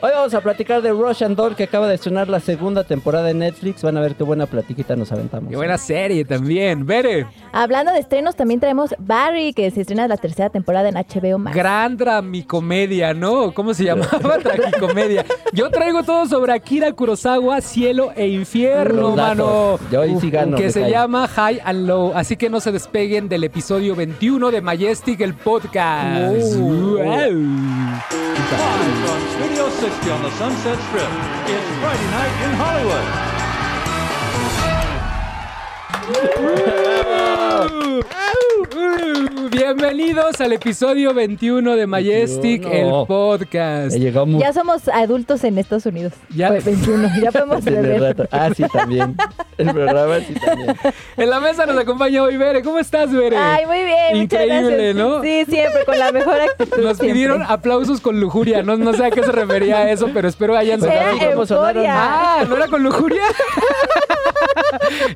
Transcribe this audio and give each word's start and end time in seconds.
Hoy 0.00 0.12
vamos 0.14 0.32
a 0.32 0.40
platicar 0.40 0.80
de 0.80 0.92
Rush 0.92 1.24
and 1.24 1.34
Doll, 1.34 1.56
que 1.56 1.64
acaba 1.64 1.88
de 1.88 1.96
estrenar 1.96 2.28
la 2.28 2.38
segunda 2.38 2.84
temporada 2.84 3.26
de 3.26 3.34
Netflix. 3.34 3.82
Van 3.82 3.96
a 3.96 4.00
ver 4.00 4.14
qué 4.14 4.22
buena 4.22 4.46
platiquita 4.46 4.94
nos 4.94 5.10
aventamos. 5.10 5.50
Qué 5.50 5.56
buena 5.56 5.76
serie 5.76 6.24
también. 6.24 6.86
Bere. 6.86 7.26
Hablando 7.50 7.92
de 7.92 7.98
estrenos, 7.98 8.36
también 8.36 8.60
traemos 8.60 8.94
Barry, 9.00 9.52
que 9.52 9.68
se 9.72 9.80
estrena 9.80 10.06
la 10.06 10.16
tercera 10.16 10.50
temporada 10.50 10.88
en 10.88 10.94
HBO 10.94 11.38
Max. 11.38 11.56
Gran 11.56 11.96
dramicomedia, 11.96 13.12
¿no? 13.12 13.52
¿Cómo 13.52 13.74
se 13.74 13.82
llamaba? 13.82 14.38
Tragicomedia. 14.42 15.24
Yo 15.52 15.68
traigo 15.68 16.04
todo 16.04 16.26
sobre 16.26 16.52
Akira 16.52 16.92
Kurosawa, 16.92 17.60
Cielo 17.60 18.12
e 18.14 18.28
Infierno, 18.28 19.16
mano. 19.16 19.80
Yo 19.90 20.02
ahí 20.02 20.16
sí 20.20 20.30
gano. 20.30 20.56
Que 20.56 20.70
se 20.70 20.88
llama 20.88 21.26
High 21.26 21.60
and 21.64 21.88
Low. 21.88 22.12
Así 22.14 22.36
que 22.36 22.48
no 22.48 22.60
se 22.60 22.70
despeguen 22.70 23.28
del 23.28 23.42
episodio 23.42 23.96
21 23.96 24.52
de 24.52 24.60
Majestic, 24.60 25.20
el 25.22 25.34
podcast. 25.34 26.54
Wow. 26.54 26.98
Wow. 26.98 27.32
Wow. 28.48 29.17
660 29.78 30.10
on 30.10 30.22
the 30.24 30.30
Sunset 30.32 30.76
Strip. 30.88 31.06
It's 31.46 31.68
Friday 31.78 32.10
night 32.10 32.34
in 32.42 32.50
Hollywood. 32.58 33.28
Bienvenidos 39.50 40.40
al 40.40 40.52
episodio 40.52 41.14
21 41.14 41.74
de 41.76 41.86
Majestic, 41.86 42.62
21. 42.64 43.00
el 43.00 43.06
podcast. 43.06 43.92
Ya 43.92 43.98
llegó 43.98 44.26
muy 44.26 44.40
Ya 44.40 44.52
somos 44.52 44.88
adultos 44.88 45.42
en 45.44 45.56
Estados 45.58 45.86
Unidos. 45.86 46.12
Ya. 46.34 46.48
Fue 46.48 46.60
21, 46.60 47.08
ya 47.22 47.32
podemos 47.32 47.64
beber. 47.64 48.28
Ah, 48.30 48.50
sí, 48.54 48.64
también. 48.70 49.16
El 49.56 49.70
programa 49.72 50.18
sí 50.20 50.34
también. 50.34 50.76
En 51.16 51.30
la 51.30 51.40
mesa 51.40 51.66
nos 51.66 51.76
acompaña 51.78 52.22
hoy 52.22 52.36
Bere. 52.36 52.62
¿Cómo 52.62 52.78
estás, 52.78 53.10
Bere? 53.12 53.36
Ay, 53.36 53.66
muy 53.66 53.78
bien, 53.84 54.20
muchas 54.20 54.42
Increíble, 54.42 54.92
gracias. 54.92 54.96
¿no? 54.96 55.22
Sí, 55.22 55.44
siempre, 55.48 55.84
con 55.84 55.98
la 55.98 56.12
mejor 56.12 56.40
actitud. 56.40 56.76
Nos 56.82 56.96
siempre. 56.96 57.08
pidieron 57.12 57.42
aplausos 57.42 58.00
con 58.00 58.20
lujuria. 58.20 58.62
No, 58.62 58.76
no 58.76 58.92
sé 58.92 59.06
a 59.06 59.10
qué 59.10 59.22
se 59.22 59.32
refería 59.32 59.78
a 59.78 59.90
eso, 59.90 60.10
pero 60.14 60.28
espero 60.28 60.56
hayan 60.56 60.78
Pues, 60.78 60.92
¿cómo 61.32 61.46
sonaron? 61.46 61.82
euforia. 61.84 61.92
Ah, 61.96 62.44
¿no 62.48 62.56
era 62.56 62.68
con 62.68 62.82
lujuria? 62.84 63.22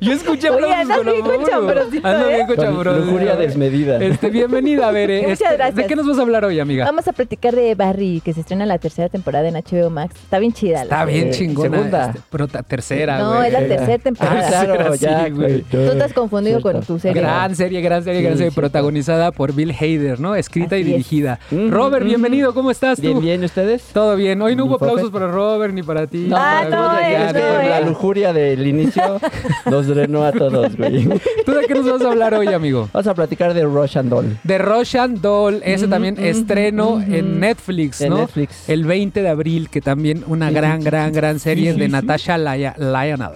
Yo 0.01 0.11
escuché 0.13 0.49
Oye, 0.49 0.73
aplausos 0.73 1.03
con 1.23 1.37
cochambroncito, 1.39 2.07
Ando 2.07 2.29
¿eh? 2.29 2.33
bien 2.35 2.47
Con 2.47 2.55
cochambroso. 2.55 2.99
lujuria 2.99 3.35
desmedida. 3.47 3.97
Este, 4.03 4.29
bienvenida, 4.29 4.89
Bere. 4.91 5.21
Muchas 5.27 5.33
Este, 5.41 5.49
¿De 5.51 5.57
gracias. 5.57 5.87
qué 5.87 5.95
nos 5.95 6.07
vas 6.07 6.17
a 6.17 6.21
hablar 6.21 6.45
hoy, 6.45 6.59
amiga? 6.59 6.85
Vamos 6.85 7.07
a 7.07 7.13
platicar 7.13 7.55
de 7.55 7.75
Barry, 7.75 8.21
que 8.23 8.33
se 8.33 8.41
estrena 8.41 8.65
la 8.65 8.77
tercera 8.77 9.09
temporada 9.09 9.47
en 9.47 9.55
HBO 9.55 9.89
Max. 9.89 10.15
Está 10.23 10.39
bien 10.39 10.53
chida. 10.53 10.77
la 10.79 10.83
Está 10.83 11.05
bien 11.05 11.27
Eh, 11.27 11.31
chingona. 11.31 11.77
segunda. 11.77 12.05
este, 12.07 12.21
pero 12.29 12.47
tercera, 12.47 13.17
No, 13.19 13.35
güey. 13.35 13.47
es 13.47 13.53
la 13.53 13.59
tercera 13.59 13.97
temporada. 13.99 14.41
Ah, 14.43 14.47
claro, 14.49 14.73
Tercera, 14.89 15.19
ya, 15.19 15.25
sí, 15.25 15.31
güey. 15.31 15.61
Tú 15.63 15.77
estás 15.77 16.13
confundido 16.13 16.61
con 16.61 16.81
tu 16.81 16.99
serie. 16.99 17.21
Gran 17.21 17.55
serie, 17.55 17.81
gran 17.81 18.03
serie, 18.03 18.19
Sí, 18.19 18.23
gran 18.25 18.37
serie, 18.37 18.51
cierto. 18.51 18.61
protagonizada 18.61 19.31
por 19.31 19.53
Bill 19.53 19.71
Hader, 19.71 20.19
¿no? 20.19 20.35
Escrita 20.35 20.77
y 20.77 20.81
Así 20.81 20.91
dirigida. 20.91 21.39
Robert, 21.69 22.03
mm. 22.03 22.07
bienvenido, 22.07 22.53
¿cómo 22.53 22.71
estás 22.71 22.97
tú? 22.97 23.03
Bien, 23.03 23.21
bien, 23.21 23.43
¿ustedes? 23.43 23.83
Todo 23.93 24.15
bien. 24.15 24.41
Hoy 24.41 24.55
no 24.55 24.65
hubo 24.65 24.75
aplausos 24.75 25.11
para 25.11 25.27
Robert 25.27 25.73
ni 25.73 25.83
para 25.83 26.07
ti. 26.07 26.25
No, 26.29 26.37
Ah, 26.37 26.61
para 26.63 26.69
no, 26.75 26.99
eh, 26.99 27.25
es 27.27 27.33
la 27.33 27.77
bien. 27.79 27.89
lujuria 27.89 28.33
del 28.33 28.65
inicio 28.67 29.19
nos 29.65 29.87
drenó 29.87 30.23
a 30.25 30.31
todos, 30.31 30.75
güey. 30.77 31.03
¿Tú 31.45 31.51
de 31.53 31.65
qué 31.67 31.73
nos 31.73 31.89
vas 31.89 32.01
a 32.01 32.09
hablar 32.09 32.33
hoy, 32.33 32.47
amigo? 32.47 32.89
Vamos 32.93 33.07
a 33.07 33.13
platicar 33.13 33.32
de 33.35 33.63
Rush 33.63 33.97
and 33.97 34.09
Doll. 34.09 34.37
De 34.43 34.57
Roshan 34.57 35.21
Doll, 35.21 35.61
ese 35.65 35.87
también 35.87 36.17
estreno 36.19 37.01
en 37.01 37.39
Netflix, 37.39 38.01
En 38.01 38.09
¿no? 38.11 38.17
Netflix. 38.17 38.69
El 38.69 38.85
20 38.85 39.21
de 39.21 39.29
abril, 39.29 39.69
que 39.69 39.81
también 39.81 40.23
una 40.27 40.51
gran, 40.51 40.81
gran, 40.81 41.11
gran 41.13 41.39
serie 41.39 41.73
sí, 41.73 41.79
de 41.79 41.85
sí. 41.87 41.91
Natasha 41.91 42.37
Laya- 42.37 42.75
Lionel. 42.77 43.29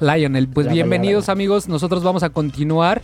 La. 0.00 0.16
Lionel. 0.16 0.48
Pues 0.48 0.66
La, 0.66 0.72
bienvenidos, 0.72 1.24
la, 1.26 1.32
la. 1.32 1.32
amigos. 1.32 1.68
Nosotros 1.68 2.02
vamos 2.02 2.22
a 2.22 2.30
continuar 2.30 3.02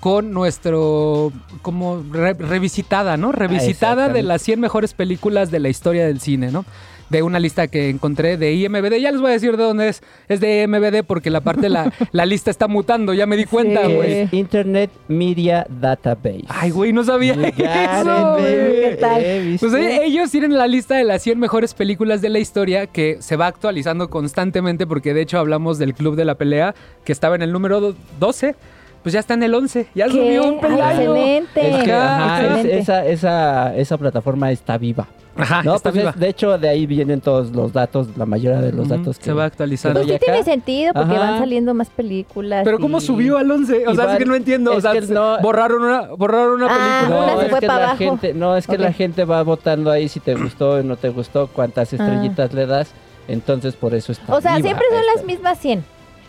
con 0.00 0.32
nuestro 0.32 1.32
como 1.62 2.02
re- 2.12 2.34
revisitada, 2.34 3.16
¿no? 3.16 3.32
Revisitada 3.32 4.08
de 4.08 4.22
las 4.22 4.42
100 4.42 4.60
mejores 4.60 4.92
películas 4.94 5.50
de 5.50 5.58
la 5.60 5.68
historia 5.68 6.06
del 6.06 6.20
cine, 6.20 6.50
¿no? 6.52 6.64
De 7.08 7.22
una 7.22 7.38
lista 7.38 7.68
que 7.68 7.88
encontré 7.88 8.36
de 8.36 8.52
IMBD. 8.54 8.96
Ya 9.00 9.12
les 9.12 9.20
voy 9.20 9.30
a 9.30 9.32
decir 9.34 9.56
de 9.56 9.62
dónde 9.62 9.88
es. 9.88 10.02
Es 10.28 10.40
de 10.40 10.62
IMBD 10.64 11.04
porque 11.06 11.30
la 11.30 11.40
parte, 11.40 11.68
la, 11.68 11.92
la 12.12 12.26
lista 12.26 12.50
está 12.50 12.66
mutando. 12.68 13.14
Ya 13.14 13.26
me 13.26 13.36
di 13.36 13.44
cuenta, 13.44 13.86
güey. 13.86 14.28
Internet 14.32 14.90
Media 15.08 15.66
Database. 15.68 16.44
Ay, 16.48 16.70
güey, 16.70 16.92
no 16.92 17.04
sabía 17.04 17.34
it, 17.34 17.54
eso. 17.58 18.36
¿Qué 18.38 18.96
tal? 19.00 19.20
Eh. 19.24 19.56
Pues 19.60 19.72
eh, 19.74 20.00
ellos 20.04 20.30
tienen 20.30 20.56
la 20.56 20.66
lista 20.66 20.96
de 20.96 21.04
las 21.04 21.22
100 21.22 21.38
mejores 21.38 21.74
películas 21.74 22.20
de 22.22 22.28
la 22.28 22.38
historia 22.40 22.86
que 22.86 23.18
se 23.20 23.36
va 23.36 23.46
actualizando 23.46 24.10
constantemente 24.10 24.86
porque 24.86 25.14
de 25.14 25.22
hecho 25.22 25.38
hablamos 25.38 25.78
del 25.78 25.94
Club 25.94 26.16
de 26.16 26.24
la 26.24 26.34
Pelea 26.34 26.74
que 27.04 27.12
estaba 27.12 27.36
en 27.36 27.42
el 27.42 27.52
número 27.52 27.80
do- 27.80 27.94
12, 28.18 28.54
pues 29.06 29.12
ya 29.12 29.20
está 29.20 29.34
en 29.34 29.44
el 29.44 29.54
11, 29.54 29.86
ya 29.94 30.06
¿Qué? 30.06 30.10
subió 30.10 30.42
un 30.48 30.54
Ay, 30.54 30.60
peldaño. 30.62 30.90
excelente. 31.14 31.70
Es 31.78 31.84
que, 31.84 31.92
ajá, 31.92 32.40
es- 32.40 32.50
Excelente. 32.50 32.78
esa, 32.80 33.06
esa, 33.06 33.76
esa 33.76 33.98
plataforma 33.98 34.50
está 34.50 34.78
viva. 34.78 35.06
Ajá, 35.36 35.62
No, 35.62 35.76
está 35.76 35.90
pues 35.92 36.02
viva. 36.02 36.10
es- 36.10 36.18
de 36.18 36.28
hecho, 36.28 36.58
de 36.58 36.68
ahí 36.68 36.86
vienen 36.86 37.20
todos 37.20 37.52
los 37.52 37.72
datos, 37.72 38.08
la 38.16 38.26
mayoría 38.26 38.60
de 38.60 38.72
los 38.72 38.88
datos 38.88 39.16
que 39.20 39.26
se 39.26 39.32
va 39.32 39.44
actualizando. 39.44 40.00
Pues 40.00 40.12
sí 40.12 40.18
tiene 40.18 40.42
sentido, 40.42 40.92
porque 40.92 41.14
Ajá. 41.14 41.20
van 41.30 41.38
saliendo 41.38 41.72
más 41.72 41.88
películas. 41.88 42.62
Pero 42.64 42.80
¿cómo 42.80 42.98
y- 42.98 43.00
subió 43.00 43.38
al 43.38 43.48
11? 43.48 43.86
O 43.86 43.94
sea, 43.94 44.10
es 44.14 44.18
que 44.18 44.24
no 44.24 44.34
entiendo. 44.34 44.72
O 44.72 44.78
es 44.78 44.82
sea, 44.82 44.90
que 44.90 45.02
no- 45.02 45.38
borraron 45.40 45.84
una, 45.84 46.00
borraron 46.08 46.54
una 46.54 46.66
Ah, 46.68 46.98
película. 47.04 47.26
No, 47.32 47.38
se 47.38 47.46
es 47.46 47.54
que 47.54 47.66
para 47.68 47.78
la 47.78 47.84
abajo. 47.84 47.98
gente, 47.98 48.34
no, 48.34 48.56
es 48.56 48.66
que 48.66 48.76
la 48.76 48.92
gente 48.92 49.24
va 49.24 49.40
votando 49.44 49.92
ahí 49.92 50.08
si 50.08 50.18
te 50.18 50.34
gustó 50.34 50.70
o 50.70 50.82
no 50.82 50.96
te 50.96 51.10
gustó, 51.10 51.46
cuántas 51.46 51.92
estrellitas 51.92 52.52
le 52.52 52.66
das, 52.66 52.90
entonces 53.28 53.76
por 53.76 53.94
eso 53.94 54.10
está 54.10 54.34
O 54.34 54.40
sea, 54.40 54.56
viva 54.56 54.66
siempre 54.66 54.86
son 54.90 54.98
esta. 54.98 55.14
las 55.14 55.24
mismas 55.24 55.58
100. 55.60 55.84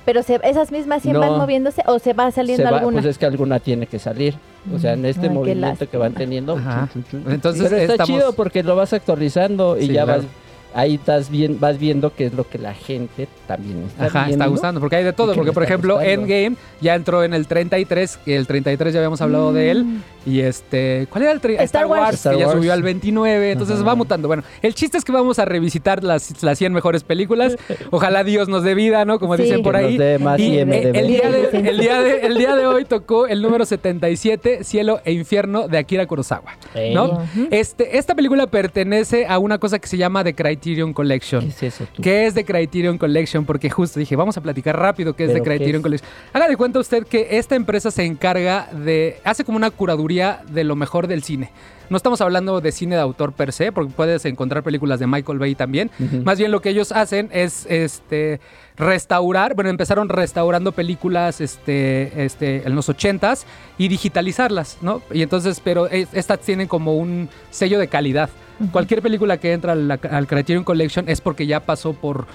Pero 0.08 0.24
se- 0.24 0.40
esas 0.44 0.72
mismas 0.72 1.02
100 1.02 1.16
No. 1.16 1.20
van 1.20 1.38
moviéndose 1.38 1.84
o 1.86 2.00
se 2.00 2.14
va 2.14 2.32
Se 2.32 2.38
saliendo 2.38 2.64
va- 2.64 2.78
alguna. 2.78 2.94
Pues 3.02 3.06
es 3.08 3.18
que 3.18 3.26
alguna 3.26 3.60
tiene 3.60 3.88
que 3.88 4.00
salir. 4.00 4.36
O 4.74 4.80
sea, 4.80 4.94
en 4.94 5.06
este 5.06 5.24
Ay, 5.24 5.28
qué 5.28 5.34
movimiento 5.34 5.90
que 5.90 5.98
van 5.98 6.14
teniendo. 6.14 6.56
Ajá. 6.56 6.88
Entonces 7.28 7.64
Pero 7.70 7.76
está 7.76 7.94
estamos- 7.96 8.08
chido 8.08 8.32
porque 8.34 8.64
lo 8.64 8.78
vas 8.78 8.94
actualizando 8.94 9.78
y 9.78 9.88
Sí, 9.88 9.94
ya 9.94 10.06
claro. 10.06 10.22
vas 10.22 10.28
ahí 10.74 10.96
estás 10.96 11.30
bien, 11.30 11.60
vas 11.60 11.78
viendo 11.80 12.14
qué 12.14 12.28
es 12.28 12.34
lo 12.34 12.48
que 12.48 12.58
la 12.60 12.74
gente 12.74 13.28
también 13.48 13.84
está 13.88 14.06
Ajá, 14.06 14.20
viendo. 14.28 14.44
está 14.44 14.48
gustando, 14.48 14.80
porque 14.80 14.96
hay 14.98 15.04
de 15.04 15.12
todo. 15.14 15.32
¿Y 15.32 15.34
qué 15.34 15.38
Porque, 15.40 15.52
por 15.52 15.64
ejemplo, 15.64 15.96
gustando? 15.96 16.22
Endgame 16.24 16.56
ya 16.82 16.96
entró 16.96 17.24
en 17.24 17.34
el 17.34 17.48
33, 17.48 18.18
que 18.18 18.36
el 18.38 18.46
33 18.48 18.94
ya 18.94 19.00
habíamos 19.00 19.20
hablado 19.22 19.52
de 19.54 19.72
él. 19.72 19.86
Y 20.28 20.42
este, 20.42 21.08
¿cuál 21.10 21.24
era 21.24 21.32
el 21.32 21.38
Mm. 21.38 21.62
Star 21.62 21.86
Wars. 21.86 22.16
Star 22.16 22.34
que 22.34 22.40
ya 22.42 22.52
subió 22.52 22.74
al 22.74 22.84
29, 22.84 23.52
entonces 23.54 23.78
Ajá. 23.78 23.86
va 23.86 23.96
mutando. 23.96 24.28
Bueno, 24.28 24.44
el 24.62 24.74
chiste 24.76 24.98
es 24.98 25.06
que 25.06 25.12
vamos 25.14 25.40
a 25.40 25.46
revisitar 25.46 26.04
las, 26.04 26.44
las 26.44 26.58
100 26.58 26.74
mejores 26.74 27.04
películas. 27.04 27.56
Ojalá 27.92 28.24
Dios 28.26 28.50
nos 28.50 28.64
dé 28.64 28.76
vida, 28.76 29.06
¿no? 29.06 29.20
Como 29.20 29.38
Sí. 29.38 29.44
dicen 29.44 29.64
por 29.64 29.76
ahí. 29.78 29.98
más 30.20 30.40
Y 30.40 30.58
el, 30.58 30.68
día 31.08 31.30
de, 31.30 31.48
Sí. 31.52 31.58
el, 31.58 31.78
día 31.80 32.02
de, 32.02 32.20
el 32.26 32.38
día 32.38 32.56
de 32.56 32.66
hoy 32.68 32.84
tocó 32.86 33.28
el 33.28 33.42
número 33.42 33.66
77, 33.66 34.64
Cielo 34.66 35.00
e 35.06 35.14
Infierno, 35.14 35.68
de 35.70 35.78
Akira 35.78 36.06
Kurosawa. 36.06 36.58
¿no? 36.94 37.22
Este, 37.52 37.98
esta 37.98 38.14
película 38.14 38.48
pertenece 38.48 39.26
a 39.28 39.40
una 39.40 39.58
cosa 39.60 39.80
que 39.80 39.88
se 39.88 39.98
llama 39.98 40.24
The 40.24 40.34
Criterion 40.36 40.92
Collection. 40.94 41.42
¿Qué 41.44 41.48
es 41.50 41.64
eso 41.64 41.86
tú? 41.96 42.02
¿Qué 42.02 42.26
es 42.26 42.34
The 42.34 42.44
Criterion 42.44 42.98
Collection? 42.98 43.46
Porque 43.46 43.70
justo 43.70 44.00
dije, 44.00 44.16
vamos 44.16 44.36
a 44.38 44.42
platicar 44.42 44.78
rápido 44.78 45.16
qué 45.16 45.24
es 45.24 45.30
The 45.30 45.34
¿Pero 45.36 45.44
qué 45.46 45.50
Criterion 45.52 45.78
es? 45.78 45.84
Collection. 45.84 46.12
Haga 46.34 46.48
de 46.50 46.58
cuenta 46.58 46.80
usted 46.80 47.06
que 47.06 47.28
esta 47.38 47.56
empresa 47.56 47.92
se 47.92 48.04
encarga 48.04 48.68
de. 48.74 49.18
hace 49.24 49.44
como 49.46 49.56
una 49.58 49.72
curaduría 49.72 50.17
de 50.50 50.64
lo 50.64 50.76
mejor 50.76 51.08
del 51.08 51.24
cine. 51.24 51.52
No 51.90 51.96
estamos 51.96 52.20
hablando 52.20 52.60
de 52.60 52.72
cine 52.74 52.96
de 52.96 53.02
autor 53.02 53.32
per 53.32 53.54
se, 53.54 53.72
porque 53.72 53.94
puedes 53.96 54.26
encontrar 54.26 54.62
películas 54.64 55.00
de 55.00 55.08
Michael 55.08 55.40
Bay 55.40 55.56
también. 55.56 55.90
Más 56.26 56.38
bien 56.38 56.52
lo 56.52 56.62
que 56.62 56.70
ellos 56.70 56.92
hacen 56.92 57.30
es 57.32 57.66
este 57.70 58.42
restaurar, 58.76 59.56
bueno, 59.56 59.70
empezaron 59.70 60.08
restaurando 60.10 60.72
películas 60.72 61.42
este, 61.42 62.26
este, 62.26 62.68
en 62.68 62.76
los 62.76 62.90
80s 62.90 63.44
y 63.78 63.88
digitalizarlas, 63.88 64.78
¿no? 64.82 65.02
Y 65.12 65.22
entonces, 65.22 65.62
pero 65.64 65.88
es- 65.88 66.10
estas 66.14 66.40
tienen 66.42 66.68
como 66.68 66.96
un 66.98 67.30
sello 67.50 67.80
de 67.80 67.88
calidad. 67.88 68.30
Cualquier 68.72 69.02
película 69.02 69.38
que 69.38 69.54
entra 69.54 69.74
al, 69.74 69.90
al 69.92 70.28
Criterion 70.28 70.64
Collection 70.64 71.08
es 71.08 71.22
porque 71.22 71.46
ya 71.48 71.60
pasó 71.62 71.94
por 71.94 72.26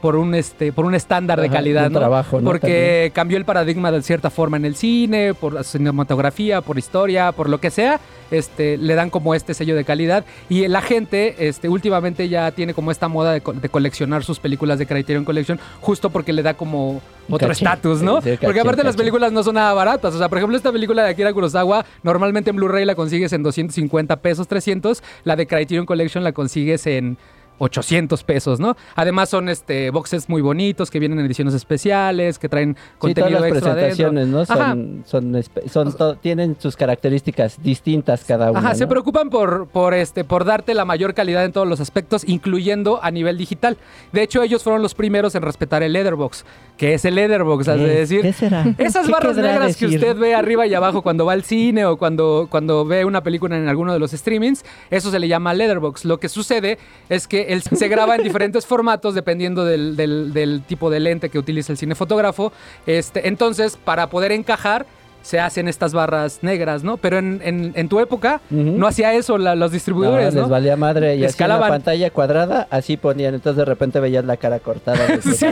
por 0.00 0.16
un 0.16 0.34
este 0.34 0.72
por 0.72 0.84
un 0.84 0.94
estándar 0.94 1.40
de 1.40 1.50
calidad, 1.50 1.86
un 1.88 1.92
¿no? 1.94 1.98
trabajo, 1.98 2.40
¿no? 2.40 2.44
Porque 2.44 3.10
cambió 3.14 3.36
el 3.38 3.44
paradigma 3.44 3.90
de 3.92 4.02
cierta 4.02 4.30
forma 4.30 4.56
en 4.56 4.64
el 4.64 4.74
cine, 4.76 5.34
por 5.34 5.52
la 5.52 5.62
cinematografía, 5.64 6.60
por 6.60 6.78
historia, 6.78 7.32
por 7.32 7.48
lo 7.48 7.58
que 7.60 7.70
sea, 7.70 8.00
este 8.30 8.76
le 8.76 8.94
dan 8.94 9.10
como 9.10 9.34
este 9.34 9.54
sello 9.54 9.74
de 9.74 9.84
calidad 9.84 10.24
y 10.48 10.68
la 10.68 10.82
gente 10.82 11.34
este 11.48 11.68
últimamente 11.68 12.28
ya 12.28 12.50
tiene 12.52 12.74
como 12.74 12.90
esta 12.90 13.08
moda 13.08 13.32
de, 13.32 13.40
co- 13.40 13.52
de 13.54 13.68
coleccionar 13.68 14.22
sus 14.24 14.38
películas 14.38 14.78
de 14.78 14.86
Criterion 14.86 15.24
Collection 15.24 15.58
justo 15.80 16.10
porque 16.10 16.32
le 16.32 16.42
da 16.42 16.54
como 16.54 17.00
otro 17.30 17.50
estatus, 17.52 18.00
¿no? 18.02 18.20
Sí, 18.22 18.30
sí, 18.30 18.36
porque 18.40 18.46
caché, 18.46 18.60
aparte 18.60 18.84
las 18.84 18.96
películas 18.96 19.32
no 19.32 19.42
son 19.42 19.54
nada 19.56 19.72
baratas, 19.74 20.14
o 20.14 20.18
sea, 20.18 20.28
por 20.28 20.38
ejemplo, 20.38 20.56
esta 20.56 20.72
película 20.72 21.02
de 21.02 21.10
Akira 21.10 21.32
Kurosawa 21.32 21.84
normalmente 22.02 22.50
en 22.50 22.56
Blu-ray 22.56 22.84
la 22.84 22.94
consigues 22.94 23.32
en 23.32 23.42
250 23.42 24.16
pesos, 24.20 24.46
300, 24.48 25.02
la 25.24 25.36
de 25.36 25.46
Criterion 25.46 25.86
Collection 25.86 26.22
la 26.24 26.32
consigues 26.32 26.86
en 26.86 27.16
800 27.58 28.22
pesos, 28.24 28.60
¿no? 28.60 28.76
Además 28.94 29.28
son 29.28 29.48
este 29.48 29.90
boxes 29.90 30.28
muy 30.28 30.40
bonitos 30.42 30.90
que 30.90 30.98
vienen 30.98 31.18
en 31.18 31.26
ediciones 31.26 31.54
especiales, 31.54 32.38
que 32.38 32.48
traen 32.48 32.74
Sí, 32.76 32.80
todas 32.80 32.98
contenido 32.98 33.40
las 33.40 33.50
extra 33.50 33.72
adentro. 33.72 34.10
presentaciones, 34.10 34.28
¿no? 34.28 34.44
Son, 34.46 35.04
son, 35.06 35.92
son 35.92 36.18
tienen 36.20 36.56
sus 36.58 36.76
características 36.76 37.62
distintas 37.62 38.24
cada 38.24 38.50
una. 38.50 38.60
Ajá, 38.60 38.74
se 38.74 38.86
preocupan 38.86 39.30
por, 39.30 39.66
por, 39.68 39.94
este, 39.94 40.24
por 40.24 40.44
darte 40.44 40.74
la 40.74 40.84
mayor 40.84 41.14
calidad 41.14 41.44
en 41.44 41.52
todos 41.52 41.66
los 41.66 41.80
aspectos, 41.80 42.22
incluyendo 42.26 43.00
a 43.02 43.10
nivel 43.10 43.36
digital. 43.38 43.76
De 44.12 44.22
hecho, 44.22 44.42
ellos 44.42 44.62
fueron 44.62 44.82
los 44.82 44.94
primeros 44.94 45.34
en 45.34 45.42
respetar 45.42 45.82
el 45.82 45.92
Leatherbox, 45.92 46.44
que 46.76 46.94
es 46.94 47.04
el 47.04 47.14
Leatherbox, 47.16 47.66
¿Qué- 47.66 47.72
decir. 47.76 48.22
¿Qué 48.22 48.32
será? 48.32 48.64
Esas 48.78 49.06
¿Qué 49.06 49.12
barras 49.12 49.36
negras 49.36 49.76
que 49.76 49.86
usted 49.86 50.16
ve 50.16 50.34
arriba 50.34 50.66
y 50.66 50.74
abajo 50.74 51.02
cuando 51.02 51.24
va 51.26 51.32
al 51.32 51.42
cine 51.44 51.84
o 51.86 51.96
cuando, 51.96 52.46
cuando 52.50 52.84
ve 52.84 53.04
una 53.04 53.22
película 53.22 53.56
en 53.56 53.68
alguno 53.68 53.92
de 53.92 53.98
los 53.98 54.12
streamings, 54.12 54.64
eso 54.90 55.10
se 55.10 55.18
le 55.18 55.28
llama 55.28 55.54
Leatherbox. 55.54 56.04
Lo 56.04 56.18
que 56.20 56.28
sucede 56.28 56.78
es 57.08 57.26
que 57.26 57.47
el- 57.48 57.62
se 57.62 57.88
graba 57.88 58.16
en 58.16 58.22
diferentes 58.22 58.66
formatos 58.66 59.14
dependiendo 59.14 59.64
del, 59.64 59.96
del- 59.96 60.32
del 60.32 60.62
tipo 60.62 60.90
de 60.90 61.00
lente 61.00 61.28
que 61.30 61.38
utiliza 61.38 61.72
el 61.72 61.78
cinefotógrafo. 61.78 62.52
Este, 62.86 63.26
entonces, 63.28 63.76
para 63.76 64.08
poder 64.10 64.32
encajar, 64.32 64.86
se 65.28 65.40
hacen 65.40 65.68
estas 65.68 65.92
barras 65.92 66.38
negras, 66.40 66.82
¿no? 66.84 66.96
Pero 66.96 67.18
en, 67.18 67.42
en- 67.44 67.72
en 67.74 67.88
tu 67.90 68.00
época 68.00 68.40
no 68.48 68.86
hacía 68.86 69.12
eso 69.12 69.36
la- 69.36 69.54
los 69.54 69.72
distribuidores, 69.72 70.34
¿no? 70.34 70.40
les 70.40 70.48
valía 70.50 70.74
madre 70.76 71.16
y 71.16 71.18
así 71.18 71.24
en 71.24 71.28
Escalaban. 71.28 71.68
la 71.68 71.74
pantalla 71.74 72.08
cuadrada, 72.10 72.66
así 72.70 72.96
ponían, 72.96 73.34
entonces 73.34 73.58
de 73.58 73.66
repente 73.66 74.00
veías 74.00 74.24
la 74.24 74.38
cara 74.38 74.58
cortada. 74.60 74.98
Sí, 75.22 75.44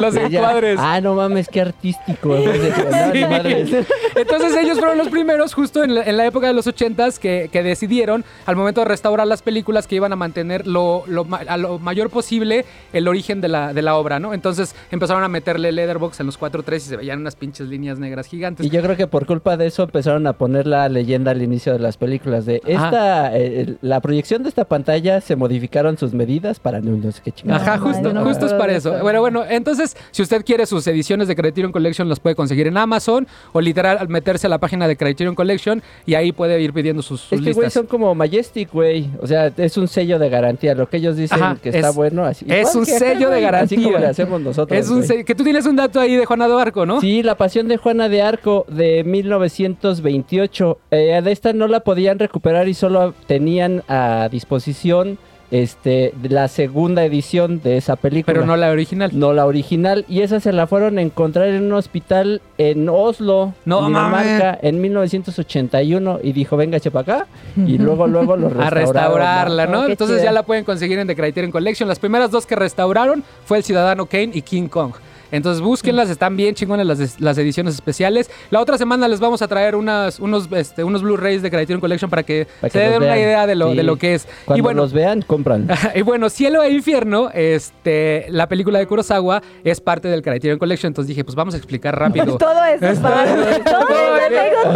los 0.00 0.14
ya, 0.14 0.22
encuadres. 0.26 0.78
Ah, 0.82 1.00
no 1.00 1.14
mames, 1.14 1.48
qué 1.48 1.60
artístico. 1.60 2.36
No, 2.44 3.28
madre. 3.30 3.62
Entonces 4.16 4.56
ellos 4.56 4.78
fueron 4.78 4.98
los 4.98 5.08
primeros, 5.08 5.54
justo 5.54 5.82
en 5.84 5.94
la, 5.94 6.02
en 6.02 6.16
la 6.16 6.26
época 6.26 6.46
de 6.46 6.52
los 6.52 6.66
80s, 6.66 7.18
que, 7.18 7.48
que 7.52 7.62
decidieron, 7.62 8.24
al 8.46 8.56
momento 8.56 8.80
de 8.80 8.86
restaurar 8.86 9.26
las 9.26 9.42
películas, 9.42 9.86
que 9.86 9.96
iban 9.96 10.12
a 10.12 10.16
mantener 10.16 10.66
lo, 10.66 11.04
lo 11.06 11.26
a 11.48 11.56
lo 11.56 11.78
mayor 11.78 12.10
posible 12.10 12.64
el 12.92 13.08
origen 13.08 13.40
de 13.40 13.48
la, 13.48 13.72
de 13.72 13.82
la 13.82 13.96
obra, 13.96 14.18
¿no? 14.20 14.34
Entonces 14.34 14.74
empezaron 14.90 15.22
a 15.24 15.28
meterle 15.28 15.72
letterbox 15.72 16.20
en 16.20 16.26
los 16.26 16.38
4.3 16.40 16.76
y 16.76 16.80
se 16.80 16.96
veían 16.96 17.20
unas 17.20 17.36
pinches 17.36 17.68
líneas 17.68 17.98
negras 17.98 18.26
gigantes. 18.26 18.63
Y 18.64 18.70
yo 18.70 18.80
creo 18.82 18.96
que 18.96 19.06
por 19.06 19.26
culpa 19.26 19.56
de 19.56 19.66
eso 19.66 19.82
empezaron 19.82 20.26
a 20.26 20.32
poner 20.32 20.66
la 20.66 20.88
leyenda 20.88 21.32
al 21.32 21.42
inicio 21.42 21.72
de 21.74 21.78
las 21.80 21.96
películas 21.98 22.46
de 22.46 22.62
esta, 22.66 23.36
eh, 23.36 23.60
el- 23.60 23.78
la 23.82 24.00
proyección 24.00 24.42
de 24.42 24.48
esta 24.48 24.64
pantalla 24.64 25.20
se 25.20 25.36
modificaron 25.36 25.98
sus 25.98 26.14
medidas 26.14 26.60
para 26.60 26.80
no, 26.80 26.96
no 26.96 27.12
sé 27.12 27.20
qué 27.22 27.32
chingados. 27.32 27.62
Ajá, 27.62 27.76
No, 27.76 27.82
justo, 27.86 28.12
no 28.12 28.24
justo 28.24 28.46
es 28.46 28.54
para 28.54 28.74
eso. 28.74 28.94
eso. 28.94 29.02
Bueno, 29.02 29.20
bueno, 29.20 29.44
entonces, 29.48 29.96
si 30.12 30.22
usted 30.22 30.44
quiere 30.44 30.64
sus 30.66 30.86
ediciones 30.86 31.28
de 31.28 31.36
Criterion 31.36 31.72
Collection, 31.72 32.08
las 32.08 32.20
puede 32.20 32.34
conseguir 32.36 32.66
en 32.66 32.76
Amazon 32.78 33.26
o 33.52 33.60
literal 33.60 33.98
al 33.98 34.08
meterse 34.08 34.46
a 34.46 34.50
la 34.50 34.58
página 34.58 34.88
de 34.88 34.96
Criterion 34.96 35.34
Collection 35.34 35.82
y 36.06 36.14
ahí 36.14 36.32
puede 36.32 36.60
ir 36.62 36.72
pidiendo 36.72 37.02
sus, 37.02 37.20
sus 37.20 37.32
Es 37.32 37.38
que, 37.44 37.52
güey, 37.52 37.66
listas. 37.66 37.72
son 37.74 37.86
como 37.86 38.14
Majestic, 38.14 38.72
güey. 38.72 39.10
O 39.20 39.26
sea, 39.26 39.52
es 39.56 39.76
un 39.76 39.88
sello 39.88 40.18
de 40.18 40.30
garantía. 40.30 40.74
Lo 40.74 40.88
que 40.88 40.96
ellos 40.96 41.16
dicen 41.16 41.42
Ajá, 41.42 41.56
que 41.62 41.68
está 41.68 41.90
es- 41.90 41.94
bueno, 41.94 42.24
así. 42.24 42.46
es 42.48 42.74
un 42.74 42.86
sello 42.86 43.28
de 43.28 43.40
güey, 43.42 43.44
Así 43.44 43.74
como 43.76 43.88
garantía. 43.90 43.98
le 43.98 44.06
hacemos 44.06 44.40
nosotros. 44.40 44.78
Es 44.78 44.88
un 44.88 45.02
que 45.24 45.34
tú 45.34 45.44
tienes 45.44 45.66
un 45.66 45.76
dato 45.76 46.00
ahí 46.00 46.16
de 46.16 46.24
Juana 46.24 46.48
de 46.48 46.54
Arco, 46.62 46.86
¿no? 46.86 47.00
Sí, 47.02 47.22
La 47.22 47.34
Pasión 47.36 47.68
de 47.68 47.76
Juana 47.76 48.08
de 48.08 48.22
Arco 48.22 48.53
de 48.68 49.02
1928. 49.04 50.78
Eh, 50.90 51.20
de 51.22 51.32
esta 51.32 51.52
no 51.52 51.66
la 51.66 51.80
podían 51.80 52.18
recuperar 52.18 52.68
y 52.68 52.74
solo 52.74 53.12
tenían 53.26 53.82
a 53.88 54.28
disposición 54.30 55.18
este, 55.50 56.12
la 56.28 56.48
segunda 56.48 57.04
edición 57.04 57.60
de 57.62 57.76
esa 57.76 57.94
película. 57.96 58.32
Pero 58.34 58.46
no 58.46 58.56
la 58.56 58.70
original. 58.70 59.10
No 59.12 59.32
la 59.32 59.46
original. 59.46 60.04
Y 60.08 60.22
esa 60.22 60.40
se 60.40 60.52
la 60.52 60.66
fueron 60.66 60.98
a 60.98 61.02
encontrar 61.02 61.48
en 61.48 61.62
un 61.64 61.74
hospital 61.74 62.40
en 62.58 62.88
Oslo, 62.88 63.52
No 63.64 63.86
Dinamarca, 63.86 64.58
en 64.62 64.80
1981. 64.80 66.20
Y 66.22 66.32
dijo, 66.32 66.56
véngase 66.56 66.90
para 66.90 67.14
acá. 67.18 67.26
Y 67.56 67.78
luego, 67.78 68.06
luego 68.08 68.36
lo 68.36 68.46
a 68.60 68.70
restauraron. 68.70 68.74
restaurarla, 68.74 69.66
¿no? 69.66 69.86
Qué 69.86 69.92
Entonces 69.92 70.16
chido. 70.16 70.24
ya 70.24 70.32
la 70.32 70.42
pueden 70.42 70.64
conseguir 70.64 70.98
en 70.98 71.06
The 71.06 71.14
Criterion 71.14 71.52
Collection. 71.52 71.88
Las 71.88 71.98
primeras 72.00 72.30
dos 72.32 72.46
que 72.46 72.56
restauraron 72.56 73.22
fue 73.44 73.58
El 73.58 73.64
Ciudadano 73.64 74.06
Kane 74.06 74.30
y 74.32 74.42
King 74.42 74.66
Kong. 74.66 74.92
Entonces 75.34 75.60
búsquenlas, 75.60 76.10
están 76.10 76.36
bien 76.36 76.54
chingones 76.54 76.86
las, 76.86 77.20
las 77.20 77.36
ediciones 77.38 77.74
especiales. 77.74 78.30
La 78.50 78.60
otra 78.60 78.78
semana 78.78 79.08
les 79.08 79.18
vamos 79.18 79.42
a 79.42 79.48
traer 79.48 79.74
unas, 79.74 80.20
unos, 80.20 80.48
este, 80.52 80.84
unos 80.84 81.02
Blu-rays 81.02 81.42
de 81.42 81.50
Criterion 81.50 81.80
Collection 81.80 82.08
para 82.08 82.22
que 82.22 82.46
Para 82.60 82.70
se 82.70 82.78
que 82.78 82.84
den 82.84 82.96
una 83.02 83.06
vean. 83.14 83.18
idea 83.18 83.46
de 83.46 83.54
lo, 83.56 83.70
Sí. 83.70 83.76
de 83.76 83.82
lo 83.82 83.96
que 83.96 84.14
es. 84.14 84.28
Cuando 84.44 84.58
y 84.58 84.62
bueno, 84.62 84.82
los 84.82 84.92
vean, 84.92 85.22
compran. 85.22 85.68
y 85.94 86.02
bueno, 86.02 86.30
Cielo 86.30 86.62
e 86.62 86.70
Infierno, 86.70 87.30
este, 87.34 88.26
la 88.28 88.46
película 88.48 88.78
de 88.78 88.86
Kurosawa 88.86 89.42
es 89.64 89.80
parte 89.80 90.08
del 90.08 90.22
Criterion 90.22 90.58
Collection. 90.58 90.90
Entonces 90.90 91.08
dije, 91.08 91.24
pues 91.24 91.34
vamos 91.34 91.54
a 91.54 91.56
explicar 91.56 91.98
rápido. 91.98 92.36
Todo 92.38 92.64
eso 92.64 92.86
es 92.86 92.98
para... 93.00 93.24
Todo 93.24 93.88
eso 93.88 94.26
anécdota 94.26 94.72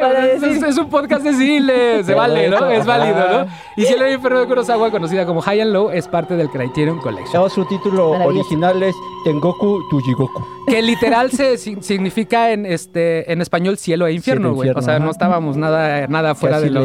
para 0.00 0.36
Güey, 0.38 0.68
es, 0.68 0.78
un 0.78 0.88
podcast 0.90 1.22
de 1.22 1.32
cine, 1.34 2.02
se 2.02 2.14
vale, 2.14 2.48
¿no? 2.48 2.68
Es 2.68 2.84
válido, 2.84 3.44
¿no? 3.44 3.46
Y 3.76 3.84
Cielo 3.84 4.04
e 4.06 4.14
Infierno 4.14 4.40
de 4.40 4.46
Kurosawa, 4.46 4.90
conocida 4.90 5.24
como 5.26 5.40
High 5.40 5.60
and 5.60 5.72
Low, 5.72 5.90
es 5.90 6.08
parte 6.08 6.34
del 6.34 6.48
Criterion 6.50 6.98
Collection. 6.98 7.48
Su 7.50 7.64
título 7.66 8.10
original 8.10 8.82
es 8.82 8.94
Tengoku 9.24 9.80
Tujigoku. 9.92 10.42
Que 10.66 10.80
literal 10.80 11.30
se 11.30 11.58
si- 11.58 11.76
significa 11.82 12.50
en 12.50 12.64
este 12.64 13.30
en 13.30 13.42
español 13.42 13.76
cielo 13.76 14.06
e 14.06 14.14
infierno, 14.14 14.48
Cielo, 14.48 14.54
güey. 14.54 14.68
O 14.68 14.70
infierno, 14.72 14.82
sea, 14.82 14.94
ajá. 14.96 15.04
no 15.04 15.10
estábamos 15.10 15.56
nada, 15.58 16.06
nada 16.06 16.34
fuera 16.34 16.60
de, 16.60 16.70
lo- 16.70 16.80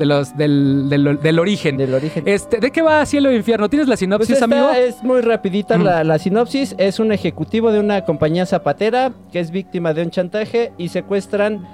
los, 0.00 0.36
del, 0.38 0.88
del- 0.88 1.18
del 1.20 1.38
origen. 1.38 1.76
Del 1.76 1.92
origen. 1.92 2.22
Este, 2.26 2.58
¿De 2.60 2.70
qué 2.70 2.80
va 2.80 3.04
cielo 3.04 3.28
e 3.28 3.36
infierno? 3.36 3.68
¿Tienes 3.68 3.88
la 3.88 3.92
Pues 3.92 4.00
sinopsis, 4.00 4.30
esta 4.30 4.46
amigo? 4.46 4.70
es 4.70 5.02
muy 5.02 5.20
rapidita 5.20 5.76
Mm. 5.76 5.82
la, 5.82 6.02
la 6.04 6.18
sinopsis. 6.18 6.74
Es 6.78 6.98
un 6.98 7.12
ejecutivo 7.12 7.70
de 7.72 7.80
una 7.80 8.06
compañía 8.06 8.46
zapatera 8.46 9.12
que 9.30 9.40
es 9.40 9.50
víctima 9.50 9.92
de 9.92 10.02
un 10.04 10.10
chantaje 10.10 10.72
y 10.78 10.88
secuestran. 10.88 11.66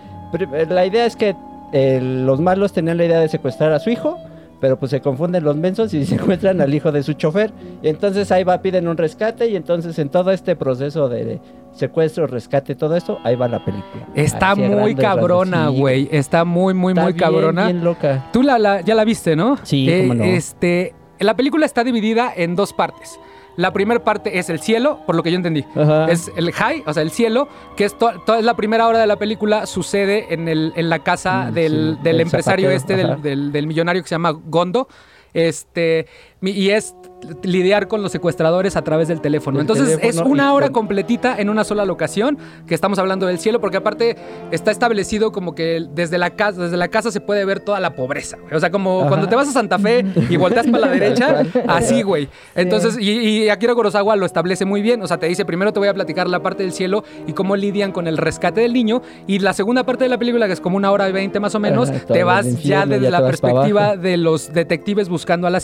La 0.68 0.84
idea 0.84 1.06
es 1.06 1.14
que 1.14 1.36
eh, 1.72 2.00
los 2.02 2.40
malos 2.40 2.72
tenían 2.72 2.96
la 2.96 3.04
idea 3.04 3.20
de 3.20 3.28
secuestrar 3.28 3.72
a 3.72 3.78
su 3.78 3.90
hijo, 3.90 4.18
pero 4.62 4.78
pues 4.78 4.90
se 4.92 5.00
confunden 5.00 5.42
los 5.42 5.56
mensos 5.56 5.92
y 5.92 6.06
secuestran 6.06 6.60
al 6.60 6.72
hijo 6.72 6.92
de 6.92 7.02
su 7.02 7.14
chofer. 7.14 7.52
Y 7.82 7.88
entonces 7.88 8.30
ahí 8.30 8.44
va, 8.44 8.62
piden 8.62 8.86
un 8.86 8.96
rescate 8.96 9.48
y 9.48 9.56
entonces 9.56 9.98
en 9.98 10.08
todo 10.08 10.30
este 10.30 10.54
proceso 10.54 11.08
de 11.08 11.40
secuestro, 11.72 12.28
rescate, 12.28 12.76
todo 12.76 12.94
esto, 12.94 13.18
ahí 13.24 13.34
va 13.34 13.48
la 13.48 13.64
película. 13.64 14.06
Está 14.14 14.54
muy 14.54 14.94
cabrona, 14.94 15.66
güey. 15.68 16.08
Está 16.12 16.44
muy, 16.44 16.74
muy, 16.74 16.92
Está 16.92 17.02
muy 17.02 17.12
bien, 17.12 17.18
cabrona. 17.20 17.64
Bien 17.64 17.82
loca. 17.82 18.30
Tú 18.32 18.42
la, 18.44 18.56
la- 18.60 18.82
ya 18.82 18.94
la 18.94 19.04
viste, 19.04 19.34
¿no? 19.34 19.58
Sí, 19.64 19.90
Eh, 19.90 20.02
cómo 20.02 20.14
no. 20.14 20.22
Este, 20.24 20.94
la 21.18 21.34
película 21.34 21.66
está 21.66 21.82
dividida 21.82 22.32
en 22.36 22.54
dos 22.54 22.72
partes. 22.72 23.18
La 23.56 23.72
primera 23.72 24.02
parte 24.02 24.38
es 24.38 24.48
el 24.50 24.60
cielo, 24.60 25.00
por 25.06 25.14
lo 25.14 25.22
que 25.22 25.30
yo 25.30 25.36
entendí. 25.36 25.64
Ajá. 25.76 26.06
Es 26.10 26.30
el 26.36 26.52
high, 26.52 26.82
o 26.86 26.92
sea, 26.94 27.02
el 27.02 27.10
cielo, 27.10 27.48
que 27.76 27.84
es 27.84 27.96
to- 27.98 28.12
toda 28.24 28.40
la 28.42 28.54
primera 28.56 28.86
hora 28.86 28.98
de 28.98 29.06
la 29.06 29.16
película, 29.16 29.66
sucede 29.66 30.32
en, 30.32 30.48
el, 30.48 30.72
en 30.76 30.88
la 30.88 31.00
casa 31.00 31.48
Mm, 31.50 31.54
del, 31.54 31.94
sí, 31.98 32.02
del 32.04 32.20
empresario 32.22 32.70
zapatero, 32.70 32.96
este, 32.96 32.96
del, 32.96 33.22
del- 33.22 33.52
del 33.52 33.66
millonario 33.66 34.02
que 34.02 34.08
se 34.08 34.14
llama 34.14 34.30
Gondo. 34.32 34.88
Este, 35.34 36.06
y 36.42 36.70
es 36.70 36.94
lidiar 37.42 37.88
con 37.88 38.02
los 38.02 38.12
secuestradores 38.12 38.76
a 38.76 38.82
través 38.82 39.08
del 39.08 39.20
teléfono. 39.20 39.60
Entonces 39.60 39.86
teléfono 39.98 40.10
es 40.10 40.18
una 40.30 40.52
hora 40.54 40.70
completita 40.70 41.36
en 41.38 41.48
una 41.50 41.64
sola 41.64 41.84
locación, 41.84 42.38
que 42.66 42.74
estamos 42.74 42.98
hablando 42.98 43.26
del 43.26 43.38
cielo, 43.38 43.60
porque 43.60 43.76
aparte 43.76 44.16
está 44.50 44.70
establecido 44.70 45.32
como 45.32 45.54
que 45.54 45.86
desde 45.94 46.18
la 46.18 46.30
casa, 46.30 46.62
desde 46.62 46.76
la 46.76 46.88
casa 46.88 47.10
se 47.10 47.20
puede 47.20 47.44
ver 47.44 47.60
toda 47.60 47.80
la 47.80 47.94
pobreza. 47.94 48.36
güey. 48.38 48.54
O 48.54 48.60
sea, 48.60 48.70
como 48.70 49.00
Ajá. 49.00 49.08
cuando 49.08 49.28
te 49.28 49.36
vas 49.36 49.48
a 49.48 49.52
Santa 49.52 49.78
Fe 49.78 50.04
y 50.28 50.36
volteas 50.36 50.66
para 50.66 50.86
la 50.86 50.92
derecha, 50.92 51.42
así, 51.68 52.02
güey. 52.02 52.28
Entonces, 52.54 52.96
y, 53.00 53.10
y 53.10 53.48
Akira 53.48 53.74
Kurosawa 53.74 54.16
lo 54.16 54.26
establece 54.26 54.64
muy 54.64 54.82
bien. 54.82 55.02
O 55.02 55.06
sea, 55.06 55.18
te 55.18 55.26
dice, 55.26 55.44
primero 55.44 55.72
te 55.72 55.78
voy 55.78 55.88
a 55.88 55.94
platicar 55.94 56.28
la 56.28 56.42
parte 56.42 56.62
del 56.62 56.72
cielo 56.72 57.04
y 57.26 57.32
cómo 57.32 57.56
lidian 57.56 57.92
con 57.92 58.06
el 58.08 58.16
rescate 58.18 58.60
del 58.62 58.72
niño. 58.72 59.02
Y 59.26 59.38
la 59.38 59.52
segunda 59.52 59.84
parte 59.84 60.04
de 60.04 60.10
la 60.10 60.18
película, 60.18 60.46
que 60.46 60.52
es 60.54 60.60
como 60.60 60.76
una 60.76 60.90
hora 60.90 61.08
y 61.08 61.12
veinte 61.12 61.40
más 61.40 61.54
o 61.54 61.60
menos, 61.60 61.90
Ajá, 61.90 62.00
te 62.06 62.24
vas 62.24 62.62
ya 62.62 62.86
desde 62.86 63.04
ya 63.04 63.10
la 63.10 63.24
perspectiva 63.24 63.96
de 63.96 64.16
los 64.16 64.52
detectives 64.52 65.08
buscando 65.08 65.46
al- 65.46 65.54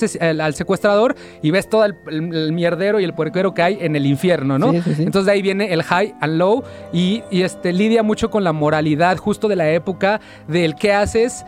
al 0.41 0.55
secuestrador 0.55 1.15
y 1.43 1.48
ves 1.51 1.69
todo 1.69 1.85
el, 1.85 1.95
el- 2.11 2.35
el 2.35 2.53
mierdero 2.53 3.01
y 3.01 3.05
el 3.05 3.15
puerquero 3.15 3.55
que 3.55 3.63
hay 3.63 3.79
en 3.81 3.97
el 3.97 4.07
infierno, 4.07 4.59
¿no? 4.59 4.73
Sí, 4.73 4.81
sí, 4.83 4.95
sí. 4.95 5.03
Entonces 5.03 5.27
de 5.27 5.33
ahí 5.33 5.43
viene 5.43 5.73
el 5.73 5.83
high 5.83 6.15
and 6.21 6.37
low 6.39 6.63
y, 6.93 7.23
y, 7.31 7.43
este, 7.43 7.73
lidia 7.73 8.03
mucho 8.03 8.31
con 8.31 8.45
la 8.45 8.53
moralidad 8.53 9.17
justo 9.19 9.49
de 9.49 9.57
la 9.57 9.71
época 9.71 10.21
del 10.47 10.75
qué 10.75 10.93
haces 10.93 11.45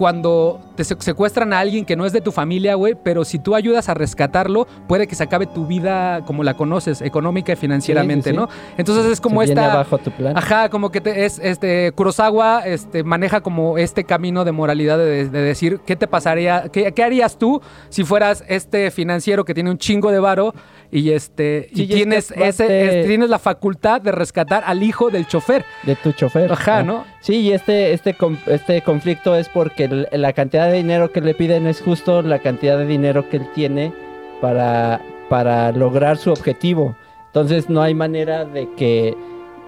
cuando 0.00 0.58
te 0.76 0.84
se- 0.84 0.96
secuestran 0.98 1.52
a 1.52 1.58
alguien 1.58 1.84
que 1.84 1.94
no 1.94 2.06
es 2.06 2.14
de 2.14 2.22
tu 2.22 2.32
familia, 2.32 2.74
güey, 2.74 2.94
pero 3.04 3.22
si 3.26 3.38
tú 3.38 3.54
ayudas 3.54 3.90
a 3.90 3.92
rescatarlo, 3.94 4.66
puede 4.88 5.06
que 5.06 5.14
se 5.14 5.22
acabe 5.24 5.44
tu 5.44 5.66
vida 5.66 6.24
como 6.24 6.42
la 6.42 6.54
conoces, 6.54 7.02
económica 7.02 7.52
y 7.52 7.56
financieramente, 7.56 8.30
Sí, 8.30 8.34
sí, 8.34 8.40
sí. 8.40 8.46
¿no? 8.46 8.48
Entonces 8.78 9.04
es 9.12 9.20
como 9.20 9.42
Se 9.42 9.48
viene 9.48 9.60
esta... 9.60 9.74
abajo 9.74 9.98
tu 9.98 10.10
plan. 10.10 10.38
Ajá, 10.38 10.70
como 10.70 10.90
que 10.90 11.02
te- 11.02 11.26
es 11.26 11.38
este 11.38 11.92
Kurosawa 11.92 12.62
este 12.64 13.04
maneja 13.04 13.42
como 13.42 13.76
este 13.76 14.04
camino 14.04 14.46
de 14.46 14.52
moralidad 14.52 14.96
de, 14.96 15.28
de 15.28 15.42
decir 15.42 15.80
qué 15.84 15.96
te 15.96 16.06
pasaría, 16.06 16.70
qué, 16.72 16.92
qué 16.92 17.02
harías 17.04 17.36
tú 17.36 17.60
si 17.90 18.02
fueras 18.02 18.42
este 18.48 18.90
financiero 18.90 19.44
que 19.44 19.52
tiene 19.52 19.70
un 19.70 19.76
chingo 19.76 20.10
de 20.10 20.18
varo 20.18 20.54
y 20.92 21.10
este 21.10 21.68
Sí, 21.74 21.74
y 21.74 21.80
y 21.80 21.82
es 21.84 21.88
que 21.88 21.94
tienes 21.94 22.30
ese 22.32 23.00
es- 23.00 23.06
tienes 23.06 23.28
la 23.30 23.38
facultad 23.38 24.00
de 24.00 24.12
rescatar 24.12 24.62
al 24.66 24.82
hijo 24.82 25.10
del 25.10 25.26
chofer. 25.26 25.64
de 25.84 25.96
tu 25.96 26.12
chofer. 26.12 26.50
Ajá, 26.52 26.78
Ah. 26.78 26.82
¿no? 26.82 27.04
Sí, 27.20 27.36
y 27.36 27.52
este, 27.52 27.92
este, 27.92 28.16
este 28.46 28.82
conflicto 28.82 29.34
es 29.36 29.48
porque 29.48 30.06
la 30.12 30.32
cantidad 30.32 30.66
de 30.68 30.76
dinero 30.78 31.12
que 31.12 31.20
le 31.20 31.34
piden 31.34 31.66
es 31.66 31.80
justo 31.80 32.22
la 32.22 32.38
cantidad 32.40 32.76
de 32.78 32.86
dinero 32.86 33.28
que 33.28 33.36
él 33.38 33.46
tiene 33.54 33.92
para, 34.40 35.00
para 35.28 35.70
lograr 35.72 36.16
su 36.16 36.30
objetivo. 36.30 36.96
Entonces 37.26 37.68
no 37.70 37.82
hay 37.82 37.94
manera 37.94 38.44
de 38.44 38.68
que, 38.76 39.14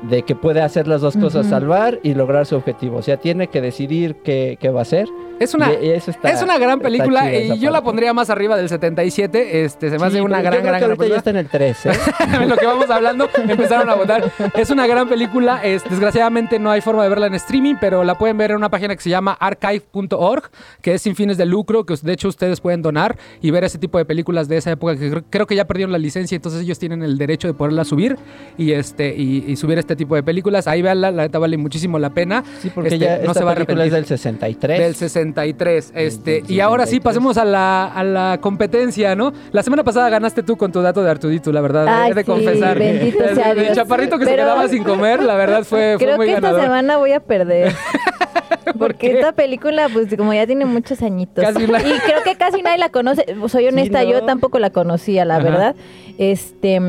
de 0.09 0.23
que 0.23 0.35
pueda 0.35 0.65
hacer 0.65 0.89
las 0.89 1.01
dos 1.01 1.17
cosas, 1.17 1.47
salvar 1.47 2.01
y 2.03 2.15
lograr 2.15 2.47
su 2.47 2.57
objetivo. 2.57 2.97
O 2.97 3.03
sea, 3.03 3.19
tiene 3.19 3.47
que 3.47 3.61
decidir 3.61 4.17
qué, 4.25 4.59
qué 4.61 4.71
va 4.71 4.81
a 4.81 4.83
hacer. 4.83 5.07
Es 5.43 5.55
una 5.55 5.73
Y- 5.73 5.87
y 5.87 5.91
eso 5.91 6.11
está- 6.11 6.31
es 6.31 6.43
una 6.43 6.59
gran 6.59 6.81
película 6.81 7.33
y 7.33 7.59
yo 7.59 7.71
la 7.71 7.83
pondría 7.83 8.13
más 8.15 8.31
arriba 8.31 8.57
del 8.57 8.69
77, 8.69 9.65
este 9.65 9.91
se 9.91 9.99
me 9.99 10.07
hace 10.07 10.17
Sí, 10.17 10.21
una 10.21 10.39
pero 10.39 10.45
yo 10.45 10.51
gran 10.51 10.53
creo 10.53 10.63
gran 10.63 10.63
que 10.63 10.69
gran 10.69 10.91
ahorita 10.91 10.91
ya 10.93 10.97
película. 10.99 11.19
está 11.19 11.31
en 11.31 11.37
el 11.37 11.49
3, 11.49 11.87
¿eh? 11.87 11.91
en 12.43 12.49
lo 12.49 12.57
que 12.57 12.67
vamos 12.67 12.91
hablando, 12.91 13.29
empezaron 13.49 13.89
a 13.91 13.95
votar. 13.95 14.31
Es 14.55 14.71
una 14.71 14.87
gran 14.87 15.09
película. 15.09 15.61
es- 15.63 15.83
desgraciadamente 15.89 16.59
no 16.59 16.71
hay 16.71 16.81
forma 16.81 17.03
de 17.03 17.09
verla 17.09 17.27
en 17.27 17.35
streaming, 17.35 17.75
pero 17.81 18.05
la 18.05 18.17
pueden 18.17 18.37
ver 18.39 18.51
en 18.53 18.57
una 18.59 18.71
página 18.71 18.95
que 18.97 19.03
se 19.03 19.11
llama 19.11 19.37
archive.org, 19.39 20.51
que 20.81 20.95
es 20.95 21.03
sin 21.03 21.15
fines 21.17 21.37
de 21.37 21.47
lucro, 21.47 21.85
que 21.85 21.95
de 22.01 22.13
hecho 22.13 22.29
ustedes 22.29 22.61
pueden 22.61 22.83
donar 22.83 23.17
y 23.41 23.51
ver 23.51 23.65
ese 23.65 23.79
tipo 23.79 23.99
de 23.99 24.05
películas 24.05 24.49
de 24.49 24.57
esa 24.59 24.71
época 24.73 24.97
que 24.97 25.23
creo, 25.31 25.47
que 25.47 25.55
ya 25.55 25.65
perdieron 25.67 25.93
la 25.93 25.99
licencia, 25.99 26.37
entonces 26.37 26.63
ellos 26.63 26.79
tienen 26.79 27.03
el 27.03 27.19
derecho 27.19 27.49
de 27.49 27.55
poderla 27.55 27.85
subir 27.85 28.17
y 28.59 28.73
este 28.73 29.15
y, 29.17 29.45
y 29.47 29.57
subir 29.57 29.79
este 29.79 29.97
tipo 29.97 30.15
de 30.15 30.23
películas. 30.23 30.67
Ahí 30.67 30.83
véanla, 30.83 31.11
la 31.11 31.23
neta 31.25 31.39
vale 31.39 31.57
muchísimo 31.57 31.99
la 31.99 32.11
pena. 32.11 32.43
Sí, 32.61 32.71
porque 32.75 32.89
Este, 32.95 32.99
ya 33.01 33.17
no 33.19 33.23
esta 33.23 33.35
se 33.35 33.45
va 33.45 33.53
a 33.53 33.55
película 33.55 33.85
es 33.85 33.93
del 33.93 34.07
63. 34.07 34.79
Del 34.79 34.95
33. 35.35 35.93
Este, 35.95 36.31
y 36.39 36.41
73. 36.59 36.61
ahora 36.63 36.87
sí, 36.87 37.01
pasemos 37.01 37.37
a 37.39 37.45
la, 37.45 37.85
a 37.87 38.05
la 38.05 38.39
competencia, 38.41 39.15
¿no? 39.15 39.33
La 39.53 39.63
semana 39.63 39.85
pasada 39.85 40.09
ganaste 40.11 40.43
tú 40.43 40.57
con 40.57 40.73
tu 40.73 40.81
dato 40.83 41.03
de 41.03 41.11
Artudito, 41.11 41.53
la 41.53 41.61
verdad. 41.61 41.87
Ay, 41.89 42.11
he 42.11 42.15
de 42.15 42.21
sí, 42.23 42.27
confesar. 42.27 42.79
bendito 42.79 43.25
el, 43.25 43.35
sea 43.35 43.51
el 43.53 43.61
Dios. 43.61 43.77
chaparrito 43.77 44.19
que 44.19 44.25
se 44.27 44.35
quedaba 44.35 44.69
sin 44.69 44.85
comer, 44.85 45.23
la 45.23 45.35
verdad 45.35 45.65
fue, 45.65 45.95
fue 45.99 46.07
Creo 46.07 46.17
muy 46.17 46.27
que 46.27 46.35
esta 46.35 46.61
semana 46.61 46.97
voy 46.99 47.13
a 47.13 47.21
perder. 47.21 47.73
Porque 48.79 49.11
qué? 49.11 49.15
esta 49.19 49.33
película, 49.33 49.89
pues 49.93 50.15
como 50.17 50.33
ya 50.33 50.47
tiene 50.47 50.65
muchos 50.65 51.03
añitos. 51.03 51.45
Casi 51.45 51.67
la- 51.67 51.81
Y 51.81 51.99
creo 52.01 52.23
que 52.25 52.37
casi 52.37 52.63
nadie 52.63 52.79
la 52.79 52.89
conoce. 52.91 53.25
Soy 53.49 53.67
honesta, 53.69 54.03
¿no? 54.03 54.11
yo 54.11 54.23
tampoco 54.25 54.59
la 54.59 54.71
conocía, 54.71 55.25
la 55.25 55.37
Ajá. 55.37 55.45
verdad. 55.45 55.77
Este, 56.19 56.81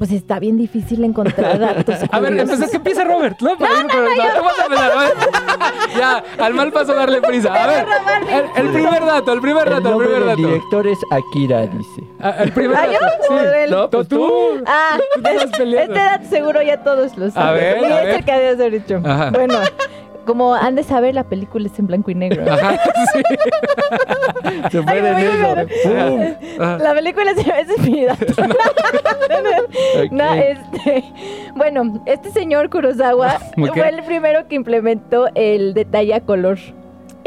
pues 0.00 0.12
está 0.12 0.38
bien 0.38 0.56
difícil 0.56 1.04
encontrar 1.04 1.58
datos. 1.58 1.96
A 2.10 2.20
ver, 2.20 2.32
entonces 2.32 2.70
que 2.70 2.78
empiece 2.78 3.04
Robert, 3.04 3.38
¿no? 3.42 3.58
Para 3.58 3.82
no, 3.82 4.42
vas 4.42 4.58
a 4.58 4.64
empezar, 4.64 4.92
a 4.92 4.98
ver. 4.98 5.12
ya, 5.98 6.24
al 6.38 6.54
mal 6.54 6.72
paso 6.72 6.94
darle 6.94 7.20
prisa. 7.20 7.52
A 7.52 7.66
ver, 7.66 7.86
el, 8.56 8.64
el 8.66 8.72
primer 8.72 9.04
dato, 9.04 9.30
el 9.34 9.42
primer 9.42 9.66
El 9.66 9.74
dato, 9.74 9.88
el 9.88 9.90
nombre 9.90 10.08
primer 10.08 10.26
dato. 10.26 10.36
director 10.48 10.86
es 10.86 10.98
Akira, 11.10 11.66
dice. 11.66 12.02
Ah, 12.18 12.34
El 12.38 12.50
primer 12.50 12.78
¿Ah, 12.78 12.86
dato. 12.86 13.34
¿O 13.34 13.38
él? 13.40 13.70
No, 13.70 13.90
pues 13.90 14.08
tú. 14.08 14.62
Ah, 14.66 14.96
Tú 15.16 15.20
te 15.22 15.34
este 15.36 15.98
dato 15.98 16.24
seguro 16.30 16.62
ya 16.62 16.82
todos 16.82 17.18
lo 17.18 17.30
saben. 17.30 17.60
ver, 17.60 17.82
y 17.82 17.84
a 17.92 17.98
es 18.00 18.06
ver. 18.06 18.14
el 18.16 18.24
que 18.24 18.32
habías 18.32 18.54
haber 18.54 18.72
dicho. 18.72 19.02
Ajá. 19.04 19.30
Bueno, 19.32 19.58
como 20.30 20.54
han 20.54 20.76
de 20.76 20.84
saber, 20.84 21.14
la 21.14 21.24
película 21.24 21.66
es 21.66 21.76
en 21.78 21.86
blanco 21.88 22.10
y 22.10 22.14
negro. 22.14 22.44
Ajá, 22.52 22.78
sí. 23.12 23.22
Se 24.70 24.82
fue 24.82 25.00
Ay. 25.00 26.78
La 26.78 26.94
película 26.94 27.34
se 27.34 27.60
es 27.60 27.78
mi 27.80 28.04
dato. 28.04 28.26
No, 30.12 30.24
Ok. 30.30 30.36
este, 30.36 31.04
bueno, 31.56 32.02
este 32.06 32.30
señor 32.30 32.70
Kurosawa 32.70 33.38
fue 33.56 33.88
el 33.88 34.02
primero 34.04 34.46
que 34.46 34.54
implementó 34.54 35.26
el 35.34 35.74
detalle 35.74 36.14
a 36.14 36.20
color 36.20 36.58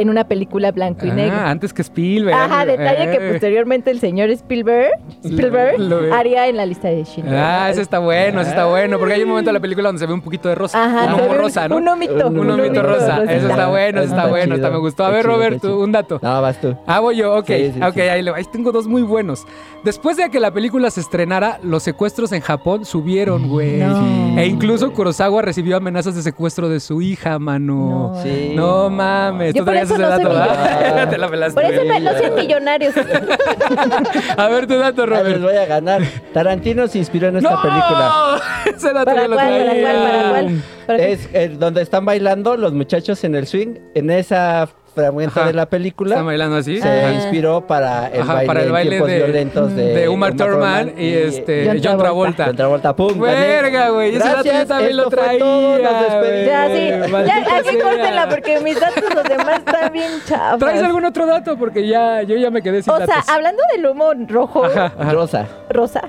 en 0.03 0.09
una 0.09 0.25
película 0.27 0.71
blanco 0.71 1.05
y 1.07 1.11
negro. 1.11 1.35
Ah, 1.37 1.49
antes 1.49 1.73
que 1.73 1.81
Spielberg. 1.81 2.37
Ajá, 2.37 2.65
detalle 2.65 3.09
que 3.17 3.27
Eh. 3.27 3.31
posteriormente 3.31 3.89
el 3.89 3.99
señor 3.99 4.29
Spielberg, 4.29 4.91
Spielberg 5.23 5.79
Lo- 5.79 6.01
lo- 6.01 6.13
haría 6.15 6.47
en 6.47 6.57
la 6.57 6.65
lista 6.65 6.89
de 6.89 7.03
Schindler. 7.05 7.37
Ah, 7.39 7.69
ese 7.71 7.81
está 7.81 7.99
bueno, 7.99 8.41
ese 8.41 8.51
está 8.51 8.65
bueno. 8.65 8.99
Porque 8.99 9.15
hay 9.15 9.23
un 9.23 9.29
momento 9.29 9.49
de 9.49 9.53
la 9.53 9.59
película 9.59 9.89
donde 9.89 9.99
se 9.99 10.05
ve 10.05 10.13
un 10.13 10.21
poquito 10.21 10.47
de 10.49 10.55
rosa. 10.55 10.83
Ajá, 10.83 11.15
un 11.15 11.21
humo 11.21 11.33
rosa, 11.33 11.67
¿no? 11.67 11.77
Un 11.77 11.87
humito. 11.87 12.27
Un 12.27 12.39
Un 12.39 12.51
humito 12.51 12.83
rosa. 12.83 13.23
Eso 13.23 13.49
está 13.49 13.67
bueno, 13.69 13.99
eso 14.01 14.09
está 14.09 14.17
Está 14.23 14.27
bueno. 14.29 14.55
Hasta 14.55 14.69
me 14.69 14.77
gustó. 14.77 15.03
A 15.05 15.07
está 15.07 15.15
ver, 15.17 15.25
chido, 15.25 15.35
Robert, 15.35 15.55
está 15.55 15.67
tú, 15.67 15.73
chido. 15.73 15.83
un 15.83 15.91
dato. 15.91 16.19
No, 16.21 16.41
vas 16.41 16.61
tú. 16.61 16.75
Ah, 16.85 16.99
voy 16.99 17.17
yo, 17.17 17.35
ok, 17.37 17.47
Sí, 17.47 17.71
sí, 17.73 17.81
ok, 17.81 17.93
sí. 17.93 18.01
ahí, 18.01 18.21
le- 18.21 18.31
ahí 18.31 18.43
tengo 18.51 18.71
dos 18.71 18.87
muy 18.87 19.01
buenos. 19.01 19.45
Después 19.83 20.17
de 20.17 20.29
que 20.29 20.39
la 20.39 20.51
película 20.51 20.91
se 20.91 21.01
estrenara, 21.01 21.59
los 21.63 21.83
secuestros 21.83 22.31
en 22.31 22.41
Japón 22.41 22.85
subieron, 22.85 23.47
güey. 23.49 23.77
No. 23.77 24.37
E 24.39 24.45
incluso 24.45 24.91
Kurosawa 24.93 25.41
recibió 25.41 25.77
amenazas 25.77 26.15
de 26.15 26.21
secuestro 26.21 26.69
de 26.69 26.79
su 26.79 27.01
hija, 27.01 27.39
mano. 27.39 28.11
No. 28.13 28.21
Sí. 28.23 28.53
No 28.55 28.89
mames, 28.89 29.53
Yo 29.53 29.63
por 29.65 29.73
eso 29.95 30.01
ese 30.01 30.01
no 30.03 30.15
soy 30.15 30.23
dato, 30.23 30.29
¿verdad? 30.29 30.79
millonaria. 30.79 31.09
Te 31.09 31.17
la 31.17 31.29
pelaste. 31.29 31.61
Por 31.61 31.71
eso 31.71 31.85
me, 31.85 31.99
no 31.99 32.11
ya. 32.21 32.29
millonarios. 32.31 32.93
A 34.37 34.47
ver 34.49 34.67
tu 34.67 34.77
dato, 34.77 35.03
Ah, 35.03 35.05
les 35.07 35.19
Robert. 35.19 35.41
voy 35.41 35.55
a 35.57 35.65
ganar. 35.65 36.01
Tarantino 36.33 36.87
se 36.87 36.97
inspiró 36.99 37.27
en 37.27 37.37
esta 37.37 37.51
¡No! 37.51 37.61
película. 37.61 38.41
Ese 38.75 38.93
dato 38.93 39.05
¿Para 39.05 39.27
cuál? 39.27 39.37
¿Para 39.37 39.59
cuál? 39.59 39.81
¿Para 39.81 40.29
cuál? 40.29 40.99
Es 40.99 41.29
eh, 41.33 41.55
donde 41.57 41.81
están 41.81 42.05
bailando 42.05 42.57
los 42.57 42.73
muchachos 42.73 43.23
en 43.23 43.35
el 43.35 43.47
swing. 43.47 43.75
En 43.95 44.09
esa 44.09 44.67
fragmento 44.93 45.39
Ajá. 45.39 45.47
de 45.47 45.53
la 45.53 45.65
película 45.65 46.11
¿Están 46.15 46.25
bailando 46.25 46.57
así? 46.57 46.79
se 46.79 46.87
Ah. 46.87 47.13
inspiró 47.13 47.61
para 47.67 48.07
el 48.07 48.21
Ajá, 48.21 48.33
baile, 48.35 48.47
para 48.47 48.61
el 48.63 48.71
baile 48.71 48.89
tiempos 48.91 49.09
de- 49.09 49.17
violentos 49.23 49.75
de, 49.75 49.83
de 49.93 50.09
Uma 50.09 50.31
Thurman 50.31 50.93
y 50.97 51.13
este 51.13 51.65
John 51.67 51.79
John 51.83 51.97
Travolta. 51.97 52.45
John 52.47 52.55
Travolta, 52.55 52.95
pum. 52.95 53.19
Verga, 53.19 53.89
güey. 53.89 54.15
Ese 54.15 54.19
dato 54.27 54.43
yo 54.43 54.65
también 54.67 54.97
lo 54.97 55.09
traía. 55.09 55.39
todo. 55.39 55.77
Ya, 55.79 56.67
sí. 56.67 56.89
Ya, 57.25 57.57
aquí 57.57 57.69
sea. 57.69 57.83
córtenla 57.83 58.29
porque 58.29 58.59
mis 58.61 58.79
datos 58.79 59.03
los 59.15 59.23
demás 59.23 59.59
están 59.59 59.91
bien 59.93 60.11
chavos. 60.27 60.59
¿Traes 60.59 60.83
algún 60.83 61.05
otro 61.05 61.25
dato? 61.25 61.57
Porque 61.57 61.87
ya, 61.87 62.21
yo 62.23 62.35
ya 62.37 62.49
me 62.51 62.61
quedé 62.61 62.81
sin 62.83 62.93
O 62.93 62.97
sea, 62.97 63.05
datos. 63.07 63.29
hablando 63.29 63.61
del 63.75 63.85
humo 63.87 64.11
rojo, 64.27 64.65
Ajá, 64.65 64.93
ajá. 64.97 65.11
Rosa. 65.11 65.47
rosa. 65.69 66.01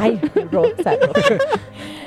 Ay, 0.00 0.20
rosa, 0.50 0.92
rosa. 1.00 1.34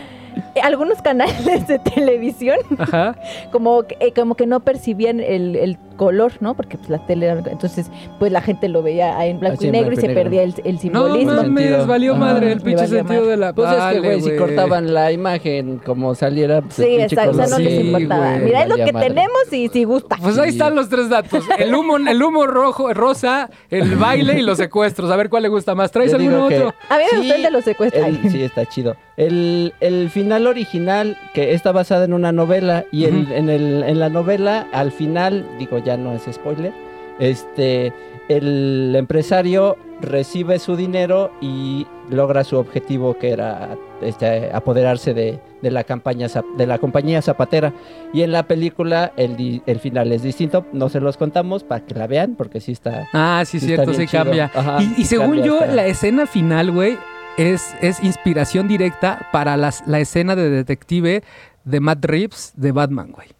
Algunos 0.64 1.02
canales 1.02 1.68
de 1.68 1.80
televisión 1.80 2.58
Ajá. 2.78 3.16
como 3.52 3.84
que, 3.84 3.98
eh, 4.00 4.12
como 4.14 4.36
que 4.36 4.46
no 4.46 4.60
percibían 4.62 5.20
el, 5.20 5.56
el 5.56 5.78
color, 5.98 6.34
¿no? 6.42 6.56
Porque 6.56 6.78
pues, 6.78 6.90
la 6.90 7.06
tele 7.06 7.28
era- 7.28 7.42
entonces 7.50 7.90
pues 8.20 8.32
la 8.32 8.42
gente 8.42 8.68
lo 8.68 8.84
veía 8.84 9.18
ahí 9.18 9.30
en 9.30 9.40
blanco 9.40 9.58
Así 9.60 9.68
y 9.68 9.72
negro 9.72 9.94
y 9.94 9.96
se 9.96 10.08
negro. 10.08 10.24
perdía 10.24 10.44
el, 10.44 10.54
el 10.66 10.76
No 10.76 10.80
simbolismo. 10.82 11.34
mames, 11.34 11.88
valió 11.88 12.12
Ajá. 12.14 12.20
madre 12.20 12.52
el 12.52 12.62
pinche 12.62 12.88
sentido 12.88 13.22
madre. 13.22 13.32
de 13.32 13.38
la 13.38 13.54
Pues 13.54 13.70
es 13.72 13.84
que, 13.94 14.00
güey, 14.00 14.22
si 14.22 14.36
cortaban 14.36 14.94
la 14.94 15.12
imagen 15.14 15.78
como 15.86 16.14
saliera, 16.16 16.62
pues, 16.62 16.74
Sí, 16.76 16.98
exacto, 17.00 17.32
o 17.32 17.34
sea, 17.36 17.48
no 17.48 17.60
les 17.60 17.80
importaba. 17.86 18.38
Mira, 18.38 18.64
es 18.64 18.70
lo 18.70 18.76
que 18.76 18.92
madre. 18.92 19.08
tenemos 19.10 19.54
y 19.54 19.68
si 19.70 19.84
gusta. 19.86 20.18
Pues 20.22 20.38
ahí 20.38 20.52
Sí. 20.52 20.58
están 20.58 20.76
los 20.76 20.90
tres 20.90 21.10
datos. 21.10 21.44
El 21.58 21.74
humo, 21.74 21.98
el 21.98 22.22
humo 22.24 22.46
rojo, 22.46 22.94
rosa, 22.94 23.50
el 23.70 23.96
baile 23.96 24.38
y 24.40 24.42
los 24.42 24.58
secuestros. 24.58 25.10
A 25.12 25.16
ver 25.16 25.30
cuál 25.30 25.44
le 25.44 25.50
gusta 25.50 25.76
más. 25.76 25.92
¿Traes 25.92 26.12
Yo 26.12 26.18
alguno 26.18 26.48
que- 26.50 26.56
otro? 26.58 26.74
A 26.90 26.98
mí 26.98 27.04
me 27.04 27.10
Sí, 27.10 27.16
gustó 27.18 27.36
el 27.36 27.44
de 27.44 27.52
los 27.52 27.64
secuestros. 27.64 28.06
el- 28.06 28.32
sí, 28.32 28.44
está 28.44 28.66
chido. 28.66 28.96
El, 29.18 29.74
el 29.80 30.10
final 30.10 30.45
original, 30.48 31.18
que 31.34 31.54
está 31.54 31.72
basada 31.72 32.06
en 32.06 32.14
una 32.14 32.32
novela, 32.32 32.86
y 32.92 33.06
en, 33.06 33.50
el, 33.50 33.84
en 33.84 34.00
la 34.00 34.10
novela, 34.10 34.68
al 34.72 34.92
final, 34.92 35.46
digo, 35.60 35.78
ya 35.80 35.98
no 35.98 36.14
es 36.14 36.24
spoiler, 36.32 36.74
este, 37.20 37.94
el 38.28 38.94
empresario 38.96 39.78
recibe 40.02 40.60
su 40.60 40.76
dinero 40.76 41.32
y 41.42 41.88
logra 42.10 42.44
su 42.44 42.58
objetivo, 42.58 43.18
que 43.18 43.32
era 43.32 43.78
este, 44.02 44.52
apoderarse 44.54 45.14
de, 45.14 45.40
de 45.62 45.72
la 45.72 45.84
campaña 45.84 46.28
de 46.58 46.68
la 46.68 46.78
compañía 46.78 47.22
zapatera. 47.22 47.74
Y 48.14 48.22
en 48.22 48.32
la 48.32 48.44
película, 48.44 49.14
el, 49.18 49.62
final 49.80 50.12
es 50.12 50.24
distinto. 50.24 50.66
No 50.74 50.90
se 50.90 51.00
los 51.00 51.18
contamos 51.18 51.64
para 51.64 51.86
que 51.86 51.96
la 51.96 52.08
vean, 52.08 52.36
porque 52.36 52.60
sí 52.60 52.72
está. 52.72 53.08
Ah, 53.14 53.44
sí, 53.46 53.60
Sí, 53.60 53.68
cierto, 53.68 53.94
sí 53.94 54.06
chido. 54.06 54.24
cambia. 54.24 54.52
Ajá, 54.54 54.80
y, 54.82 55.06
según 55.06 55.38
cambia, 55.38 55.46
yo, 55.46 55.66
la 55.66 55.86
escena 55.88 56.28
final, 56.28 56.72
güey, 56.72 56.98
es, 57.38 57.76
es 57.82 58.02
inspiración 58.04 58.68
directa 58.68 59.28
para 59.32 59.58
las, 59.58 59.86
la 59.88 60.00
escena 60.00 60.36
de 60.36 60.50
detective 60.50 61.24
de 61.64 61.80
Matt 61.80 62.06
Reeves 62.06 62.54
de 62.56 62.72
Batman, 62.72 63.12
güey. 63.12 63.35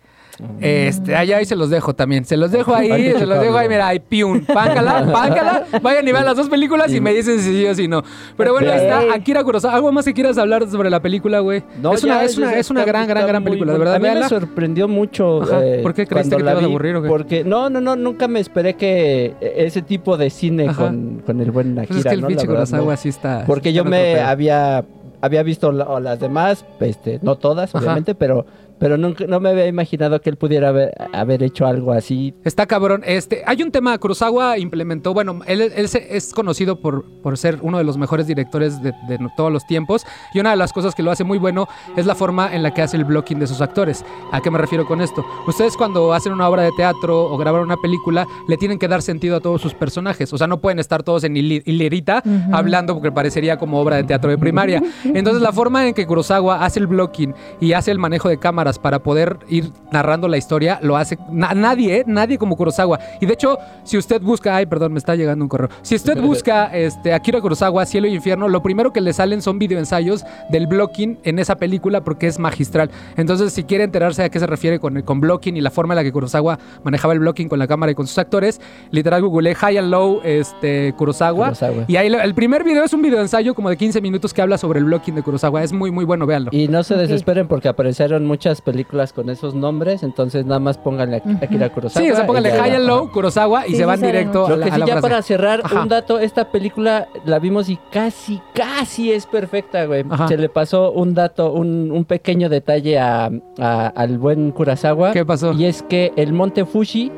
Este, 0.60 1.16
allá 1.16 1.38
ahí 1.38 1.46
se 1.46 1.56
los 1.56 1.70
dejo 1.70 1.94
también. 1.96 2.26
Se 2.26 2.36
los 2.38 2.52
dejo 2.52 2.74
ahí, 2.76 3.12
se 3.14 3.26
los 3.26 3.40
dejo 3.40 3.58
ahí, 3.58 3.70
mira, 3.70 3.88
ahí, 3.88 4.00
piun, 4.00 4.46
páncala, 4.46 5.06
páncala. 5.14 5.64
Vayan 5.82 6.08
y 6.08 6.12
vean 6.12 6.26
las 6.26 6.36
dos 6.36 6.50
películas 6.50 6.92
y 6.94 7.00
me 7.02 7.14
dicen 7.14 7.40
si 7.40 7.54
sí 7.56 7.66
o 7.66 7.74
si 7.76 7.88
no. 7.88 8.04
Pero 8.38 8.54
bueno, 8.54 8.72
ahí 8.72 8.80
está. 8.80 9.14
Akira 9.14 9.44
Kurosawa. 9.44 9.76
¿Algo 9.76 9.92
más 9.92 10.06
que 10.06 10.14
quieras 10.14 10.38
hablar 10.38 10.70
sobre 10.70 10.90
la 10.90 11.02
película, 11.02 11.40
güey? 11.40 11.64
No, 11.82 11.94
es 11.94 12.04
una, 12.04 12.16
ya, 12.16 12.24
es 12.26 12.38
una, 12.38 12.54
es 12.56 12.70
una 12.70 12.82
está- 12.82 12.92
gran, 12.92 13.08
gran, 13.08 13.28
gran 13.28 13.44
película, 13.44 13.74
de 13.74 13.80
verdad. 13.80 13.96
A 13.96 14.00
mí 14.00 14.08
me 14.10 14.28
sorprendió 14.28 14.88
mucho. 14.88 15.42
Eh, 15.62 15.80
¿por 15.82 15.94
qué 15.94 16.06
creíste 16.08 16.36
que 16.36 16.44
te 16.44 16.50
ibas 16.50 16.62
a 16.64 16.66
aburrir 16.66 16.96
o 16.98 17.02
qué? 17.02 17.08
Porque 17.08 17.44
no, 17.44 17.70
no, 17.70 17.80
no, 17.82 17.96
nunca 17.96 18.28
me 18.28 18.40
esperé 18.40 18.76
que 18.76 19.34
eh, 19.40 19.54
ese 19.58 19.82
tipo 19.82 20.18
de 20.18 20.30
cine 20.30 20.68
con, 20.76 21.22
con 21.26 21.40
el 21.40 21.52
buen 21.52 21.78
Akira, 21.80 21.88
Pues 21.88 22.00
es 22.00 22.06
que 22.06 22.14
el 22.16 22.22
¿no? 22.22 22.28
Pinche 22.28 22.46
Kurosawa 22.48 22.92
no. 22.94 22.98
sí 22.98 23.10
está. 23.10 23.44
Porque 23.46 23.74
yo 23.74 23.86
me 23.86 24.20
había 24.20 24.84
había 25.22 25.42
visto 25.44 25.72
la- 25.72 26.00
las 26.00 26.20
demás, 26.20 26.66
este, 26.80 27.20
no 27.24 27.36
todas, 27.38 27.74
Ajá. 27.74 27.84
obviamente, 27.84 28.14
pero 28.14 28.46
pero 28.80 28.98
nunca 28.98 29.26
no 29.28 29.40
me 29.40 29.50
había 29.50 29.68
imaginado 29.68 30.20
que 30.22 30.30
él 30.30 30.38
pudiera 30.38 30.70
haber, 30.70 30.94
haber 31.14 31.44
hecho 31.44 31.66
algo 31.66 31.92
así. 31.94 32.34
Está 32.44 32.66
cabrón. 32.66 33.02
Este, 33.06 33.44
hay 33.46 33.64
un 33.64 33.72
tema, 33.72 33.98
Kurosawa 33.98 34.58
implementó, 34.58 35.14
bueno, 35.14 35.40
él, 35.48 35.62
él 35.62 35.88
se- 35.88 36.16
es 36.16 36.34
conocido 36.34 36.80
por, 36.82 37.06
por 37.22 37.38
ser 37.38 37.60
uno 37.62 37.78
de 37.78 37.84
los 37.84 37.98
mejores 37.98 38.28
directores 38.28 38.82
de, 38.82 38.92
de 39.08 39.18
todos 39.38 39.52
los 39.52 39.66
tiempos 39.66 40.04
y 40.34 40.40
una 40.40 40.52
de 40.52 40.56
las 40.58 40.74
cosas 40.74 40.94
que 40.96 41.04
lo 41.04 41.12
hace 41.12 41.24
muy 41.24 41.38
bueno 41.38 41.68
es 41.96 42.06
la 42.06 42.16
forma 42.16 42.54
en 42.54 42.64
la 42.64 42.74
que 42.74 42.82
hace 42.82 42.98
el 42.98 43.06
blocking 43.06 43.40
de 43.40 43.48
sus 43.48 43.62
actores. 43.62 44.04
¿A 44.32 44.42
qué 44.42 44.52
me 44.52 44.58
refiero 44.58 44.86
con 44.86 45.02
esto? 45.02 45.26
Ustedes 45.48 45.76
cuando 45.78 46.14
hacen 46.14 46.34
una 46.34 46.48
obra 46.50 46.64
de 46.64 46.72
teatro 46.76 47.24
o 47.32 47.38
graban 47.38 47.62
una 47.62 47.78
película 47.78 48.28
le 48.48 48.58
tienen 48.58 48.80
que 48.80 48.88
dar 48.88 49.02
sentido 49.02 49.36
a 49.38 49.40
todos 49.40 49.62
sus 49.62 49.74
personajes. 49.74 50.32
O 50.34 50.38
sea, 50.38 50.48
no 50.48 50.60
pueden 50.60 50.80
estar 50.80 51.04
todos 51.04 51.24
en 51.24 51.36
hilerita 51.38 52.22
Ujú. 52.26 52.56
hablando 52.56 52.94
porque 52.94 53.12
parecería 53.12 53.58
como 53.58 53.80
obra 53.80 53.98
de 53.98 54.04
teatro 54.04 54.30
de 54.30 54.38
primaria. 54.38 54.82
Entonces 55.04 55.42
la 55.42 55.52
forma 55.52 55.88
en 55.88 55.94
que 55.94 56.06
Kurosawa 56.06 56.64
hace 56.66 56.80
el 56.80 56.88
blocking 56.88 57.34
y 57.60 57.74
hace 57.74 57.92
el 57.92 58.00
manejo 58.00 58.30
de 58.30 58.38
cámaras 58.38 58.75
para 58.80 59.00
poder 59.00 59.38
ir 59.50 59.72
narrando 59.92 60.28
la 60.28 60.38
historia, 60.38 60.80
lo 60.82 60.98
hace 60.98 61.18
na- 61.32 61.54
nadie, 61.54 61.98
¿eh? 62.00 62.04
Nadie 62.08 62.38
como 62.38 62.56
Kurosawa. 62.56 63.00
Y 63.22 63.26
de 63.26 63.34
hecho, 63.34 63.58
si 63.84 63.98
usted 63.98 64.22
busca, 64.22 64.56
ay, 64.56 64.66
perdón, 64.66 64.94
me 64.94 65.00
está 65.00 65.16
llegando 65.16 65.44
un 65.46 65.50
correo. 65.50 65.70
Si 65.82 65.96
usted 65.96 66.20
busca 66.22 66.66
este, 66.76 67.14
Akira 67.14 67.42
Kurosawa, 67.42 67.86
Cielo 67.86 68.08
y 68.08 68.16
Infierno, 68.16 68.48
lo 68.48 68.62
primero 68.62 68.92
que 68.94 69.02
le 69.02 69.14
salen 69.14 69.42
son 69.42 69.60
videoensayos 69.60 70.24
del 70.50 70.68
blocking 70.68 71.20
en 71.24 71.40
esa 71.40 71.56
película 71.56 72.02
porque 72.04 72.28
es 72.28 72.40
magistral. 72.40 72.90
Entonces, 73.18 73.54
si 73.54 73.64
quiere 73.64 73.84
enterarse 73.84 74.24
a 74.24 74.30
qué 74.30 74.40
se 74.40 74.48
refiere 74.48 74.80
con, 74.80 75.02
con 75.02 75.20
blocking 75.20 75.58
y 75.58 75.62
la 75.62 75.72
forma 75.72 75.94
en 75.94 75.98
la 75.98 76.04
que 76.04 76.12
Kurosawa 76.12 76.60
manejaba 76.84 77.14
el 77.14 77.20
blocking 77.20 77.50
con 77.50 77.60
la 77.60 77.68
cámara 77.68 77.92
y 77.92 77.96
con 77.96 78.08
sus 78.08 78.18
actores, 78.18 78.60
literal 78.92 79.22
googleé 79.22 79.56
High 79.56 79.78
and 79.78 79.90
Low 79.92 80.22
este, 80.24 80.94
Kurosawa. 80.98 81.46
Kurosawa. 81.48 81.86
Y 81.88 81.96
ahí 81.98 82.10
lo- 82.10 82.22
el 82.22 82.34
primer 82.36 82.64
video 82.64 82.84
es 82.84 82.94
un 82.94 83.02
videoensayo 83.02 83.54
como 83.56 83.70
de 83.70 83.78
15 83.78 84.02
minutos 84.02 84.34
que 84.34 84.42
habla 84.42 84.58
sobre 84.58 84.80
el 84.80 84.86
blocking 84.86 85.16
de 85.16 85.24
Kurosawa. 85.24 85.64
Es 85.64 85.72
muy, 85.74 85.92
muy 85.92 86.06
bueno, 86.06 86.26
véanlo. 86.26 86.50
Y 86.54 86.68
no 86.68 86.84
se 86.84 86.96
desesperen 86.96 87.48
porque 87.48 87.68
aparecieron 87.68 88.26
muchas 88.26 88.55
películas 88.62 89.14
con 89.14 89.30
esos 89.30 89.54
nombres, 89.56 90.04
entonces 90.04 90.46
nada 90.46 90.60
más 90.60 90.78
pónganle 90.78 91.18
a 91.18 91.46
Akira 91.46 91.70
Kurosawa. 91.70 92.06
Sí, 92.06 92.12
o 92.12 92.16
sea, 92.16 92.26
ya. 92.42 92.62
High 92.64 92.76
and 92.76 92.86
Low, 92.88 93.12
Kurosawa 93.12 93.66
y 93.68 93.72
Sí, 93.72 93.76
se 93.76 93.78
sí 93.80 93.84
van 93.86 94.00
salen 94.00 94.12
directo 94.14 94.42
mucho. 94.42 94.54
a 94.54 94.56
Lo 94.56 94.58
la, 94.58 94.66
que 94.66 94.72
a 94.72 94.74
sí, 94.76 94.80
la 94.80 94.86
ya 94.86 94.92
frase. 94.94 95.02
para 95.10 95.22
cerrar, 95.22 95.62
Ajá. 95.64 95.82
un 95.82 95.90
dato, 95.90 96.20
esta 96.20 96.52
película 96.52 97.08
la 97.26 97.40
vimos 97.40 97.70
y 97.70 97.78
casi, 97.92 98.42
casi 98.54 99.12
es 99.12 99.26
perfecta, 99.26 99.86
güey. 99.86 100.06
Ajá. 100.10 100.28
Se 100.28 100.38
le 100.38 100.50
pasó 100.50 100.92
un 100.92 101.14
dato, 101.14 101.52
un, 101.54 101.92
un 101.92 102.06
pequeño 102.06 102.50
detalle 102.50 103.00
a, 103.00 103.30
a- 103.60 103.88
al 103.88 104.18
buen 104.18 104.52
Kurosawa. 104.52 105.12
¿Qué 105.12 105.26
pasó? 105.26 105.54
Y 105.54 105.66
es 105.66 105.82
que 105.84 106.12
el 106.16 106.34
monte 106.34 106.66
Fuji, 106.66 107.12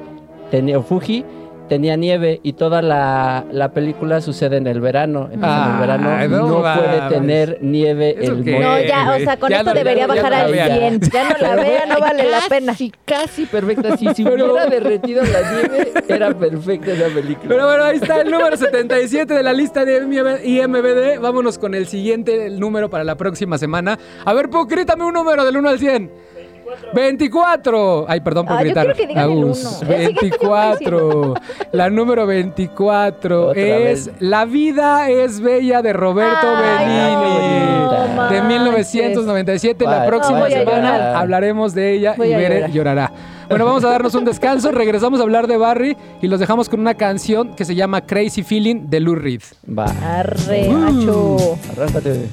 tenía, 0.52 0.78
o 0.80 0.82
Fuji, 0.82 1.26
tenía 1.68 1.96
nieve 1.96 2.40
y 2.44 2.54
toda 2.54 2.82
la, 2.82 3.46
la 3.52 3.72
película 3.72 4.22
sucede 4.22 4.58
en 4.58 4.68
el 4.68 4.82
verano. 4.82 5.30
Entonces 5.32 5.60
en 5.60 5.66
el 5.68 5.74
Ay, 5.76 5.80
verano 5.80 6.28
no 6.30 6.48
no, 6.48 6.62
puede 6.62 7.10
tener 7.10 7.58
nieve 7.62 8.16
¿Eso 8.20 8.34
el 8.34 8.44
qué? 8.44 8.52
mono. 8.54 8.70
No, 8.72 8.82
ya, 8.82 9.16
o 9.16 9.20
sea, 9.20 9.38
con 9.38 9.50
Ya 9.50 9.58
esto 9.58 9.70
no- 9.70 9.76
debería 9.76 10.08
ya- 10.08 10.14
bajar 10.14 10.34
al 10.34 10.52
vea. 10.52 10.68
100. 10.78 11.00
Ya 11.02 11.24
no 11.30 11.36
la 11.40 11.56
vea, 11.64 11.86
no 11.86 12.00
vale 12.00 12.24
la 12.30 12.40
pena. 12.50 12.72
Casi, 12.74 12.92
casi 13.06 13.46
perfecta. 13.46 13.98
Si, 13.98 14.08
si 14.14 14.24
Pero- 14.24 14.46
hubiera 14.52 14.66
derretido 14.68 15.24
la 15.24 15.52
nieve, 15.52 15.92
era 16.08 16.34
perfecta 16.38 16.92
esa 16.92 17.08
película. 17.14 17.48
Pero 17.50 17.66
bueno, 17.68 17.84
ahí 17.84 17.98
está 17.98 18.22
el 18.22 18.32
número 18.32 18.56
77 18.58 19.34
de 19.34 19.44
la 19.44 19.54
lista 19.54 19.86
de 19.86 19.98
IMBD. 20.44 21.20
Vámonos 21.22 21.58
con 21.58 21.76
el 21.76 21.88
siguiente 21.88 22.46
el 22.48 22.60
número 22.60 22.90
para 22.90 23.04
la 23.04 23.16
próxima 23.16 23.58
semana. 23.58 23.98
A 24.26 24.34
ver, 24.34 24.50
Puck, 24.50 24.70
grítame 24.72 25.04
un 25.04 25.14
número 25.14 25.44
del 25.46 25.58
1 25.58 25.70
al 25.70 25.80
100. 25.80 26.12
24. 26.94 28.06
Ay, 28.08 28.20
perdón 28.22 28.46
por 28.46 28.58
Ah, 28.58 28.62
gritar. 28.64 28.94
que 28.94 29.08
digan 29.08 29.24
Agus. 29.24 29.82
El 29.82 29.88
siguiente 30.16 30.30
yo 30.42 30.48
voy 30.50 30.58
a 30.60 30.70
decir 30.72 30.90
24. 30.92 31.34
La 31.72 31.90
número 31.90 32.26
24 32.26 33.48
Otra 33.50 33.62
es 33.62 34.08
vez. 34.08 34.12
La 34.20 34.46
vida 34.46 35.10
es 35.10 35.40
bella 35.40 35.82
de 35.82 35.94
Roberto 35.94 36.48
Benini. 36.48 37.12
no 37.16 37.92
de 38.30 38.42
manches. 38.42 38.44
1997. 38.44 39.86
La 39.86 40.06
próxima 40.06 40.50
semana 40.50 41.20
hablaremos 41.20 41.74
de 41.74 41.94
ella 41.94 42.14
Voy 42.18 42.28
y 42.32 42.36
Bere 42.36 42.56
llorar. 42.56 42.72
llorará. 42.72 43.12
Bueno, 43.50 43.66
vamos 43.66 43.84
a 43.86 43.90
darnos 43.90 44.14
un 44.16 44.26
descanso. 44.26 44.72
Regresamos 44.72 45.20
a 45.22 45.24
hablar 45.24 45.48
de 45.48 45.56
Barry 45.58 45.96
y 46.22 46.28
los 46.28 46.40
dejamos 46.40 46.68
con 46.68 46.80
una 46.82 46.96
canción 46.96 47.56
que 47.56 47.64
se 47.64 47.76
llama 47.76 48.02
Crazy 48.02 48.44
Feeling 48.44 48.90
de 48.90 49.00
Lou 49.00 49.16
Reed. 49.16 49.42
Va, 49.68 49.86
Arre, 50.04 50.68
Uh. 50.68 50.74
macho. 50.74 51.58
arráncate. 51.72 52.28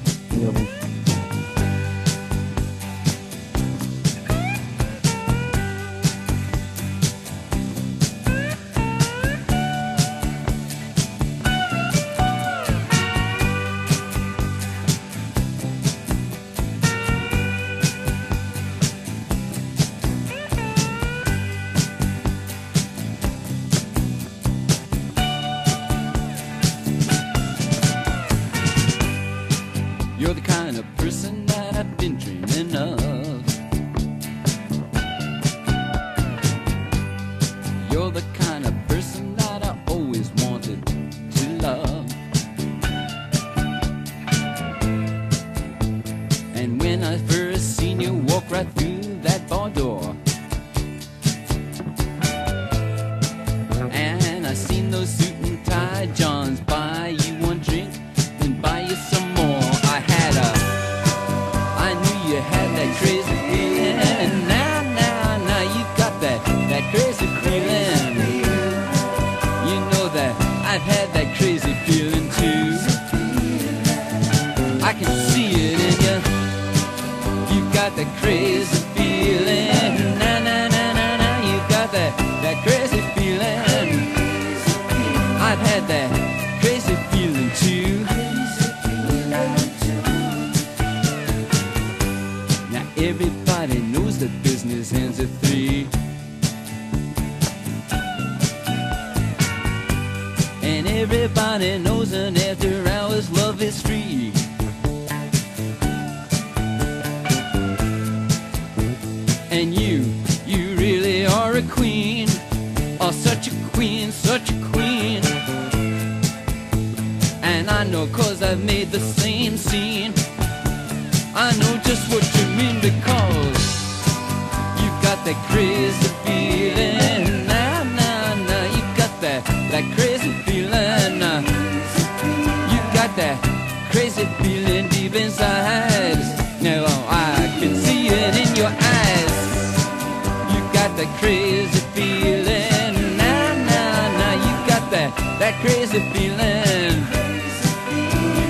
That 145.65 145.73
crazy 145.73 145.99
feeling. 146.13 146.99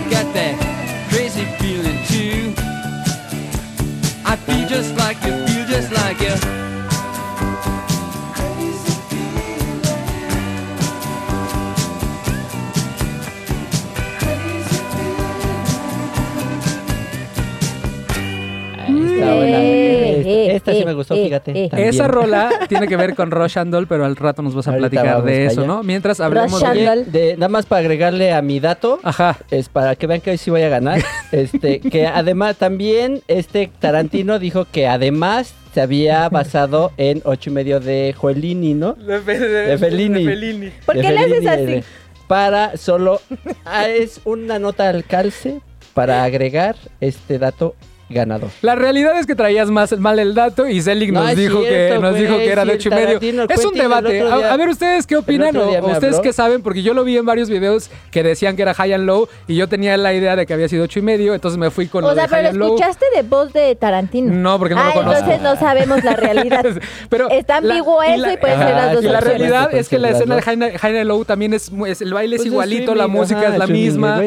You 0.04 0.10
got 0.10 0.34
that 0.34 1.10
crazy 1.10 1.45
feeling 1.45 1.64
Esta, 20.56 20.72
eh, 20.72 20.76
sí 20.76 20.82
eh, 20.82 20.86
me 20.86 20.94
gustó, 20.94 21.13
eh, 21.15 21.24
fíjate. 21.26 21.52
eh. 21.65 21.70
Esa 21.78 22.08
rola 22.10 22.50
tiene 22.68 22.88
que 22.88 22.96
ver 22.98 23.15
con 23.15 23.32
Rush 23.32 23.58
and 23.60 23.72
Doll, 23.72 23.88
pero 23.88 24.06
al 24.06 24.15
rato 24.15 24.41
nos 24.41 24.56
vas 24.56 24.68
a 24.68 24.72
Ahorita 24.72 24.89
platicar 24.89 25.24
de 25.24 25.46
eso, 25.46 25.62
allá. 25.62 25.68
¿no? 25.68 25.84
Mientras 25.84 26.20
and 26.20 26.34
de... 26.34 27.06
De- 27.06 27.34
nada 27.38 27.50
más 27.50 27.65
para 27.65 27.80
agregarle 27.82 28.32
a 28.34 28.41
mi 28.41 28.60
dato, 28.60 29.00
Ajá. 29.04 29.38
es 29.52 29.70
para 29.70 29.96
que 29.96 30.08
vean 30.08 30.22
que 30.22 30.32
hoy 30.32 30.38
sí 30.38 30.50
voy 30.52 30.62
a 30.63 30.70
ganar. 30.70 31.02
Este, 31.32 31.80
que 31.82 32.08
además 32.08 32.56
también 32.56 33.22
este 33.28 33.70
Tarantino 33.80 34.39
dijo 34.39 34.65
que 34.72 34.88
además 34.88 35.54
se 35.74 35.82
había 35.82 36.30
basado 36.30 36.91
en 36.98 37.22
ocho 37.26 37.50
y 37.50 37.54
medio 37.54 37.80
de 37.82 38.13
Joelini, 38.18 38.74
¿no? 38.74 38.94
De, 38.94 39.78
Fellini. 39.78 40.72
¿Por 40.86 40.96
De 40.96 41.02
qué 41.02 41.12
le 41.12 41.20
haces 41.20 41.48
así? 41.48 41.65
de- 41.65 41.84
Para 42.28 42.78
solo 42.78 43.20
ah, 43.65 43.88
es 43.89 44.22
una 44.24 44.60
nota 44.60 44.88
al 44.88 45.04
calce 45.04 45.60
para 45.94 46.24
agregar 46.24 46.76
este 47.02 47.38
dato 47.39 47.76
ganador. 48.10 48.50
La 48.62 48.76
realidad 48.76 49.18
es 49.20 49.26
que 49.26 49.36
traías 49.36 49.70
más 49.72 49.98
mal 49.98 50.20
el 50.20 50.36
dato 50.36 50.68
y 50.68 50.82
Zelig 50.82 51.12
No 51.12 51.24
nos 51.24 51.36
dijo 51.36 51.62
que 51.62 51.98
nos 52.00 52.15
dijo 52.15 52.38
que 52.38 52.52
era 52.52 52.63
de 52.65 52.74
ocho 52.74 52.89
y 52.89 52.91
medio. 52.91 53.48
Es 53.50 53.65
un 53.65 53.74
debate. 53.74 54.22
A, 54.22 54.38
día- 54.38 54.54
a 54.54 54.58
ver 54.58 54.70
ustedes 54.70 55.08
qué 55.08 55.18
opinan 55.18 55.56
o, 55.58 55.70
ustedes 55.91 56.20
qué 56.20 56.32
saben 56.34 56.62
porque 56.62 56.84
yo 56.84 56.94
lo 56.94 57.04
vi 57.04 57.18
en 57.18 57.26
varios 57.26 57.50
videos 57.50 57.89
que 58.12 58.22
decían 58.24 58.56
que 58.56 58.62
era 58.62 58.74
high 58.74 58.94
and 58.94 59.06
low 59.06 59.28
y 59.48 59.56
yo 59.56 59.68
tenía 59.68 59.98
la 59.98 60.13
idea 60.13 60.36
de 60.36 60.46
que 60.46 60.54
había 60.54 60.68
sido 60.70 60.84
ocho 60.84 61.00
y 61.00 61.02
medio, 61.02 61.34
entonces 61.34 61.58
me 61.58 61.72
fui 61.72 61.88
con 61.88 62.04
O 62.04 62.10
lo 62.10 62.13
sea, 62.13 62.24
de 62.24 62.30
high 62.30 62.39
pero 62.41 62.50
and 62.50 62.58
low. 62.60 62.76
escuchaste 62.76 63.06
de 63.15 63.22
voz 63.24 63.54
de 63.54 63.76
Tarantino. 63.76 64.34
No, 64.34 64.60
porque 64.60 64.76
no 64.76 64.82
ah, 64.82 64.88
lo 64.88 64.94
conozco. 64.94 65.20
entonces 65.20 65.41
no 65.41 65.56
sabemos 65.56 66.04
la 66.04 66.15
realidad. 66.15 66.63
Pero 67.10 67.30
Está 67.30 67.60
la- 67.62 67.74
ambiguo 67.76 68.04
y 68.04 68.08
eso 68.13 68.18
la- 68.26 68.34
y 68.34 68.38
pueden 68.38 68.60
ser 68.60 68.70
las 68.76 68.94
dos 68.94 69.04
Y 69.04 69.08
la 69.08 69.20
realidad 69.22 69.74
es 69.74 69.89
que 69.89 70.00
la 70.00 70.10
escena 70.10 70.36
de. 70.36 70.41
High 70.41 70.58
Night 70.58 71.06
Low 71.08 71.26
también 71.26 71.54
es, 71.54 71.70
el 72.02 72.13
baile 72.13 72.36
es 72.36 72.41
Pues 72.41 72.48
es 72.48 72.52
igualito, 72.54 72.94
la 72.96 73.08
música 73.08 73.39
ajá, 73.41 73.54
es 73.54 73.58
la 73.60 73.68
misma, 73.68 74.22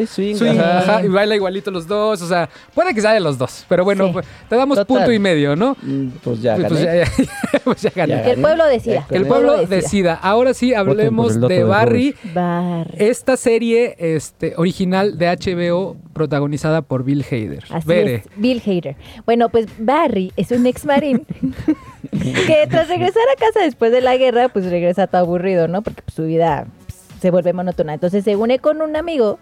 y 1.03 1.07
baila 1.07 1.35
igualito 1.35 1.71
los 1.71 1.87
dos, 1.87 2.21
o 2.21 2.27
sea, 2.27 2.49
puede 2.73 2.93
que 2.93 3.01
sea 3.01 3.13
de 3.13 3.19
los 3.19 3.37
dos, 3.37 3.65
pero 3.69 3.83
bueno, 3.85 4.07
Sí. 4.07 4.13
pues, 4.13 4.25
te 4.49 4.55
damos 4.57 4.77
Total. 4.77 4.97
punto 4.97 5.11
y 5.13 5.19
medio, 5.19 5.55
¿no? 5.55 5.77
Mm, 5.81 6.07
Pues 6.23 6.41
ya 6.41 6.55
Pues 6.55 6.73
gané. 6.73 6.83
ya, 6.85 6.95
ya- 7.05 7.59
pues 7.63 7.81
ya 7.81 7.91
gané. 7.95 8.15
Ya 8.15 8.23
Que 8.23 8.31
el 8.31 8.41
pueblo 8.41 8.65
decida. 8.65 9.01
Que 9.07 9.13
Que 9.13 9.17
el 9.17 9.27
pueblo 9.27 9.65
decida. 9.67 10.15
Ahora 10.15 10.53
sí, 10.53 10.73
hablemos 10.73 11.39
de 11.39 11.63
Barry. 11.63 12.15
Barry. 12.33 12.91
Esta 12.97 13.37
serie 13.37 13.95
este, 13.99 14.53
original 14.57 15.17
de 15.17 15.27
HBO 15.29 15.95
protagonizada 16.13 16.81
por 16.81 17.03
Bill 17.03 17.23
Hader. 17.23 17.63
Así 17.69 17.87
Bere. 17.87 18.15
es, 18.15 18.23
Bill 18.35 18.61
Hader. 18.65 18.95
Bueno, 19.25 19.49
pues 19.49 19.67
Barry 19.77 20.33
es 20.35 20.51
un 20.51 20.65
ex 20.65 20.83
marín 20.85 21.25
que 22.11 22.67
tras 22.69 22.87
regresar 22.89 23.23
a 23.35 23.39
casa 23.39 23.61
después 23.63 23.91
de 23.91 24.01
la 24.01 24.17
guerra, 24.17 24.49
pues 24.49 24.65
regresa 24.69 25.07
todo 25.07 25.21
aburrido, 25.21 25.67
¿no? 25.67 25.81
Porque 25.81 26.01
pues, 26.01 26.15
su 26.15 26.23
vida 26.23 26.65
pues, 26.77 26.78
se 27.19 27.31
vuelve 27.31 27.53
monótona. 27.53 27.93
Entonces 27.93 28.23
se 28.23 28.35
une 28.35 28.59
con 28.59 28.81
un 28.81 28.95
amigo 28.95 29.39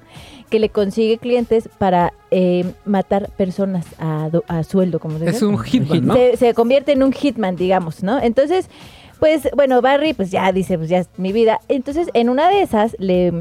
que 0.50 0.60
le 0.60 0.70
consigue 0.70 1.18
clientes 1.18 1.70
para 1.78 2.14
eh, 2.32 2.66
matar 2.86 3.30
personas 3.38 3.86
a, 4.00 4.30
do- 4.32 4.44
a 4.48 4.64
sueldo, 4.64 5.00
como 5.00 5.18
se 5.20 5.26
Es 5.26 5.34
dice. 5.34 5.46
un 5.46 5.58
hitman, 5.60 6.06
¿no? 6.06 6.14
se, 6.14 6.38
se 6.38 6.54
convierte 6.54 6.92
en 6.94 7.04
un 7.04 7.12
hitman, 7.14 7.56
digamos, 7.56 8.04
¿no? 8.04 8.20
Entonces, 8.22 8.70
pues, 9.20 9.50
bueno, 9.56 9.82
Barry, 9.82 10.14
pues 10.14 10.30
ya 10.32 10.52
dice, 10.52 10.78
pues 10.78 10.90
ya 10.90 11.00
es 11.00 11.10
mi 11.18 11.32
vida. 11.32 11.60
Entonces, 11.68 12.10
en 12.14 12.30
una 12.30 12.50
de 12.50 12.62
esas, 12.62 12.96
le 13.00 13.34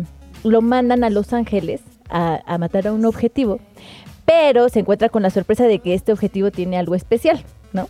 lo 0.44 0.62
mandan 0.62 1.02
a 1.04 1.10
Los 1.10 1.32
Ángeles 1.32 1.80
a, 2.08 2.40
a 2.46 2.58
matar 2.58 2.86
a 2.86 2.92
un 2.92 3.04
objetivo, 3.04 3.58
pero 4.24 4.68
se 4.68 4.80
encuentra 4.80 5.08
con 5.08 5.22
la 5.22 5.30
sorpresa 5.30 5.64
de 5.64 5.78
que 5.80 5.94
este 5.94 6.12
objetivo 6.12 6.50
tiene 6.50 6.78
algo 6.78 6.94
especial, 6.94 7.42
¿no? 7.72 7.88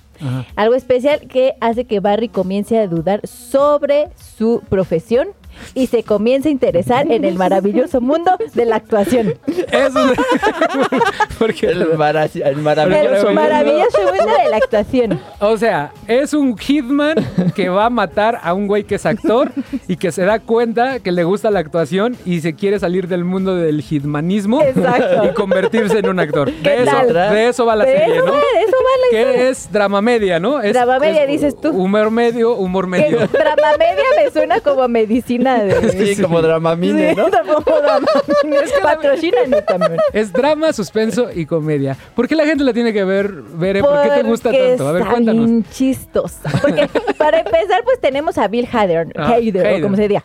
Algo 0.57 0.75
especial 0.75 1.21
que 1.29 1.55
hace 1.61 1.85
que 1.85 2.01
Barry 2.01 2.29
comience 2.29 2.79
a 2.79 2.87
dudar 2.87 3.27
sobre 3.27 4.09
su 4.17 4.63
profesión 4.69 5.29
y 5.75 5.87
se 5.87 6.03
comience 6.03 6.49
a 6.49 6.53
interesar 6.53 7.11
en 7.11 7.25
el 7.25 7.35
maravilloso 7.37 8.01
mundo 8.01 8.37
de 8.55 8.65
la 8.65 8.77
actuación. 8.77 9.35
Eso 9.73 10.13
es- 10.13 10.19
porque 11.39 11.67
El, 11.69 11.97
mara- 11.97 12.29
el 12.35 12.57
maravilloso. 12.57 13.29
El 13.29 13.35
maravilloso 13.35 13.99
mundo 14.03 14.33
de 14.43 14.51
la 14.51 14.57
actuación. 14.57 15.21
O 15.41 15.57
sea, 15.57 15.93
es 16.09 16.33
un 16.35 16.57
hitman 16.57 17.17
que 17.55 17.69
va 17.69 17.87
a 17.87 17.91
matar 17.91 18.41
a 18.43 18.55
un 18.55 18.67
güey 18.67 18.85
que 18.85 18.97
es 18.97 19.07
actor 19.07 19.51
y 19.89 19.97
que 19.97 20.13
se 20.13 20.25
da 20.25 20.39
cuenta 20.41 21.01
que 21.01 21.13
le 21.13 21.25
gusta 21.25 21.51
la 21.51 21.61
actuación 21.61 22.17
y 22.25 22.41
se 22.41 22.55
quiere 22.55 22.79
salir 22.79 23.09
del 23.09 23.25
mundo 23.25 23.55
del 23.57 23.81
hitmanismo 23.89 24.63
Exacto. 24.63 25.27
y 25.27 25.35
convertirse 25.35 25.99
en 25.99 26.09
un 26.09 26.21
actor. 26.21 26.51
¿Qué 26.63 26.71
De 26.71 26.83
eso, 26.83 26.93
tal? 26.93 27.13
de 27.35 27.49
eso 27.49 27.67
va 27.67 27.77
la 27.77 27.85
De 27.85 27.93
serie, 27.99 28.17
eso 28.17 28.27
¿no? 28.27 28.33
va, 28.33 28.39
de 28.39 28.61
eso 28.67 28.77
va 28.77 28.91
la 29.05 29.11
Que 29.11 29.49
es 29.49 29.73
drama 29.73 30.01
media, 30.03 30.41
¿no? 30.41 30.61
Es, 30.61 30.73
Drama 30.73 30.99
media, 30.99 31.23
es 31.25 31.29
dices 31.31 31.61
tú. 31.61 31.71
Humor 31.71 32.11
medio, 32.11 32.55
humor 32.55 32.87
medio. 32.87 33.19
drama 33.29 33.69
media 33.79 34.05
me 34.25 34.31
suena 34.31 34.61
como 34.61 34.87
medicina 34.89 35.46
de... 35.55 36.07
Sí, 36.15 36.23
como 36.23 36.43
Dramamine, 36.43 37.11
Sí, 37.11 37.17
¿no? 37.17 37.25
como 37.65 37.77
Dramamine. 37.81 38.73
Patrocínanos 38.83 39.65
también. 39.67 39.97
Es 40.13 40.33
drama, 40.33 40.73
suspenso 40.73 41.29
y 41.35 41.47
comedia. 41.47 41.97
¿Por 42.15 42.29
qué 42.29 42.35
la 42.35 42.45
gente 42.45 42.65
la 42.65 42.73
tiene 42.73 42.93
que 42.93 43.05
ver, 43.05 43.33
Bere? 43.33 43.83
¿Por 43.83 44.03
qué 44.03 44.11
te 44.11 44.23
gusta 44.23 44.51
tanto? 44.53 44.89
A 44.89 44.93
ver, 44.93 45.05
cuéntanos. 45.07 45.45
bien 45.47 45.65
chistosa. 45.71 46.51
Porque 46.61 46.89
para 47.17 47.39
empezar, 47.41 47.83
pues 47.85 48.01
tenemos 48.01 48.39
a 48.39 48.49
Bill 48.49 48.69
Hader, 48.71 49.09
Ah, 49.17 49.35
Hader, 49.35 49.79
o 49.79 49.83
como 49.83 49.97
se 49.97 50.09
diga. 50.09 50.25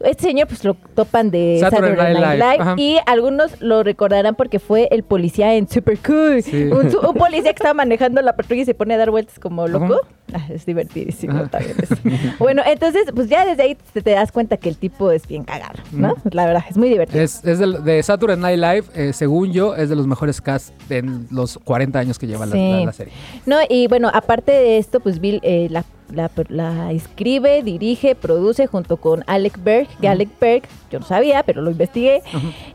Este 0.00 0.24
señor, 0.24 0.48
pues 0.48 0.62
lo 0.64 0.74
topan 0.94 1.30
de 1.30 1.58
Saturday 1.60 1.96
Saturday, 1.96 2.14
Night 2.14 2.38
Night 2.38 2.60
Live, 2.60 2.64
Live. 2.64 2.82
Y 2.82 2.98
algunos 3.06 3.60
lo 3.60 3.82
recordarán 3.82 4.34
porque 4.34 4.58
fue 4.58 4.88
el 4.90 5.02
policía 5.02 5.54
en 5.54 5.68
Super 5.68 5.98
Cool. 5.98 6.42
Sí. 6.42 6.64
Un, 6.64 6.90
policía 7.14 7.52
que 7.52 7.56
estaba 7.62 7.74
manejando 7.74 8.20
la 8.22 8.36
patrulla 8.36 8.62
y 8.62 8.64
se 8.64 8.74
pone 8.74 8.94
a 8.94 8.98
dar 8.98 9.10
vueltas 9.10 9.38
como 9.38 9.66
loco. 9.66 10.00
Ah, 10.32 10.46
es 10.50 10.66
divertidísimo 10.66 11.34
Ajá. 11.34 11.48
también 11.48 11.76
eso. 11.80 11.94
Bueno, 12.38 12.62
entonces, 12.66 13.04
pues 13.14 13.28
ya 13.28 13.46
desde 13.46 13.62
ahí 13.62 13.76
te, 13.92 14.02
te 14.02 14.10
das 14.10 14.32
cuenta 14.32 14.53
que 14.56 14.68
el 14.68 14.76
tipo 14.76 15.10
es 15.10 15.26
bien 15.26 15.44
cagado, 15.44 15.74
¿no? 15.92 16.14
La 16.30 16.46
verdad, 16.46 16.64
es 16.68 16.76
muy 16.76 16.88
divertido. 16.88 17.22
Es, 17.22 17.44
es 17.44 17.58
del- 17.58 17.82
de, 17.84 18.02
Saturday 18.02 18.36
Night 18.36 18.58
Live, 18.58 18.84
eh, 18.94 19.12
según 19.12 19.52
yo, 19.52 19.74
es 19.76 19.88
de 19.88 19.96
los 19.96 20.06
mejores 20.06 20.40
cast 20.40 20.72
en 20.90 21.26
los 21.30 21.58
40 21.64 21.98
años 21.98 22.18
que 22.18 22.26
lleva 22.26 22.46
la- 22.46 22.52
Sí. 22.52 22.70
la, 22.70 22.84
la 22.86 22.92
serie. 22.92 23.12
No, 23.46 23.56
y 23.68 23.86
bueno, 23.88 24.10
aparte 24.12 24.52
de 24.52 24.78
esto, 24.78 25.00
pues 25.00 25.20
Bill 25.20 25.40
eh, 25.42 25.68
la, 25.70 25.84
la- 26.12 26.30
la 26.48 26.92
escribe, 26.92 27.62
dirige, 27.62 28.14
produce 28.14 28.66
junto 28.66 28.96
con 28.98 29.24
Alec 29.26 29.58
Berg, 29.62 29.88
que 30.00 30.08
Alec 30.08 30.28
Berg, 30.40 30.62
yo 30.90 31.00
no 31.00 31.06
sabía, 31.06 31.42
pero 31.42 31.62
lo 31.62 31.70
investigué, 31.70 32.22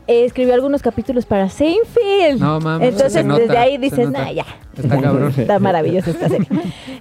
eh, 0.06 0.24
escribió 0.24 0.54
algunos 0.54 0.82
capítulos 0.82 1.24
para 1.26 1.48
Seinfeld. 1.48 2.40
No, 2.40 2.60
mames, 2.60 2.88
Entonces, 2.92 3.24
nota, 3.24 3.40
desde 3.40 3.56
ahí 3.58 3.78
dices, 3.78 4.10
nah, 4.10 4.30
ya. 4.30 4.44
Está 4.76 5.00
cabrón. 5.00 5.32
Está 5.36 5.58
maravillosa 5.58 6.10
esta 6.10 6.28
serie. 6.28 6.46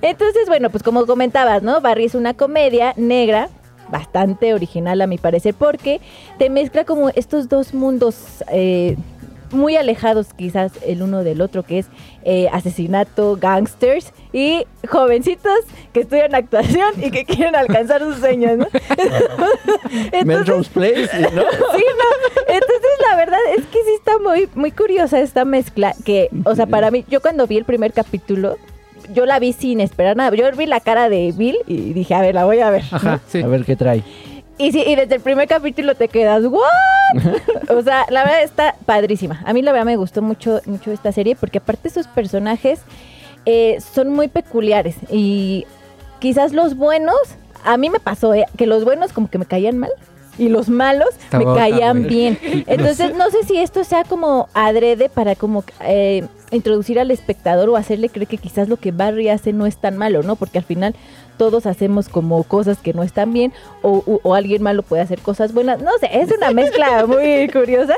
Entonces, 0.02 0.44
bueno, 0.48 0.70
pues 0.70 0.84
como 0.84 1.06
comentabas, 1.06 1.64
¿no? 1.64 1.82
Barry 1.82 2.06
es 2.06 2.16
una 2.16 2.34
comedia 2.34 2.94
negra, 2.98 3.50
bastante 3.92 4.54
original 4.54 5.02
a 5.02 5.08
mi 5.08 5.18
parecer, 5.18 5.54
porque 5.54 6.02
te 6.38 6.50
mezcla 6.50 6.86
como 6.86 7.10
estos 7.10 7.50
dos 7.50 7.74
mundos 7.74 8.44
eh, 8.52 8.96
muy 9.52 9.76
alejados 9.76 10.34
quizás 10.34 10.72
el 10.86 11.02
uno 11.02 11.24
del 11.24 11.42
otro, 11.42 11.64
que 11.64 11.80
es 11.80 11.88
eh, 12.24 12.48
asesinato, 12.52 13.38
gangsters 13.40 14.14
y 14.32 14.66
jovencitos 14.88 15.60
que 15.94 16.02
estudian 16.02 16.36
actuación 16.36 16.94
y 17.02 17.12
que 17.12 17.26
quieren 17.26 17.56
alcanzar 17.56 18.02
sus 18.02 18.18
sueños, 18.18 18.58
¿no? 18.58 18.68
Entonces, 20.12 20.70
Place, 20.70 21.20
¿no? 21.22 21.42
Sí, 21.42 21.84
no. 21.98 22.44
Entonces, 22.48 22.92
la 23.10 23.16
verdad 23.16 23.40
es 23.58 23.66
que 23.66 23.80
sí 23.84 23.92
está 23.98 24.20
muy, 24.20 24.50
muy 24.56 24.72
curiosa 24.72 25.20
esta 25.20 25.46
mezcla. 25.46 25.94
Que, 26.06 26.30
o 26.46 26.56
sea, 26.56 26.66
para 26.68 26.92
mí, 26.92 27.06
yo 27.10 27.22
cuando 27.22 27.48
vi 27.48 27.58
el 27.58 27.66
primer 27.66 27.94
capítulo, 27.94 28.58
yo 29.14 29.26
la 29.26 29.40
vi 29.40 29.54
sin 29.54 29.80
esperar 29.80 30.16
nada. 30.16 30.36
Yo 30.36 30.50
vi 30.52 30.66
la 30.66 30.80
cara 30.80 31.10
de 31.10 31.34
Bill 31.36 31.58
y 31.68 31.94
dije, 31.94 32.14
a 32.16 32.22
ver, 32.22 32.36
la 32.36 32.46
voy 32.46 32.60
a 32.60 32.70
ver. 32.70 32.84
Ajá, 32.92 33.20
sí. 33.28 33.42
A 33.42 33.48
ver 33.48 33.66
qué 33.66 33.76
trae. 33.76 34.04
Y, 34.58 34.74
sí, 34.74 34.84
y 34.86 34.96
desde 34.96 35.16
el 35.16 35.22
primer 35.22 35.48
capítulo 35.48 35.96
te 35.96 36.10
quedas, 36.10 36.44
¿what? 36.44 36.64
o 37.70 37.82
sea, 37.82 38.06
la 38.10 38.24
verdad 38.24 38.44
está 38.44 38.76
padrísima. 38.86 39.42
A 39.46 39.54
mí 39.54 39.62
la 39.62 39.72
verdad 39.72 39.86
me 39.86 39.96
gustó 39.96 40.22
mucho, 40.22 40.60
mucho 40.66 40.92
esta 40.92 41.14
serie 41.14 41.36
porque 41.36 41.60
aparte 41.60 41.90
sus 41.90 42.08
personajes 42.08 42.82
eh, 43.46 43.78
son 43.80 44.10
muy 44.10 44.28
peculiares 44.28 44.98
y 45.10 45.66
quizás 46.20 46.52
los 46.52 46.76
buenos, 46.76 47.16
a 47.64 47.78
mí 47.78 47.90
me 47.90 48.02
pasó 48.02 48.34
eh, 48.34 48.46
que 48.58 48.68
los 48.68 48.84
buenos 48.84 49.14
como 49.14 49.30
que 49.30 49.38
me 49.38 49.46
caían 49.46 49.78
mal 49.78 49.92
y 50.38 50.50
los 50.50 50.70
malos 50.70 51.10
Está 51.24 51.40
me 51.40 51.46
caían 51.46 52.04
bien. 52.08 52.38
Entonces 52.68 53.16
no 53.16 53.30
sé 53.30 53.44
si 53.44 53.58
esto 53.58 53.86
sea 53.86 54.04
como 54.04 54.50
adrede 54.54 55.10
para 55.10 55.36
como 55.36 55.64
eh, 55.82 56.26
introducir 56.52 57.00
al 57.00 57.12
espectador 57.12 57.70
o 57.70 57.76
hacerle 57.76 58.10
creer 58.10 58.28
que 58.28 58.38
quizás 58.38 58.70
lo 58.70 58.78
que 58.78 58.92
Barry 58.92 59.30
hace 59.30 59.54
no 59.54 59.66
es 59.66 59.78
tan 59.78 59.98
malo, 59.98 60.24
¿no? 60.24 60.36
Porque 60.36 60.58
al 60.58 60.64
final 60.64 60.96
todos 61.38 61.66
hacemos 61.66 62.10
como 62.10 62.44
cosas 62.44 62.80
que 62.80 62.94
no 62.94 63.04
están 63.04 63.34
bien 63.34 63.54
o, 63.82 64.34
alguien 64.34 64.62
malo 64.62 64.84
puede 64.84 65.02
hacer 65.02 65.20
cosas 65.20 65.54
buenas. 65.54 65.82
No 65.82 65.92
sé, 66.00 66.10
es 66.20 66.32
una 66.32 66.52
mezcla 66.52 67.06
muy 67.06 67.50
curiosa 67.50 67.96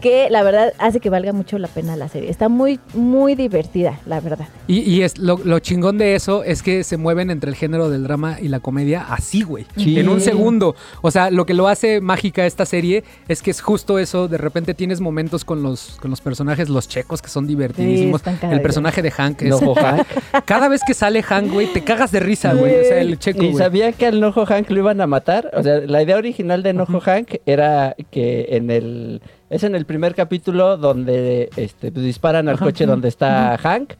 que 0.00 0.28
la 0.30 0.42
verdad 0.42 0.72
hace 0.78 1.00
que 1.00 1.10
valga 1.10 1.32
mucho 1.32 1.58
la 1.58 1.68
pena 1.68 1.96
la 1.96 2.08
serie. 2.08 2.30
Está 2.30 2.48
muy, 2.48 2.80
muy 2.94 3.34
divertida, 3.34 4.00
la 4.06 4.20
verdad. 4.20 4.48
Y, 4.66 4.80
y 4.80 5.02
es 5.02 5.18
lo, 5.18 5.38
lo 5.44 5.58
chingón 5.58 5.98
de 5.98 6.14
eso 6.14 6.44
es 6.44 6.62
que 6.62 6.84
se 6.84 6.96
mueven 6.96 7.30
entre 7.30 7.50
el 7.50 7.56
género 7.56 7.90
del 7.90 8.04
drama 8.04 8.38
y 8.40 8.48
la 8.48 8.60
comedia 8.60 9.06
así, 9.08 9.42
güey. 9.42 9.66
Sí. 9.76 9.98
En 9.98 10.08
un 10.08 10.20
segundo. 10.20 10.74
O 11.02 11.10
sea, 11.10 11.30
lo 11.30 11.46
que 11.46 11.54
lo 11.54 11.68
hace 11.68 12.00
mágica 12.00 12.46
esta 12.46 12.66
serie 12.66 13.04
es 13.28 13.42
que 13.42 13.50
es 13.50 13.60
justo 13.60 13.98
eso. 13.98 14.28
De 14.28 14.38
repente 14.38 14.74
tienes 14.74 15.00
momentos 15.00 15.44
con 15.44 15.62
los, 15.62 15.98
con 16.00 16.10
los 16.10 16.20
personajes, 16.20 16.68
los 16.68 16.88
checos, 16.88 17.22
que 17.22 17.28
son 17.28 17.46
divertidísimos. 17.46 18.22
Sí, 18.22 18.30
el 18.50 18.60
personaje 18.62 19.02
de 19.02 19.10
Hank 19.10 19.42
es. 19.42 19.50
Nojo 19.50 19.74
Hank. 19.74 20.06
Cada 20.44 20.68
vez 20.68 20.82
que 20.86 20.94
sale 20.94 21.22
Hank, 21.22 21.52
güey, 21.52 21.72
te 21.72 21.82
cagas 21.82 22.12
de 22.12 22.20
risa, 22.20 22.54
güey. 22.54 22.80
O 22.80 22.84
sea, 22.84 23.00
el 23.00 23.18
checo, 23.18 23.42
¿Y 23.42 23.52
güey. 23.52 23.58
sabían 23.58 23.92
que 23.92 24.06
al 24.06 24.20
Nojo 24.20 24.46
Hank 24.46 24.70
lo 24.70 24.78
iban 24.78 25.00
a 25.00 25.06
matar? 25.06 25.50
O 25.54 25.62
sea, 25.62 25.80
la 25.80 26.02
idea 26.02 26.16
original 26.16 26.62
de 26.62 26.72
Nojo 26.72 27.00
Hank 27.00 27.36
era 27.46 27.94
que 28.10 28.46
en 28.50 28.70
el... 28.70 29.22
Es 29.52 29.64
en 29.64 29.74
el 29.74 29.84
primer 29.84 30.14
capítulo 30.14 30.78
donde 30.78 31.50
este, 31.56 31.92
pues, 31.92 32.06
disparan 32.06 32.48
al 32.48 32.58
coche 32.58 32.86
donde 32.86 33.08
está 33.08 33.58
Hank. 33.58 33.92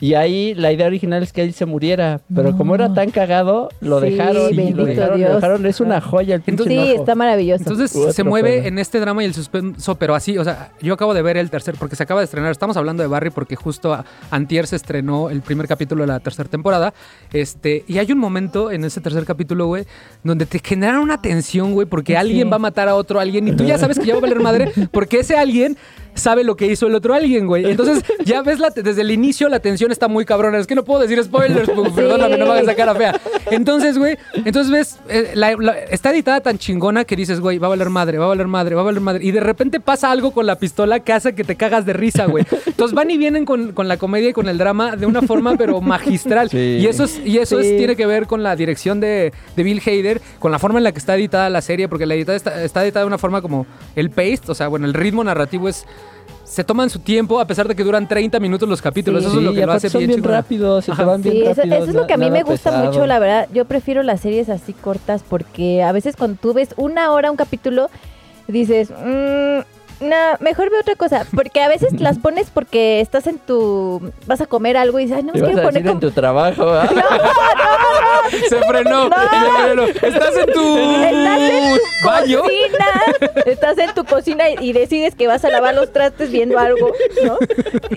Y 0.00 0.14
ahí 0.14 0.54
la 0.54 0.72
idea 0.72 0.86
original 0.86 1.22
es 1.22 1.30
que 1.32 1.42
él 1.42 1.52
se 1.52 1.66
muriera. 1.66 2.22
Pero 2.34 2.56
como 2.56 2.74
era 2.74 2.94
tan 2.94 3.10
cagado, 3.10 3.68
lo 3.82 4.00
Sí, 4.00 4.10
dejaron. 4.10 4.54
y 4.54 4.72
lo 4.72 4.84
dejaron, 4.86 5.10
lo 5.10 5.16
Dios. 5.18 5.34
dejaron. 5.34 5.66
Es 5.66 5.80
una 5.80 6.00
joya 6.00 6.34
el 6.36 6.40
pinche 6.40 6.64
Sí, 6.64 6.92
está 6.92 7.14
maravilloso. 7.14 7.62
Entonces 7.64 7.94
Otro 7.94 8.12
se 8.12 8.24
mueve 8.24 8.58
pedo. 8.58 8.68
en 8.68 8.78
este 8.78 8.98
drama 8.98 9.22
y 9.22 9.26
el 9.26 9.34
suspenso, 9.34 9.94
pero 9.96 10.14
así, 10.14 10.38
o 10.38 10.44
sea, 10.44 10.72
yo 10.80 10.94
acabo 10.94 11.12
de 11.12 11.20
ver 11.20 11.36
el 11.36 11.50
tercer, 11.50 11.74
porque 11.78 11.96
se 11.96 12.02
acaba 12.02 12.20
de 12.20 12.24
estrenar, 12.24 12.50
estamos 12.50 12.76
hablando 12.78 13.02
de 13.02 13.08
Barry 13.08 13.28
porque 13.30 13.56
justo 13.56 13.92
a- 13.92 14.04
antier 14.30 14.66
se 14.66 14.76
estrenó 14.76 15.28
el 15.28 15.42
primer 15.42 15.68
capítulo 15.68 16.02
de 16.02 16.06
la 16.08 16.20
tercera 16.20 16.48
temporada, 16.48 16.94
este, 17.32 17.84
y 17.86 17.98
hay 17.98 18.10
un 18.10 18.18
momento 18.18 18.70
en 18.70 18.84
ese 18.84 19.00
tercer 19.02 19.24
capítulo, 19.26 19.66
güey, 19.66 19.84
donde 20.24 20.46
te 20.46 20.60
genera 20.64 21.00
una 21.00 21.20
tensión, 21.20 21.74
güey, 21.74 21.86
porque 21.86 22.16
alguien 22.16 22.50
va 22.50 22.56
a 22.56 22.58
matar 22.60 22.88
a 22.88 22.94
otro 22.94 23.20
alguien 23.20 23.48
y 23.48 23.52
tú 23.52 23.64
ya 23.64 23.76
sabes 23.76 23.98
que 23.98 24.06
ya 24.06 24.14
va 24.14 24.18
a 24.18 24.22
valer 24.22 24.40
madre, 24.40 24.72
porque 24.92 25.20
ese 25.20 25.36
alguien 25.36 25.76
sabe 26.20 26.44
lo 26.44 26.56
que 26.56 26.66
hizo 26.66 26.86
el 26.86 26.94
otro 26.94 27.14
alguien, 27.14 27.46
güey. 27.48 27.68
Entonces, 27.70 28.04
ya 28.24 28.42
ves, 28.42 28.60
la, 28.60 28.70
desde 28.70 29.00
el 29.00 29.10
inicio 29.10 29.48
la 29.48 29.58
tensión 29.60 29.90
está 29.90 30.06
muy 30.06 30.24
cabrona. 30.24 30.58
Es 30.58 30.66
que 30.66 30.74
no 30.76 30.84
puedo 30.84 31.00
decir 31.00 31.22
spoilers, 31.24 31.68
pues, 31.70 31.92
perdóname, 31.92 32.38
no 32.38 32.44
me 32.46 32.52
hagas 32.52 32.62
esa 32.64 32.74
cara 32.76 32.94
fea. 32.94 33.20
Entonces, 33.50 33.98
güey, 33.98 34.16
entonces 34.44 34.70
ves, 34.70 34.98
eh, 35.08 35.32
la- 35.34 35.56
la- 35.56 35.78
está 35.78 36.10
editada 36.12 36.40
tan 36.40 36.58
chingona 36.58 37.04
que 37.04 37.16
dices, 37.16 37.40
güey, 37.40 37.58
va 37.58 37.66
a 37.66 37.70
valer 37.70 37.90
madre, 37.90 38.18
va 38.18 38.26
a 38.26 38.28
valer 38.28 38.46
madre, 38.46 38.74
va 38.74 38.82
a 38.82 38.84
valer 38.84 39.00
madre. 39.00 39.24
Y 39.24 39.30
de 39.32 39.40
repente 39.40 39.80
pasa 39.80 40.10
algo 40.10 40.30
con 40.32 40.46
la 40.46 40.56
pistola 40.56 41.00
que 41.00 41.12
hace 41.12 41.34
que 41.34 41.44
te 41.44 41.56
cagas 41.56 41.86
de 41.86 41.92
risa, 41.94 42.26
güey. 42.26 42.44
Entonces 42.66 42.94
van 42.94 43.10
y 43.10 43.18
vienen 43.18 43.44
con, 43.44 43.72
con 43.72 43.88
la 43.88 43.96
comedia 43.96 44.28
y 44.28 44.32
con 44.32 44.48
el 44.48 44.58
drama 44.58 44.96
de 44.96 45.06
una 45.06 45.22
forma, 45.22 45.56
pero 45.56 45.80
magistral. 45.80 46.50
Sí. 46.50 46.58
Y 46.80 46.86
eso, 46.86 47.04
es, 47.04 47.20
y 47.24 47.38
eso 47.38 47.58
es- 47.58 47.70
Sí. 47.70 47.76
tiene 47.78 47.94
que 47.96 48.04
ver 48.06 48.26
con 48.26 48.42
la 48.42 48.56
dirección 48.56 49.00
de, 49.00 49.32
de 49.56 49.62
Bill 49.62 49.80
Hader, 49.86 50.20
con 50.40 50.50
la 50.50 50.58
forma 50.58 50.78
en 50.78 50.84
la 50.84 50.92
que 50.92 50.98
está 50.98 51.14
editada 51.14 51.48
la 51.50 51.60
serie, 51.62 51.88
porque 51.88 52.04
la 52.04 52.14
editada 52.14 52.36
está, 52.36 52.62
está 52.64 52.82
editada 52.84 53.04
de 53.04 53.06
una 53.06 53.18
forma 53.18 53.40
como 53.42 53.64
el 53.94 54.10
paste, 54.10 54.50
o 54.50 54.54
sea, 54.54 54.66
bueno, 54.68 54.86
el 54.86 54.94
ritmo 54.94 55.22
narrativo 55.22 55.68
es... 55.68 55.86
Se 56.50 56.64
toman 56.64 56.90
su 56.90 56.98
tiempo 56.98 57.38
a 57.38 57.46
pesar 57.46 57.68
de 57.68 57.76
que 57.76 57.84
duran 57.84 58.08
30 58.08 58.40
minutos 58.40 58.68
los 58.68 58.82
capítulos. 58.82 59.22
Sí. 59.22 59.28
Eso 59.28 59.38
es 59.38 59.44
lo 59.44 59.54
que 59.54 59.64
lo 59.66 59.72
hace 59.72 59.88
son 59.88 60.00
bien, 60.00 60.10
bien 60.10 60.24
rápidos, 60.24 60.84
se 60.84 60.92
te 60.92 61.04
van 61.04 61.22
bien 61.22 61.34
Sí, 61.36 61.42
eso, 61.42 61.54
rápidos, 61.54 61.78
eso 61.82 61.90
es 61.90 61.94
lo 61.94 62.06
que 62.08 62.14
a 62.14 62.16
mí 62.16 62.28
me 62.30 62.42
gusta 62.42 62.70
pesado. 62.70 62.86
mucho, 62.86 63.06
la 63.06 63.18
verdad. 63.20 63.48
Yo 63.54 63.64
prefiero 63.66 64.02
las 64.02 64.20
series 64.20 64.48
así 64.48 64.72
cortas 64.72 65.22
porque 65.28 65.82
a 65.84 65.92
veces 65.92 66.16
cuando 66.16 66.38
tú 66.42 66.52
ves 66.52 66.70
una 66.76 67.12
hora 67.12 67.30
un 67.30 67.36
capítulo, 67.36 67.88
dices, 68.48 68.90
"Mm, 68.90 69.60
No, 70.00 70.16
mejor 70.40 70.70
ve 70.70 70.78
otra 70.80 70.94
cosa, 70.96 71.26
porque 71.34 71.60
a 71.62 71.68
veces 71.68 72.00
las 72.00 72.18
pones 72.20 72.50
porque 72.50 73.00
estás 73.00 73.26
en 73.26 73.38
tu... 73.38 74.12
Vas 74.26 74.40
a 74.40 74.46
comer 74.46 74.76
algo 74.76 74.98
y 74.98 75.02
dices, 75.04 75.18
ay, 75.18 75.22
no 75.24 75.32
me 75.34 75.40
quiero 75.40 75.54
poner 75.56 75.64
decir 75.74 75.78
en 75.78 75.86
como... 75.88 76.00
tu 76.00 76.10
trabajo, 76.12 76.68
¿ah? 76.70 76.88
Se 78.48 78.56
frenó. 78.62 79.08
No. 79.08 79.16
se 79.16 79.62
frenó. 79.64 79.82
Estás 79.84 80.36
en 80.36 80.52
tu 80.52 80.76
Estás 80.78 81.40
en 81.40 81.78
tu 81.78 82.06
baño. 82.06 82.40
cocina, 82.42 82.86
estás 83.46 83.78
en 83.78 83.94
tu 83.94 84.04
cocina 84.04 84.50
y, 84.50 84.56
y 84.60 84.72
decides 84.72 85.14
que 85.14 85.26
vas 85.26 85.44
a 85.44 85.50
lavar 85.50 85.74
los 85.74 85.92
trastes 85.92 86.30
viendo 86.30 86.58
algo, 86.58 86.92
¿no? 87.24 87.38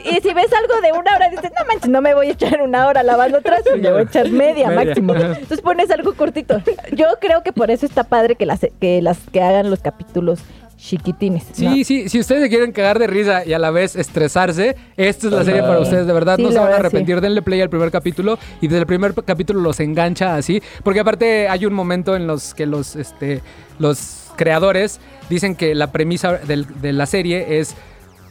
Y 0.03 0.19
si 0.21 0.33
ves 0.33 0.51
algo 0.53 0.81
de 0.81 0.91
una 0.91 1.15
hora, 1.15 1.29
dices, 1.29 1.51
no 1.57 1.65
manches, 1.65 1.89
no 1.89 2.01
me 2.01 2.13
voy 2.13 2.27
a 2.27 2.31
echar 2.31 2.61
una 2.61 2.87
hora 2.87 3.03
lavando 3.03 3.41
trastes, 3.41 3.77
me 3.79 3.91
voy 3.91 4.01
a 4.01 4.03
echar 4.03 4.29
media, 4.29 4.67
Media. 4.69 4.85
máximo. 4.85 5.13
Entonces 5.15 5.61
pones 5.61 5.91
algo 5.91 6.13
cortito. 6.15 6.61
Yo 6.93 7.05
creo 7.19 7.43
que 7.43 7.53
por 7.53 7.69
eso 7.71 7.85
está 7.85 8.03
padre 8.03 8.35
que 8.35 8.45
las 8.45 8.59
que, 8.79 9.01
las 9.01 9.17
que 9.31 9.41
hagan 9.41 9.69
los 9.69 9.79
capítulos 9.81 10.39
chiquitines. 10.87 11.45
¿no? 11.59 11.73
Sí, 11.73 11.83
sí, 11.83 12.09
si 12.09 12.19
ustedes 12.19 12.43
se 12.43 12.49
quieren 12.49 12.71
cagar 12.73 12.99
de 12.99 13.07
risa 13.07 13.45
y 13.45 13.53
a 13.53 13.59
la 13.59 13.71
vez 13.71 13.95
estresarse, 13.95 14.75
esta 14.97 15.27
es 15.27 15.33
la 15.33 15.43
serie 15.45 15.61
para 15.61 15.79
ustedes, 15.79 16.05
de 16.05 16.13
verdad, 16.13 16.35
Sí, 16.37 16.43
no 16.43 16.51
se 16.51 16.59
van 16.59 16.67
a 16.67 16.75
sí. 16.75 16.79
arrepentir, 16.81 17.21
denle 17.21 17.41
play 17.41 17.61
al 17.61 17.69
primer 17.69 17.89
capítulo 17.91 18.37
y 18.61 18.67
desde 18.67 18.79
el 18.81 18.85
primer 18.85 19.13
capítulo 19.13 19.61
los 19.61 19.79
engancha 19.79 20.35
así, 20.35 20.61
porque 20.83 20.99
aparte 20.99 21.47
hay 21.47 21.65
un 21.65 21.73
momento 21.73 22.15
en 22.15 22.27
los 22.27 22.53
que 22.53 22.65
los, 22.65 22.95
este, 22.97 23.41
los 23.79 24.27
creadores 24.35 24.99
dicen 25.29 25.55
que 25.55 25.73
la 25.75 25.91
premisa 25.91 26.33
del- 26.33 26.67
de 26.81 26.91
la 26.91 27.05
serie 27.05 27.59
es, 27.59 27.75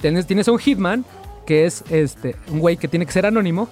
tienes, 0.00 0.26
tienes 0.26 0.46
a 0.48 0.52
un 0.52 0.58
hitman 0.58 1.04
que 1.46 1.64
es 1.64 1.82
este, 1.90 2.36
un 2.50 2.58
güey 2.60 2.76
que 2.76 2.86
tiene 2.86 3.06
que 3.06 3.12
ser 3.12 3.24
anónimo, 3.26 3.68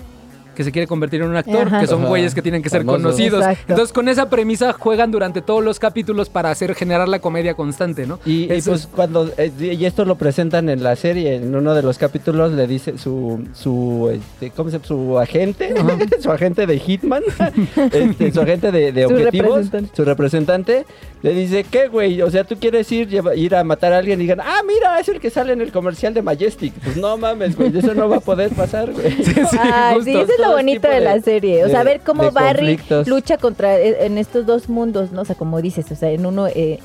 que 0.54 0.64
se 0.64 0.72
quiere 0.72 0.86
convertir 0.86 1.22
en 1.22 1.28
un 1.28 1.36
actor, 1.36 1.66
Ajá. 1.68 1.80
que 1.80 1.86
son 1.86 2.00
Ajá. 2.00 2.08
güeyes 2.08 2.34
que 2.34 2.42
tienen 2.42 2.62
que 2.62 2.68
ser 2.70 2.80
Famosos. 2.80 3.02
conocidos. 3.02 3.40
Exacto. 3.42 3.64
Entonces 3.68 3.92
con 3.92 4.08
esa 4.08 4.28
premisa 4.30 4.72
juegan 4.72 5.10
durante 5.10 5.42
todos 5.42 5.62
los 5.64 5.78
capítulos 5.78 6.28
para 6.28 6.50
hacer 6.50 6.74
generar 6.74 7.08
la 7.08 7.18
comedia 7.20 7.54
constante, 7.54 8.06
¿no? 8.06 8.18
Y, 8.24 8.46
pues 8.46 8.66
es- 8.66 8.86
cuando 8.86 9.30
eh, 9.38 9.50
y 9.58 9.84
esto 9.84 10.04
lo 10.04 10.16
presentan 10.16 10.68
en 10.68 10.82
la 10.82 10.96
serie, 10.96 11.36
en 11.36 11.54
uno 11.54 11.74
de 11.74 11.82
los 11.82 11.98
capítulos 11.98 12.52
le 12.52 12.66
dice 12.66 12.98
su 12.98 13.44
su 13.54 14.10
este, 14.12 14.50
¿cómo 14.50 14.70
se 14.70 14.76
llama? 14.78 14.86
su 14.86 15.18
agente, 15.18 15.74
su 16.20 16.30
agente 16.30 16.66
de 16.66 16.78
Hitman, 16.78 17.22
este, 17.92 18.32
su 18.32 18.40
agente 18.40 18.72
de, 18.72 18.92
de 18.92 19.02
Su 19.06 19.14
objetivos, 19.14 19.48
representante. 19.48 19.96
su 19.96 20.04
representante, 20.04 20.86
le 21.22 21.34
dice, 21.34 21.64
"¿Qué, 21.70 21.88
güey? 21.88 22.20
O 22.22 22.30
sea, 22.30 22.44
tú 22.44 22.56
quieres 22.58 22.90
ir 22.92 23.08
lleva- 23.08 23.34
ir 23.34 23.54
a 23.54 23.64
matar 23.64 23.92
a 23.92 23.98
alguien 23.98 24.18
y 24.20 24.22
digan, 24.24 24.40
"Ah, 24.40 24.60
mira, 24.66 24.98
es 25.00 25.08
el 25.08 25.20
que 25.20 25.30
sale 25.30 25.52
en 25.52 25.60
el 25.60 25.72
comercial 25.72 26.14
de 26.14 26.22
Majestic." 26.22 26.72
Pues 26.82 26.96
no 26.96 27.16
mames, 27.16 27.56
güey, 27.56 27.76
eso 27.76 27.94
no 27.94 28.08
va 28.08 28.16
a 28.16 28.20
poder 28.20 28.50
pasar, 28.50 28.90
güey. 28.92 29.06
Ay, 29.60 29.94
justo. 29.94 30.04
sí, 30.04 30.10
eso 30.16 30.20
es 30.32 30.36
Todo 30.36 30.49
lo 30.50 30.56
bonito 30.56 30.88
de, 30.88 30.94
de- 30.94 31.00
la 31.00 31.20
serie. 31.20 31.64
O 31.64 31.68
sea, 31.68 31.78
de- 31.80 31.84
ver 31.84 32.00
cómo 32.00 32.30
Barry 32.30 32.76
conflictos. 32.76 33.08
lucha 33.08 33.36
contra 33.38 33.78
eh, 33.78 34.06
en 34.06 34.18
estos 34.18 34.46
dos 34.46 34.68
mundos, 34.68 35.12
¿no? 35.12 35.22
O 35.22 35.24
sea, 35.24 35.36
como 35.36 35.60
dices, 35.62 35.90
o 35.90 35.94
sea, 35.94 36.10
en 36.10 36.26
uno 36.26 36.46
eh, 36.48 36.78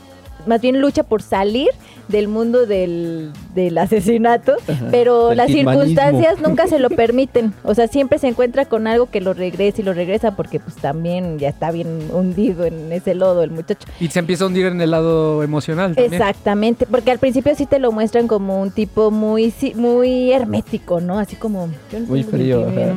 más 0.46 0.62
bien 0.62 0.80
lucha 0.80 1.02
por 1.02 1.24
salir 1.24 1.70
del 2.08 2.28
mundo 2.28 2.68
del, 2.68 3.32
del 3.56 3.76
asesinato, 3.80 4.54
pero 4.92 5.30
del 5.30 5.38
las 5.38 5.48
circunstancias 5.50 6.40
nunca 6.40 6.68
se 6.68 6.78
lo 6.78 6.90
permiten. 6.92 7.52
O 7.64 7.74
sea, 7.74 7.88
siempre 7.88 8.20
se 8.20 8.28
encuentra 8.28 8.66
con 8.66 8.86
algo 8.86 9.10
que 9.10 9.22
lo 9.22 9.34
regresa 9.34 9.82
y 9.82 9.84
lo 9.84 9.92
regresa 9.94 10.36
porque 10.36 10.60
pues 10.60 10.76
también 10.76 11.40
ya 11.40 11.50
está 11.50 11.72
bien 11.72 12.10
hundido 12.14 12.64
en 12.66 12.92
ese 12.92 13.16
lodo 13.16 13.42
el 13.42 13.50
muchacho. 13.50 13.88
Y 14.00 14.10
se 14.10 14.20
empieza 14.20 14.44
a 14.44 14.48
hundir 14.48 14.68
en 14.68 14.80
el 14.82 14.92
lado 14.92 15.42
emocional 15.42 15.96
también. 15.96 16.14
Exactamente, 16.14 16.86
porque 16.86 17.10
al 17.10 17.18
principio 17.18 17.56
sí 17.56 17.66
te 17.66 17.80
lo 17.80 17.92
muestran 17.92 18.28
como 18.28 18.62
un 18.62 18.70
tipo 18.70 19.10
muy 19.10 19.52
muy 19.74 20.32
hermético, 20.32 21.02
¿no? 21.02 21.18
Así 21.18 21.36
como 21.38 21.70
yo 21.92 22.02
no 22.02 22.06
Muy 22.06 22.22
frío, 22.22 22.68
ajá. 22.68 22.94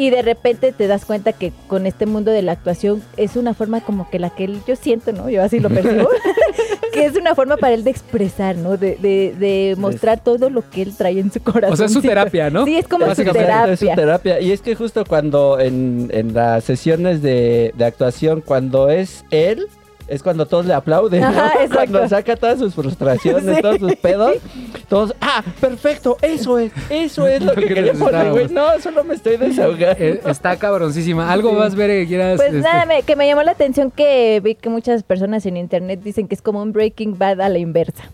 Y 0.00 0.08
de 0.08 0.22
repente 0.22 0.72
te 0.72 0.86
das 0.86 1.04
cuenta 1.04 1.34
que 1.34 1.52
con 1.66 1.84
este 1.84 2.06
mundo 2.06 2.30
de 2.30 2.40
la 2.40 2.52
actuación 2.52 3.02
es 3.18 3.36
una 3.36 3.52
forma 3.52 3.82
como 3.82 4.08
que 4.08 4.18
la 4.18 4.30
que 4.30 4.44
él, 4.44 4.62
yo 4.66 4.74
siento, 4.74 5.12
¿no? 5.12 5.28
Yo 5.28 5.42
así 5.42 5.60
lo 5.60 5.68
percibo, 5.68 6.08
que 6.94 7.04
es 7.04 7.16
una 7.16 7.34
forma 7.34 7.58
para 7.58 7.74
él 7.74 7.84
de 7.84 7.90
expresar, 7.90 8.56
¿no? 8.56 8.78
De, 8.78 8.96
de, 8.96 9.34
de 9.38 9.74
mostrar 9.76 10.24
todo 10.24 10.48
lo 10.48 10.62
que 10.70 10.80
él 10.80 10.96
trae 10.96 11.20
en 11.20 11.30
su 11.30 11.42
corazón. 11.42 11.74
O 11.74 11.76
sea, 11.76 11.84
es 11.84 11.92
su 11.92 12.00
terapia, 12.00 12.48
¿no? 12.48 12.64
Sí, 12.64 12.78
es 12.78 12.88
como 12.88 13.14
su 13.14 13.24
terapia. 13.24 13.74
Es 13.74 13.80
su 13.80 13.86
terapia. 13.88 14.40
Y 14.40 14.52
es 14.52 14.62
que 14.62 14.74
justo 14.74 15.04
cuando 15.04 15.60
en, 15.60 16.08
en 16.14 16.32
las 16.32 16.64
sesiones 16.64 17.20
de, 17.20 17.74
de 17.76 17.84
actuación, 17.84 18.40
cuando 18.40 18.88
es 18.88 19.26
él, 19.30 19.68
es 20.10 20.22
cuando 20.22 20.44
todos 20.46 20.66
le 20.66 20.74
aplauden. 20.74 21.24
Ajá, 21.24 21.52
¿no? 21.68 21.68
Cuando 21.74 22.06
saca 22.08 22.36
todas 22.36 22.58
sus 22.58 22.74
frustraciones, 22.74 23.56
Sí. 23.56 23.62
todos 23.62 23.78
sus 23.78 23.94
pedos, 23.96 24.34
todos, 24.88 25.14
ah, 25.20 25.42
perfecto, 25.60 26.16
eso 26.20 26.58
es, 26.58 26.72
eso 26.90 27.26
es 27.26 27.42
lo 27.42 27.52
que 27.54 27.66
que 27.66 27.80
necesitábamos. 27.82 28.32
güey. 28.32 28.48
No, 28.48 28.78
solo 28.80 29.04
me 29.04 29.14
estoy 29.14 29.36
desahogando. 29.38 29.96
Eh, 29.98 30.20
está 30.26 30.56
cabroncísima. 30.56 31.32
¿Algo 31.32 31.54
vas 31.54 31.72
a 31.72 31.76
ver 31.76 31.90
que 31.90 32.06
quieras? 32.08 32.36
Pues 32.36 32.48
este, 32.52 32.60
nada, 32.60 32.84
me- 32.86 33.02
que 33.02 33.16
me 33.16 33.26
llamó 33.26 33.42
la 33.42 33.52
atención 33.52 33.90
que 33.90 34.40
vi 34.44 34.54
que 34.56 34.68
muchas 34.68 35.02
personas 35.04 35.46
en 35.46 35.56
internet 35.56 36.00
dicen 36.02 36.28
que 36.28 36.34
es 36.34 36.42
como 36.42 36.60
un 36.62 36.72
Breaking 36.72 37.16
Bad 37.16 37.40
a 37.40 37.48
la 37.48 37.58
inversa. 37.58 38.04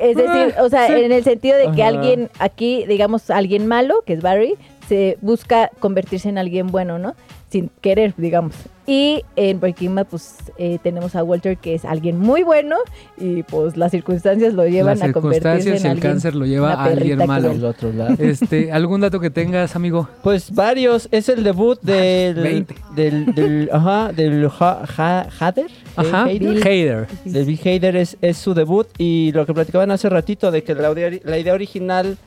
Es 0.00 0.16
decir, 0.16 0.54
Ah, 0.56 0.62
o 0.62 0.68
sea, 0.70 0.86
sí. 0.86 0.94
en 0.94 1.12
el 1.12 1.22
sentido 1.24 1.56
de 1.58 1.70
que 1.72 1.82
Ajá. 1.82 1.88
alguien 1.96 2.30
aquí, 2.38 2.84
digamos, 2.86 3.28
alguien 3.30 3.66
malo, 3.66 4.02
que 4.06 4.14
es 4.14 4.22
Barry, 4.22 4.54
se 4.88 5.18
busca 5.20 5.70
convertirse 5.80 6.28
en 6.30 6.38
alguien 6.38 6.68
bueno, 6.68 6.98
¿no? 6.98 7.14
Sin 7.50 7.70
querer, 7.82 8.14
digamos. 8.16 8.54
Y 8.84 9.22
en 9.36 9.60
Breaking 9.60 9.94
Bad, 9.94 10.06
pues 10.06 10.36
eh, 10.58 10.78
tenemos 10.82 11.14
a 11.14 11.22
Walter, 11.22 11.56
que 11.56 11.74
es 11.76 11.84
alguien 11.84 12.18
muy 12.18 12.42
bueno, 12.42 12.76
y 13.16 13.44
pues 13.44 13.76
las 13.76 13.92
circunstancias 13.92 14.54
lo 14.54 14.66
llevan 14.66 14.98
Las 14.98 15.10
a 15.10 15.12
convertirse 15.12 15.62
circunstancias 15.62 15.80
en 15.80 15.86
y 15.86 15.86
el 15.86 15.90
alguien. 15.92 16.12
cáncer 16.12 16.34
lo 16.34 16.46
lleva 16.46 16.72
a 16.72 16.84
alguien 16.86 17.18
malo. 17.18 17.48
cruel. 17.50 17.60
Del 17.60 17.64
otro 17.70 17.92
lado. 17.92 18.16
Este, 18.18 18.72
¿Algún 18.72 19.00
dato 19.02 19.20
que 19.20 19.30
tengas, 19.30 19.76
amigo? 19.76 20.08
Pues 20.24 20.52
varios, 20.52 21.06
es 21.12 21.28
el 21.28 21.44
debut 21.44 21.80
del, 21.80 22.34
20. 22.34 22.74
del, 22.96 23.34
del, 23.34 23.70
ajá, 23.72 24.12
del 24.12 24.46
Ha- 24.58 24.82
Ha- 24.96 25.26
Hader, 25.38 25.70
Ajá. 25.94 26.28
eh, 26.28 26.36
Hader. 26.40 26.56
Hater. 26.64 27.06
Del 27.24 27.44
Big 27.44 27.60
Hader 27.68 27.94
es, 27.96 28.16
es 28.20 28.36
su 28.36 28.52
debut 28.52 28.88
y 28.98 29.30
lo 29.32 29.46
que 29.46 29.54
platicaban 29.54 29.92
hace 29.92 30.08
ratito 30.08 30.50
de 30.50 30.64
que 30.64 30.74
la, 30.74 30.90
idea- 30.90 31.20
la 31.22 31.38
idea 31.38 31.54
original 31.54 32.18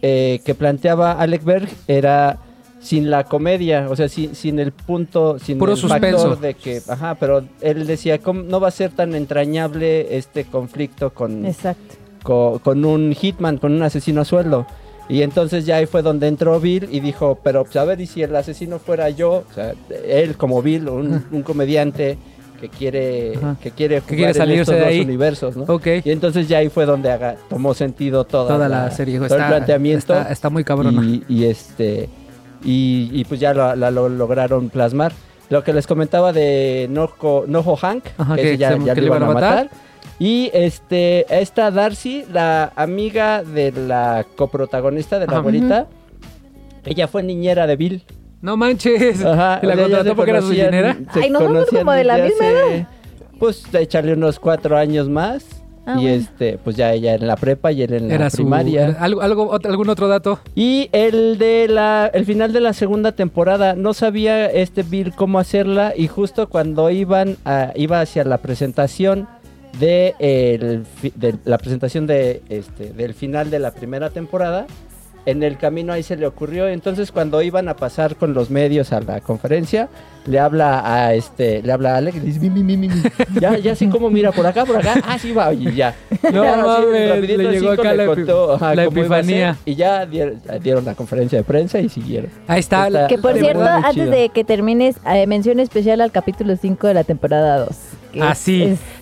eh, 0.00 0.40
que 0.46 0.54
planteaba 0.54 1.12
Alec 1.12 1.44
Berg 1.44 1.68
era 1.86 2.38
sin 2.80 3.10
la 3.10 3.24
comedia, 3.24 3.88
o 3.90 3.94
sea, 3.96 4.08
sin, 4.08 4.34
sin 4.34 4.58
el 4.58 4.72
punto, 4.72 5.38
sin 5.38 5.58
Puro 5.58 5.72
el 5.72 5.78
suspenso. 5.78 6.18
factor 6.30 6.40
de 6.40 6.54
que, 6.54 6.80
ajá, 6.88 7.14
pero 7.20 7.44
él 7.60 7.86
decía, 7.86 8.18
¿cómo 8.18 8.42
no 8.42 8.58
va 8.58 8.68
a 8.68 8.70
ser 8.70 8.90
tan 8.90 9.14
entrañable 9.14 10.16
este 10.16 10.44
conflicto 10.44 11.10
con, 11.10 11.44
Exacto. 11.44 11.94
co- 12.22 12.60
con, 12.64 12.84
un 12.84 13.12
hitman, 13.14 13.58
con 13.58 13.72
un 13.72 13.82
asesino 13.82 14.22
a 14.22 14.24
sueldo? 14.24 14.66
Y 15.10 15.22
entonces 15.22 15.66
ya 15.66 15.76
ahí 15.76 15.86
fue 15.86 16.02
donde 16.02 16.28
entró 16.28 16.58
Bill 16.60 16.88
y 16.90 17.00
dijo, 17.00 17.38
pero 17.42 17.64
pues, 17.64 17.76
a 17.76 17.84
ver, 17.84 18.00
y 18.00 18.06
si 18.06 18.22
el 18.22 18.34
asesino 18.34 18.78
fuera 18.78 19.10
yo, 19.10 19.44
o 19.50 19.54
sea, 19.54 19.74
él 20.06 20.36
como 20.36 20.62
Bill, 20.62 20.88
un, 20.88 21.24
un 21.32 21.42
comediante 21.42 22.16
que 22.60 22.68
quiere, 22.68 23.34
Ajá. 23.36 23.56
que 23.60 23.70
quiere 23.72 24.00
jugar 24.00 24.14
quiere 24.16 24.28
en 24.30 24.34
salirse 24.34 24.60
estos 24.72 24.74
de 24.76 24.96
dos 24.96 25.04
universos, 25.04 25.56
¿no? 25.56 25.64
Ok. 25.64 25.86
Y 26.04 26.10
entonces 26.10 26.46
ya 26.46 26.58
ahí 26.58 26.68
fue 26.68 26.86
donde 26.86 27.10
haga- 27.10 27.36
tomó 27.48 27.74
sentido 27.74 28.24
toda, 28.24 28.48
Toda 28.54 28.68
la 28.68 28.90
serie. 28.90 29.16
todo 29.16 29.26
Está, 29.26 29.42
el 29.42 29.48
planteamiento. 29.48 30.14
está, 30.14 30.30
está 30.32 30.48
muy 30.50 30.62
cabrona. 30.62 31.02
y, 31.04 31.24
y 31.28 31.44
este 31.44 32.08
y, 32.64 33.10
y 33.12 33.24
pues 33.24 33.40
ya 33.40 33.52
lo, 33.54 33.74
la- 33.74 33.90
lo 33.90 34.08
lograron 34.08 34.68
plasmar. 34.70 35.12
Lo 35.48 35.64
que 35.64 35.72
les 35.72 35.86
comentaba 35.86 36.32
de 36.32 36.86
Noho, 36.90 37.44
Noho 37.48 37.76
Hank, 37.76 38.04
Ajá, 38.18 38.36
que 38.36 38.56
ya, 38.56 38.72
se- 38.76 38.84
ya 38.84 38.94
que 38.94 39.00
lo 39.00 39.06
iban 39.08 39.22
a 39.22 39.26
matar. 39.26 39.70
Y 40.18 40.50
este, 40.52 41.24
esta 41.40 41.70
Darcy, 41.70 42.24
la 42.32 42.72
amiga 42.76 43.42
de 43.42 43.72
la 43.72 44.26
coprotagonista 44.36 45.18
de 45.18 45.26
la 45.26 45.32
Ajá. 45.32 45.40
abuelita, 45.40 45.86
ella 46.84 47.08
fue 47.08 47.22
niñera 47.22 47.66
de 47.66 47.76
Bill. 47.76 48.04
No 48.42 48.56
manches. 48.56 49.24
Ajá, 49.24 49.60
¿Y 49.62 49.66
la 49.66 49.76
contrató 49.76 50.14
porque 50.16 50.30
era 50.30 50.40
su 50.42 50.52
se 50.52 51.20
Ay, 51.20 51.30
nosotros 51.30 51.66
como 51.70 51.92
de 51.92 52.04
la 52.04 52.16
misma 52.18 52.46
hace, 52.48 52.86
Pues 53.38 53.64
échale 53.74 54.12
unos 54.12 54.38
cuatro 54.38 54.76
años 54.76 55.08
más. 55.08 55.59
Ah, 55.86 55.94
y 55.98 56.02
bueno. 56.02 56.08
este, 56.10 56.58
pues 56.62 56.76
ya 56.76 56.92
ella 56.92 57.14
en 57.14 57.26
la 57.26 57.36
prepa 57.36 57.72
y 57.72 57.82
él 57.82 57.92
en 57.94 58.08
la 58.08 58.14
Era 58.14 58.30
su. 58.30 58.36
primaria. 58.38 58.88
era- 58.88 59.00
¿algo, 59.02 59.22
algo, 59.22 59.54
¿Algún 59.64 59.88
otro 59.88 60.08
dato? 60.08 60.38
Y 60.54 60.88
el 60.92 61.38
de 61.38 61.68
la, 61.68 62.10
el 62.12 62.24
final 62.26 62.52
de 62.52 62.60
la 62.60 62.72
segunda 62.74 63.12
temporada, 63.12 63.74
no 63.74 63.94
sabía 63.94 64.46
este 64.50 64.82
Bill 64.82 65.12
cómo 65.14 65.38
hacerla 65.38 65.94
y 65.96 66.06
justo 66.06 66.48
cuando 66.48 66.90
iban 66.90 67.36
a, 67.44 67.72
iba 67.76 68.00
hacia 68.00 68.24
la 68.24 68.38
presentación 68.38 69.26
de, 69.78 70.14
el 70.18 70.84
de 71.14 71.34
la 71.44 71.56
presentación 71.56 72.06
de 72.06 72.42
este 72.48 72.92
del 72.92 73.14
final 73.14 73.50
de 73.50 73.60
la 73.60 73.70
primera 73.70 74.10
temporada, 74.10 74.66
en 75.26 75.42
el 75.42 75.58
camino 75.58 75.92
ahí 75.92 76.02
se 76.02 76.16
le 76.16 76.26
ocurrió, 76.26 76.66
entonces 76.68 77.12
cuando 77.12 77.42
iban 77.42 77.68
a 77.68 77.76
pasar 77.76 78.16
con 78.16 78.32
los 78.34 78.50
medios 78.50 78.92
a 78.92 79.00
la 79.00 79.20
conferencia, 79.20 79.88
le 80.26 80.38
habla 80.38 80.82
a 80.84 81.14
este, 81.14 81.62
le 81.62 81.72
habla 81.72 81.94
a 81.94 81.96
Alex 81.98 82.16
y 82.16 82.20
le 82.20 82.26
dice, 82.26 82.40
"Mi, 82.40 82.50
mi, 82.50 82.62
mi, 82.62 82.76
mi, 82.76 82.88
mi". 82.88 83.02
ya, 83.40 83.56
ya 83.58 83.72
así 83.72 83.86
como 83.88 84.10
mira 84.10 84.32
por 84.32 84.46
acá, 84.46 84.64
por 84.64 84.76
acá, 84.76 84.94
ah 85.06 85.18
sí 85.18 85.32
va, 85.32 85.52
y 85.52 85.72
ya. 85.74 85.94
No 86.32 86.42
Ya, 86.44 86.54
así, 86.54 86.62
mames, 86.86 87.08
rapidito, 87.10 87.42
le 87.42 87.50
llegó 87.52 87.70
acá 87.70 87.94
la 87.94 88.04
epi- 88.04 88.14
contó, 88.26 88.58
la 88.74 88.84
epifanía. 88.84 89.56
Y 89.64 89.74
ya 89.74 90.04
dieron, 90.06 90.40
dieron 90.62 90.84
la 90.84 90.94
conferencia 90.94 91.38
de 91.38 91.44
prensa 91.44 91.80
y 91.80 91.88
siguieron. 91.88 92.30
Ahí 92.48 92.60
está. 92.60 92.86
Está- 92.88 93.06
Que 93.06 93.18
por 93.18 93.36
cierto, 93.38 93.62
antes 93.62 93.94
chido. 93.94 94.10
de 94.10 94.28
que 94.30 94.44
termines, 94.44 94.96
eh, 95.06 95.26
mención 95.26 95.58
especial 95.60 96.00
al 96.00 96.12
capítulo 96.12 96.56
5 96.56 96.86
de 96.86 96.94
la 96.94 97.04
temporada 97.04 97.58
2. 97.66 97.76
que 98.12 98.20
Ah, 98.22 98.34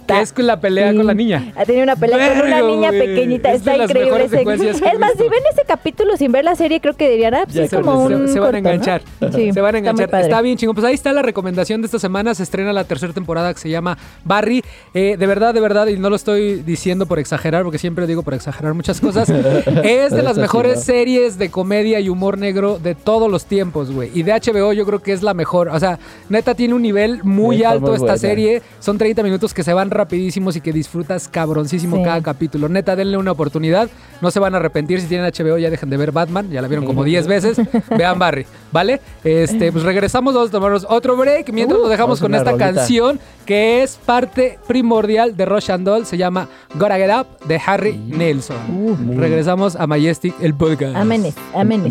es- 0.09 0.33
con 0.33 0.47
la 0.47 0.61
pelea 0.61 0.91
Sí. 0.91 0.97
con 0.97 1.07
la 1.07 1.15
niña. 1.15 1.53
Ha 1.57 1.65
tenido 1.65 1.85
una 1.85 1.97
pelea 1.97 2.35
con 2.39 2.47
una 2.47 2.61
niña 2.63 2.89
güey. 2.91 3.07
pequeñita. 3.07 3.51
Es 3.53 3.59
Está 3.59 3.77
increíble. 3.77 4.25
ese- 4.25 4.41
Es 4.41 4.99
más, 4.99 5.13
si 5.17 5.23
ven 5.23 5.43
ese 5.53 5.63
capítulo 5.67 6.17
sin 6.17 6.33
ver 6.33 6.45
la 6.45 6.55
serie, 6.55 6.81
creo 6.81 6.95
que 6.95 7.09
dirían, 7.11 7.35
ah, 7.35 7.43
pues 7.45 7.55
Ya 7.55 7.65
es 7.65 7.71
como 7.71 8.09
eso. 8.09 8.17
un. 8.17 8.27
se, 8.29 8.35
se 8.35 8.41
van 8.41 8.55
a 8.55 8.59
enganchar. 8.59 9.03
Sí, 9.35 9.53
se 9.53 9.61
van 9.61 9.75
a 9.75 9.79
enganchar. 9.79 10.15
Está 10.15 10.41
bien 10.41 10.57
chingón. 10.57 10.75
Pues 10.75 10.87
ahí 10.87 10.95
está 10.95 11.13
la 11.13 11.23
recomendación 11.23 11.81
de 11.83 11.87
esta 11.87 11.99
semana. 11.99 12.35
Se 12.35 12.43
estrena 12.43 12.73
la 12.73 12.85
tercera 12.85 13.13
temporada 13.13 13.53
que 13.53 13.61
se 13.61 13.69
llama 13.71 13.99
Barry. 14.25 14.63
Eh, 14.95 15.17
de 15.19 15.27
verdad, 15.27 15.55
de 15.55 15.61
verdad, 15.61 15.87
y 15.89 15.99
no 15.99 16.11
lo 16.11 16.17
estoy 16.17 16.63
diciendo 16.63 17.07
por 17.07 17.19
exagerar, 17.19 17.63
porque 17.63 17.79
siempre 17.79 18.07
digo 18.07 18.23
por 18.23 18.35
exagerar 18.35 18.75
muchas 18.75 19.01
cosas. 19.01 19.29
es 19.85 20.11
de 20.13 20.23
las 20.23 20.39
mejores 20.39 20.83
series 20.85 21.39
de 21.39 21.51
comedia 21.51 22.01
y 22.01 22.09
humor 22.09 22.39
negro 22.39 22.79
de 22.79 22.95
todos 22.95 23.31
los 23.31 23.45
tiempos, 23.45 23.91
güey. 23.91 24.11
Y 24.15 24.23
de 24.23 24.33
HBO 24.33 24.73
yo 24.73 24.85
creo 24.87 25.01
que 25.01 25.13
es 25.13 25.23
la 25.23 25.35
mejor. 25.35 25.69
O 25.69 25.79
sea, 25.81 25.99
neta 26.29 26.55
tiene 26.55 26.75
un 26.75 26.83
nivel 26.83 27.21
muy 27.25 27.63
alto 27.65 27.87
muy 27.87 27.91
esta 27.95 28.05
buena. 28.05 28.19
serie. 28.19 28.63
Son 28.81 28.99
30 28.99 29.23
minutos 29.23 29.53
que 29.55 29.63
se 29.63 29.73
van 29.73 29.91
rapidísimos 29.99 30.57
y 30.57 30.61
que 30.63 30.73
disfrutas 30.73 31.29
cabroncísimo 31.29 31.97
Sí. 31.97 32.03
cada 32.05 32.23
capítulo. 32.23 32.69
Neta, 32.69 32.97
denle 32.97 33.17
una 33.19 33.33
oportunidad. 33.33 33.91
No 34.23 34.31
se 34.31 34.41
van 34.41 34.55
a 34.55 34.57
arrepentir 34.59 35.01
si 35.01 35.07
tienen 35.07 35.27
HBO, 35.27 35.59
ya 35.59 35.69
dejen 35.71 35.91
de 35.91 35.97
ver 35.97 36.11
Batman. 36.13 36.51
Ya 36.51 36.63
la 36.63 36.69
vieron 36.69 36.87
como 36.87 37.05
10 37.05 37.27
veces. 37.27 37.61
Vean 37.97 38.19
Barry, 38.19 38.47
¿vale? 38.73 39.01
Este, 39.23 39.71
pues 39.71 39.85
regresamos, 39.85 40.35
vamos 40.35 40.49
a 40.49 40.53
tomarnos 40.53 40.87
otro 40.89 41.17
break 41.17 41.53
mientras 41.53 41.79
Uh, 41.79 41.83
nos 41.83 41.91
dejamos 41.91 42.21
vamos 42.21 42.21
con 42.21 42.35
esta 42.35 42.51
rolita. 42.53 42.75
canción 42.75 43.21
que 43.45 43.83
es 43.83 43.97
parte 43.97 44.59
primordial 44.67 45.37
de 45.37 45.45
Rush 45.45 45.71
and 45.71 45.85
Doll. 45.85 46.07
Se 46.07 46.17
llama 46.17 46.49
Gotta 46.75 46.97
Get 46.97 47.11
Up 47.15 47.47
de 47.47 47.61
Harry 47.67 47.97
Nelson. 47.97 48.57
muy- 48.69 49.17
Regresamos 49.17 49.77
a 49.77 49.87
Majestic, 49.87 50.35
el 50.41 50.55
podcast. 50.55 50.97
Aménes. 50.97 51.35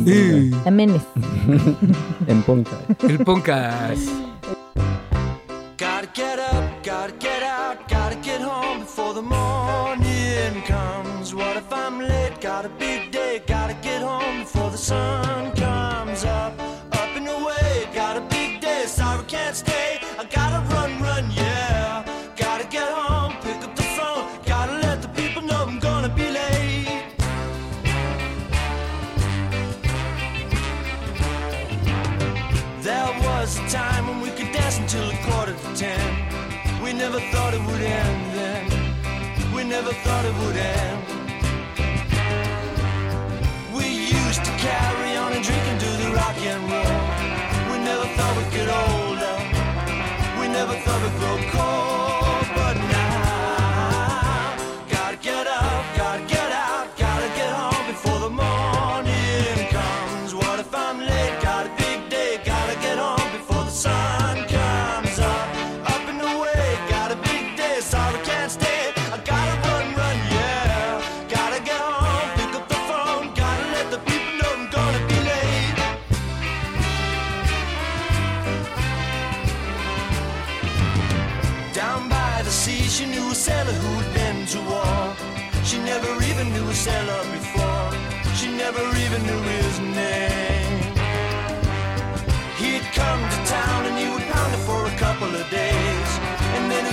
Sí. 0.06 0.52
Aménes. 0.66 1.02
En 2.28 2.42
punta. 2.44 2.72
El 3.08 3.20
podcast. 3.20 4.02
Gotta 5.78 6.10
get 6.14 6.40
up, 6.52 6.57
comes. 10.68 11.34
What 11.34 11.56
if 11.58 11.72
I'm 11.72 12.00
late? 12.00 12.40
Got 12.42 12.66
a 12.66 12.70
big 12.70 13.12
day, 13.12 13.42
gotta 13.48 13.74
get 13.76 14.02
home 14.02 14.40
before 14.40 14.70
the 14.70 14.78
sun 14.78 15.57
never 39.88 40.00
thought 40.04 40.26
it 40.26 40.36
would 40.42 40.58
end. 40.58 41.04
We 43.74 43.86
used 43.88 44.44
to 44.44 44.52
carry 44.58 45.16
on 45.16 45.32
and 45.32 45.44
drink 45.46 45.64
and 45.64 45.80
do 45.80 45.88
the 46.04 46.12
rock 46.14 46.36
and 46.38 46.62
roll. 46.70 47.00
We 47.72 47.78
never 47.86 48.06
thought 48.16 48.36
we'd 48.38 48.52
get 48.52 48.68
older. 48.68 49.36
We 50.42 50.48
never 50.50 50.74
thought 50.84 51.02
we'd 51.04 51.20
grow 51.20 51.38
cold. 51.52 51.77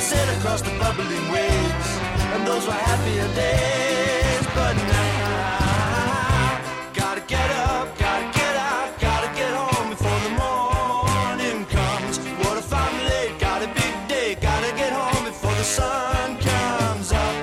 Sail 0.05 0.29
across 0.37 0.61
the 0.61 0.71
bubbling 0.79 1.27
waves. 1.33 1.88
And 2.35 2.47
those 2.47 2.67
were 2.67 2.81
happier 2.88 3.29
days. 3.43 4.45
But 4.59 4.75
now, 4.93 6.61
gotta 6.93 7.23
get 7.35 7.51
up, 7.69 7.87
gotta 7.99 8.27
get 8.40 8.55
out, 8.73 8.88
gotta 9.01 9.31
get 9.40 9.53
home 9.62 9.88
before 9.95 10.21
the 10.27 10.33
morning 10.45 11.59
comes. 11.77 12.19
What 12.43 12.57
if 12.62 12.71
I'm 12.73 12.97
late? 13.11 13.35
Got 13.38 13.62
a 13.62 13.69
big 13.81 13.95
day, 14.14 14.29
gotta 14.49 14.71
get 14.77 14.93
home 14.93 15.25
before 15.25 15.55
the 15.62 15.69
sun 15.79 16.37
comes 16.51 17.09
up. 17.12 17.35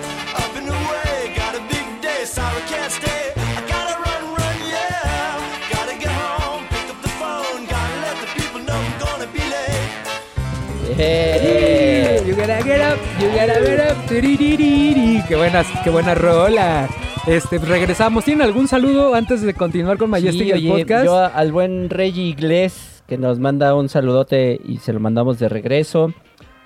Up 0.41 0.53
and 0.59 0.69
away, 0.79 1.33
got 1.41 1.53
a 1.55 1.63
big 1.73 1.87
day, 2.07 2.21
sorry 2.25 2.61
can't 2.71 2.91
stay. 2.91 3.33
I 3.37 3.61
up 12.93 12.99
You 13.19 13.27
gotta 13.29 13.53
up, 13.53 13.59
you 13.59 13.59
gotta 13.59 13.61
get 13.65 13.91
up. 13.91 14.05
Tiriririri. 14.07 15.23
Qué 15.27 15.35
buena, 15.35 15.63
qué 15.83 15.89
buena 15.89 16.15
rola. 16.15 16.89
Este, 17.25 17.59
pues 17.59 17.69
regresamos. 17.69 18.25
¿Tienen 18.25 18.41
algún 18.41 18.67
saludo 18.67 19.13
antes 19.13 19.41
de 19.41 19.53
continuar 19.53 19.97
con 19.97 20.09
Majestic 20.09 20.43
sí, 20.43 20.51
el 20.51 20.67
podcast? 20.67 21.05
yo 21.05 21.17
al 21.17 21.51
buen 21.51 21.89
Reggie 21.89 22.23
Iglesias 22.23 23.03
que 23.07 23.17
nos 23.17 23.39
manda 23.39 23.75
un 23.75 23.89
saludote 23.89 24.59
y 24.65 24.77
se 24.77 24.93
lo 24.93 24.99
mandamos 24.99 25.37
de 25.39 25.49
regreso. 25.49 26.13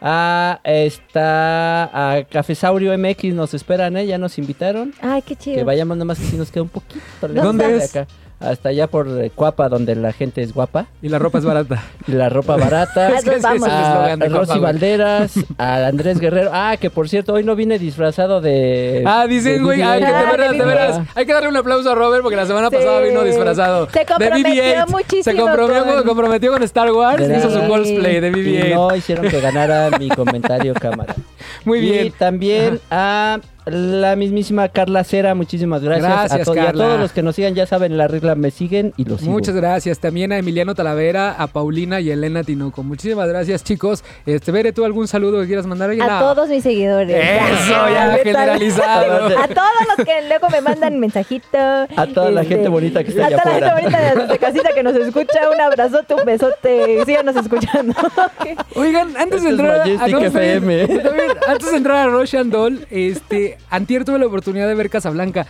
Ah, 0.01 0.59
está 0.63 1.89
a 1.93 2.23
Cafesaurio 2.23 2.95
MX 2.97 3.33
nos 3.33 3.53
esperan, 3.53 3.97
¿eh? 3.97 4.05
Ya 4.05 4.17
nos 4.17 4.37
invitaron. 4.37 4.93
Ay, 5.01 5.21
qué 5.23 5.35
chido. 5.35 5.57
Que 5.57 5.63
vayamos 5.63 5.97
nada 5.97 6.05
más 6.05 6.19
que 6.19 6.25
si 6.25 6.37
nos 6.37 6.51
queda 6.51 6.63
un 6.63 6.69
poquito. 6.69 7.01
¿Dónde 7.27 7.67
de 7.67 7.77
es? 7.77 7.95
acá. 7.95 8.07
Hasta 8.45 8.69
allá 8.69 8.87
por 8.87 9.07
eh, 9.07 9.31
Cuapa, 9.33 9.69
donde 9.69 9.95
la 9.95 10.13
gente 10.13 10.41
es 10.41 10.53
guapa. 10.53 10.85
Y 11.01 11.09
la 11.09 11.19
ropa 11.19 11.39
es 11.39 11.45
barata. 11.45 11.83
Y 12.07 12.11
la 12.13 12.29
ropa 12.29 12.55
barata. 12.57 13.09
Ah, 13.25 13.39
vamos. 13.41 13.67
a 13.67 14.15
Rosy. 14.27 14.59
Valderas, 14.59 15.33
a 15.57 15.87
Andrés 15.87 16.19
Guerrero. 16.19 16.51
Ah, 16.53 16.77
que 16.79 16.89
por 16.89 17.09
cierto, 17.09 17.33
hoy 17.33 17.43
no 17.43 17.55
vine 17.55 17.79
disfrazado 17.79 18.41
de. 18.41 19.03
Ah, 19.05 19.25
dicen, 19.27 19.63
güey, 19.63 19.81
ay, 19.81 19.99
que 20.01 20.05
BB-8. 20.05 20.09
de 20.11 20.15
Ah, 20.15 20.31
veras, 20.31 20.51
de 20.51 20.57
de 20.57 20.65
veras. 20.65 20.99
BB-8. 20.99 21.05
Hay 21.15 21.25
que 21.25 21.33
darle 21.33 21.49
un 21.49 21.57
aplauso 21.57 21.91
a 21.91 21.95
Robert 21.95 22.21
porque 22.23 22.35
la 22.35 22.45
semana 22.45 22.69
Sí. 22.69 22.75
pasada 22.77 22.99
vino 23.01 23.23
disfrazado. 23.23 23.87
Se 23.89 24.05
comprometió 24.05 24.43
de 24.53 24.59
BB-8. 24.61 24.85
Se 24.85 24.91
muchísimo 24.91 25.41
comprometió 25.41 25.83
con... 25.85 25.93
con- 25.95 26.03
comprometió 26.05 26.51
con 26.51 26.63
Star 26.63 26.91
Wars. 26.91 27.27
De 27.27 27.37
Hizo 27.37 27.49
su 27.49 27.67
cosplay 27.67 28.19
de 28.19 28.27
Y 28.27 28.31
BB-8. 28.31 28.73
no 28.75 28.95
hicieron 28.95 29.27
que 29.27 29.39
ganara 29.41 29.89
mi 29.97 30.09
comentario 30.09 30.73
cámara. 30.73 31.15
Muy 31.63 31.79
Y 31.79 31.81
bien. 31.91 32.13
también 32.17 32.79
a 32.91 33.39
la 33.65 34.15
mismísima 34.15 34.69
Carla 34.69 35.03
Cera, 35.03 35.33
muchísimas 35.35 35.81
gracias. 35.81 36.07
Gracias, 36.07 36.41
a 36.41 36.43
to- 36.43 36.55
y 36.55 36.59
a 36.59 36.65
Carla. 36.65 36.83
todos 36.85 36.99
los 36.99 37.11
que 37.11 37.23
nos 37.23 37.35
sigan, 37.35 37.55
ya 37.55 37.65
saben, 37.65 37.97
la 37.97 38.07
regla 38.07 38.35
me 38.35 38.51
siguen 38.51 38.93
y 38.97 39.05
los 39.05 39.21
sigo. 39.21 39.31
Muchas 39.31 39.55
gracias. 39.55 39.99
También 39.99 40.31
a 40.31 40.37
Emiliano 40.37 40.75
Talavera, 40.75 41.31
a 41.31 41.47
Paulina 41.47 41.99
y 41.99 42.11
a 42.11 42.13
Elena 42.13 42.43
Tinoco. 42.43 42.83
Muchísimas 42.83 43.27
gracias, 43.27 43.63
chicos. 43.63 44.03
Este, 44.25 44.51
Bere, 44.51 44.71
¿tú 44.71 44.85
algún 44.85 45.07
saludo 45.07 45.41
que 45.41 45.47
quieras 45.47 45.65
mandar? 45.65 45.89
A 45.91 45.95
no. 45.95 46.19
todos 46.19 46.49
mis 46.49 46.63
seguidores. 46.63 47.15
Eso, 47.15 47.89
ya, 47.89 48.17
generalizado. 48.23 49.25
A 49.37 49.47
todos 49.47 49.97
los 49.97 50.05
que 50.05 50.27
luego 50.27 50.47
me 50.49 50.61
mandan 50.61 50.99
mensajito. 50.99 51.57
A 51.57 52.07
toda 52.13 52.31
la 52.31 52.43
gente 52.43 52.67
bonita 52.69 53.03
que 53.03 53.09
está 53.11 53.23
A 53.23 53.27
allá 53.27 53.37
toda 53.37 53.59
la 53.59 53.69
gente 53.71 53.85
afuera. 53.95 54.13
bonita 54.13 54.27
de, 54.33 54.39
casita 54.39 54.69
que 54.73 54.83
nos 54.83 54.95
escucha. 54.95 55.49
Un 55.53 55.61
abrazote, 55.61 56.13
un 56.13 56.25
besote. 56.25 57.03
Síganos 57.05 57.35
escuchando. 57.35 57.93
Oigan, 58.75 59.15
antes 59.17 59.43
de 59.43 59.49
entrar 59.49 59.81
a, 59.81 59.83
antes 61.47 61.71
de 61.71 61.77
entrar 61.77 61.95
a 61.97 62.11
Rush 62.11 62.35
and 62.35 62.51
Doll, 62.51 62.85
este, 62.89 63.54
antier 63.69 64.05
tuve 64.05 64.19
la 64.19 64.27
oportunidad 64.27 64.67
de 64.67 64.75
ver 64.75 64.89
Casablanca 64.89 65.45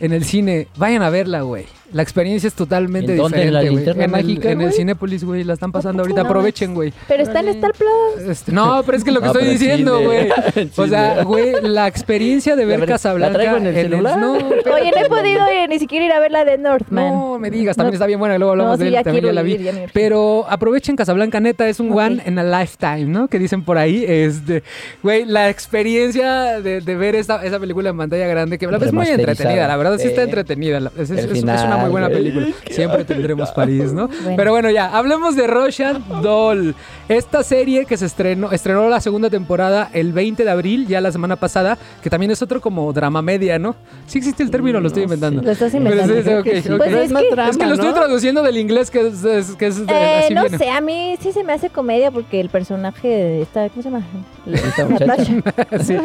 en 0.00 0.12
el 0.12 0.24
cine. 0.24 0.68
Vayan 0.76 1.02
a 1.02 1.10
verla, 1.10 1.42
güey. 1.42 1.66
La 1.92 2.02
experiencia 2.02 2.48
es 2.48 2.54
totalmente 2.54 3.12
¿En 3.12 3.18
dónde? 3.18 3.38
diferente, 3.38 3.48
¿En 3.48 3.54
la 3.54 3.60
güey. 3.60 3.74
linterna 3.76 4.04
en 4.04 4.10
mágica, 4.10 4.48
el, 4.48 4.52
en 4.54 4.60
el 4.62 4.66
güey? 4.68 4.76
Cinépolis, 4.78 5.24
güey. 5.24 5.44
La 5.44 5.52
están 5.54 5.70
pasando 5.70 6.02
ahorita. 6.02 6.22
No. 6.22 6.28
Aprovechen, 6.28 6.74
güey. 6.74 6.92
Pero 7.06 7.22
está 7.22 7.40
en 7.40 7.48
Star 7.48 7.72
Plus. 7.72 8.28
Este, 8.28 8.52
no, 8.52 8.82
pero 8.84 8.98
es 8.98 9.04
que 9.04 9.10
lo 9.12 9.20
que 9.20 9.26
No, 9.26 9.32
estoy 9.32 9.42
pero 9.42 9.52
en 9.52 9.58
diciendo, 9.58 9.98
cine. 9.98 10.06
güey. 10.06 10.28
En 10.56 10.70
O 10.76 10.86
sea, 10.86 11.10
cine. 11.12 11.24
güey, 11.24 11.52
la 11.62 11.86
experiencia 11.86 12.56
de 12.56 12.64
ver 12.64 12.80
ver, 12.80 12.88
¿la 12.88 12.94
Casablanca 12.94 13.34
traigo 13.34 13.56
en 13.58 13.66
el 13.66 13.74
celular? 13.74 14.18
no, 14.18 14.32
Oye, 14.32 14.90
no 14.96 15.04
he 15.04 15.08
podido 15.08 15.46
eh, 15.46 15.68
ni 15.68 15.78
siquiera 15.78 16.06
ir 16.06 16.12
a 16.12 16.20
ver 16.20 16.32
la 16.32 16.44
de 16.44 16.58
Northman. 16.58 17.12
No, 17.12 17.38
me 17.38 17.50
digas, 17.50 17.76
también 17.76 17.92
No. 17.92 17.94
está 17.96 18.06
bien 18.06 18.18
buena, 18.18 18.38
luego 18.38 18.52
hablamos 18.52 18.72
No, 18.72 18.76
sí, 18.78 18.82
de 18.84 18.88
él, 18.88 18.94
ya 18.94 19.02
también 19.04 19.22
quiero 19.22 19.34
la 19.34 19.42
vi. 19.42 19.52
ir, 19.52 19.62
ya 19.62 19.72
me 19.72 19.82
urge. 19.84 19.90
Pero 19.92 20.46
aprovechen 20.48 20.96
Casablanca, 20.96 21.38
neta, 21.40 21.68
es 21.68 21.80
un 21.80 21.90
Ok. 21.92 21.96
one 21.98 22.22
in 22.26 22.38
a 22.38 22.60
lifetime, 22.60 23.04
¿no? 23.04 23.28
Que 23.28 23.38
dicen 23.38 23.62
por 23.62 23.78
ahí, 23.78 24.04
este, 24.06 24.62
güey, 25.02 25.24
la 25.26 25.48
experiencia 25.50 26.60
de, 26.60 26.80
de 26.80 26.96
ver 26.96 27.14
esta, 27.14 27.44
esa 27.44 27.60
película 27.60 27.90
en 27.90 27.96
pantalla 27.98 28.26
grande, 28.26 28.58
que 28.58 28.64
es 28.64 28.70
muy 28.70 28.78
Remasterizada. 28.80 29.20
entretenida, 29.32 29.68
la 29.68 29.76
verdad 29.76 29.98
sí 29.98 30.08
está 30.08 30.22
Sí. 30.22 30.28
entretenida, 30.28 30.80
la- 30.80 30.92
es, 30.98 31.10
es- 31.10 31.10
El 31.10 31.18
es- 31.18 31.24
es 31.38 31.44
una 31.74 31.82
muy 31.84 31.90
buena 31.92 32.08
película. 32.08 32.46
Siempre 32.70 33.04
tendremos 33.04 33.50
París, 33.52 33.92
¿no? 33.92 34.08
Bueno. 34.08 34.36
Pero 34.36 34.50
bueno, 34.52 34.70
ya, 34.70 34.96
hablemos 34.96 35.36
de 35.36 35.46
Roshan 35.46 36.02
Doll. 36.22 36.74
Esta 37.08 37.42
serie 37.42 37.84
que 37.84 37.96
se 37.96 38.06
estrenó, 38.06 38.50
estrenó 38.52 38.88
la 38.88 39.00
segunda 39.00 39.28
temporada 39.30 39.90
el 39.92 40.12
20 40.12 40.44
de 40.44 40.50
abril, 40.50 40.86
ya 40.86 41.00
la 41.00 41.12
semana 41.12 41.36
pasada, 41.36 41.76
que 42.02 42.08
también 42.10 42.30
es 42.30 42.40
otro 42.42 42.60
como 42.60 42.92
drama 42.92 43.20
media, 43.22 43.58
¿no? 43.58 43.76
Sí 44.06 44.18
existe 44.18 44.42
el 44.42 44.50
término, 44.50 44.80
lo 44.80 44.86
estoy 44.88 45.02
inventando. 45.04 45.42
Lo 45.42 45.50
estás 45.50 45.74
inventando. 45.74 46.14
Pues 46.14 46.26
es 46.26 46.42
que- 46.42 47.30
drama, 47.30 47.50
Es 47.50 47.56
que 47.58 47.66
lo 47.66 47.74
estoy 47.74 47.88
¿no? 47.90 47.94
traduciendo 47.94 48.42
del 48.42 48.56
inglés, 48.56 48.90
que 48.90 49.06
es, 49.08 49.24
es- 49.24 49.54
que 49.56 49.66
es 49.66 49.86
de- 49.86 49.92
Eh, 49.92 50.18
así 50.24 50.34
no 50.34 50.42
viene. 50.42 50.58
sé, 50.58 50.70
a 50.70 50.80
mí 50.80 51.16
sí 51.20 51.32
se 51.32 51.44
me 51.44 51.52
hace 51.52 51.68
comedia 51.70 52.10
porque 52.10 52.40
el 52.40 52.48
personaje 52.48 53.08
de 53.08 53.42
esta, 53.42 53.68
¿cómo 53.68 53.82
se 53.82 53.90
llama? 53.90 54.04
Esta 54.46 54.86
muchacha. 54.86 55.06
Natasha. 55.32 55.34
Sí. 55.84 55.96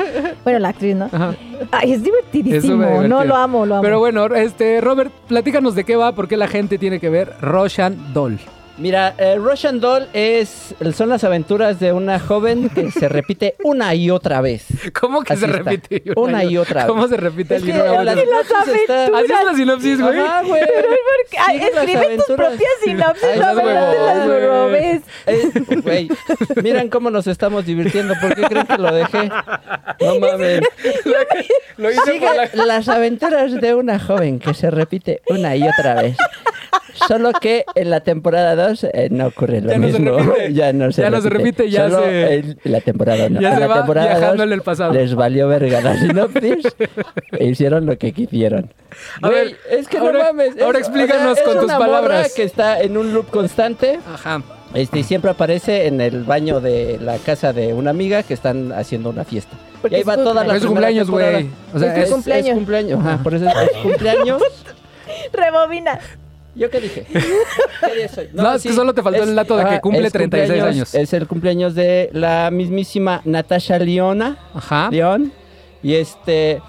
Bueno, 0.44 0.60
la 0.60 0.70
actriz, 0.70 0.96
¿no? 0.96 1.06
Ajá. 1.12 1.34
Ay, 1.72 1.94
es 1.94 2.04
divertidísimo. 2.04 3.04
No, 3.08 3.24
lo 3.24 3.36
amo, 3.36 3.66
lo 3.66 3.76
amo. 3.76 3.84
Pero 3.84 4.00
bueno, 4.00 4.26
este, 4.36 4.82
Robert, 4.82 5.12
platícanos 5.60 5.76
de 5.76 5.84
qué 5.84 5.96
va, 5.98 6.14
por 6.14 6.28
qué 6.28 6.38
la 6.38 6.48
gente 6.48 6.78
tiene 6.78 7.00
que 7.00 7.10
ver 7.10 7.36
Roshan 7.42 8.14
Doll. 8.14 8.40
Mira, 8.80 9.14
eh, 9.18 9.36
Russian 9.36 9.82
Doll 9.82 10.08
es, 10.14 10.74
son 10.96 11.10
las 11.10 11.24
aventuras 11.26 11.80
de 11.82 11.92
una 11.92 12.18
joven 12.20 12.70
que 12.70 12.92
se 12.92 13.10
repite 13.10 13.56
una 13.64 13.94
y 13.94 14.10
otra 14.10 14.40
vez. 14.42 14.66
¿Cómo 15.00 15.22
que 15.24 15.34
Así 15.34 15.42
se 15.42 15.48
está. 15.52 15.58
repite? 15.70 16.04
Una 16.16 16.46
y 16.46 16.58
otra 16.58 16.88
¿Cómo 16.88 17.02
vez. 17.02 17.12
se 17.12 17.18
repite 17.18 17.56
Es 17.58 17.62
el 17.64 17.68
libro? 17.68 18.04
las 18.04 18.18
sinopsis 18.20 18.76
está- 18.82 19.06
Así 19.06 19.26
es 19.26 19.46
la 19.46 19.54
sinopsis, 19.54 20.02
güey. 20.02 20.20
Ajá, 20.20 20.42
güey. 20.44 20.62
Las 20.62 21.50
escribe 21.60 21.90
tus 21.90 22.06
aventuras. 22.06 22.48
propias 22.50 22.72
sinopsis, 22.84 23.30
no 23.38 23.54
me 23.56 23.74
las 23.74 24.28
robes. 24.48 25.02
Eh, 25.28 25.52
Güey, 25.84 26.10
miran 26.64 26.90
cómo 26.90 27.10
nos 27.10 27.28
estamos 27.28 27.66
divirtiendo. 27.66 28.14
¿Por 28.22 28.34
qué 28.36 28.44
creen 28.44 28.66
que 28.66 28.78
lo 28.78 28.94
dejé? 28.94 29.30
No 30.02 30.20
mames. 30.20 30.62
Lo 31.78 31.92
hice 31.92 32.02
Sigue 32.06 32.28
la- 32.54 32.66
las 32.66 32.88
aventuras 32.90 33.54
de 33.60 33.76
una 33.76 34.00
joven 34.00 34.40
que 34.40 34.54
se 34.54 34.72
repite 34.72 35.22
una 35.30 35.56
y 35.56 35.68
otra 35.68 36.02
vez. 36.02 36.18
Solo 37.08 37.32
que 37.34 37.66
en 37.76 37.90
la 37.90 38.02
temporada 38.02 38.56
2 38.70 38.88
no 39.12 39.28
ocurre 39.28 39.62
lo 39.62 39.70
Ya 39.72 39.78
no 39.78 39.88
se 39.92 40.00
mismo. 40.00 40.18
repite. 40.18 40.54
ya 40.54 40.74
no 40.74 40.92
se 40.92 41.02
Ya 41.02 41.10
no 41.10 41.22
se 41.22 41.30
repite, 41.30 41.70
ya 41.70 41.90
Solo 41.90 42.04
se- 42.04 42.34
En 42.36 42.58
la 42.66 42.82
temporada 42.82 43.26
1. 43.28 43.40
Ya 43.42 43.50
en 43.50 43.54
se 43.56 43.60
la 43.62 43.68
va 43.68 43.76
temporada 43.76 44.08
viajando 44.08 44.36
dos 44.38 44.46
en 44.48 44.54
el 44.54 44.62
pasado. 44.62 44.94
Les 44.94 45.16
valió 45.16 45.48
verga 45.48 45.82
la 45.82 45.98
sinopsis 46.00 46.76
e 47.32 47.46
hicieron 47.46 47.86
lo 47.86 47.98
que 47.98 48.12
quisieron. 48.12 48.72
A 49.22 49.28
Güey, 49.30 49.46
ver, 49.46 49.58
es 49.72 49.88
que 49.88 49.98
ahora- 49.98 50.18
no 50.20 50.24
mames. 50.26 50.62
ahora 50.62 50.80
es- 50.80 50.88
explícanos 50.88 51.38
es 51.38 51.44
con 51.44 51.56
tus 51.56 51.64
una 51.66 51.78
palabras. 51.80 52.34
que 52.34 52.44
está 52.44 52.82
en 52.82 52.98
un 52.98 53.14
loop 53.14 53.30
constante. 53.30 54.00
Ajá. 54.12 54.42
Este, 54.74 55.00
y 55.00 55.04
siempre 55.04 55.32
aparece 55.32 55.88
en 55.88 56.00
el 56.00 56.24
baño 56.26 56.60
de 56.62 57.00
la 57.02 57.18
casa 57.18 57.54
de 57.54 57.74
una 57.74 57.90
amiga 57.90 58.22
que 58.22 58.36
están 58.36 58.72
haciendo 58.72 59.10
una 59.10 59.24
fiesta. 59.24 59.58
Porque 59.82 59.96
y 59.96 59.98
ahí 59.98 60.02
es 60.02 60.08
va 60.08 60.16
toda 60.18 60.44
la 60.44 60.56
Es 60.58 60.64
cumpleaños, 60.66 61.10
güey. 61.10 61.50
O 61.74 61.80
sea, 61.80 61.96
Es 61.96 62.04
es, 62.06 62.12
cumpleaños. 62.12 62.48
Es 62.50 62.54
cumpleaños, 62.54 63.00
ajá, 63.00 63.18
por 63.24 63.34
eso 63.34 63.46
es, 63.48 63.54
es 63.72 63.78
cumpleaños. 63.82 64.44
Rebobina. 65.34 66.00
¿Yo 66.60 66.70
qué 66.70 66.82
dije? 66.82 67.06
¿Qué 67.12 67.96
día 67.96 68.08
soy? 68.10 68.30
No, 68.34 68.54
es 68.54 68.62
que 68.64 68.74
solo 68.74 68.94
te 68.94 69.02
faltó 69.02 69.24
el 69.24 69.34
dato 69.34 69.56
de 69.58 69.66
que 69.66 69.80
cumple 69.80 70.06
es 70.08 70.14
36 70.14 70.50
cumpleaños- 70.62 70.76
años. 70.76 70.96
Es 70.96 71.14
el 71.14 71.26
cumpleaños 71.28 71.74
de 71.74 72.10
la 72.14 72.52
mismísima 72.52 73.22
Natasha 73.26 73.80
Leona. 73.80 74.38
Ajá. 74.54 74.90
León. 74.92 75.32
Y 75.82 75.96
este. 75.96 76.62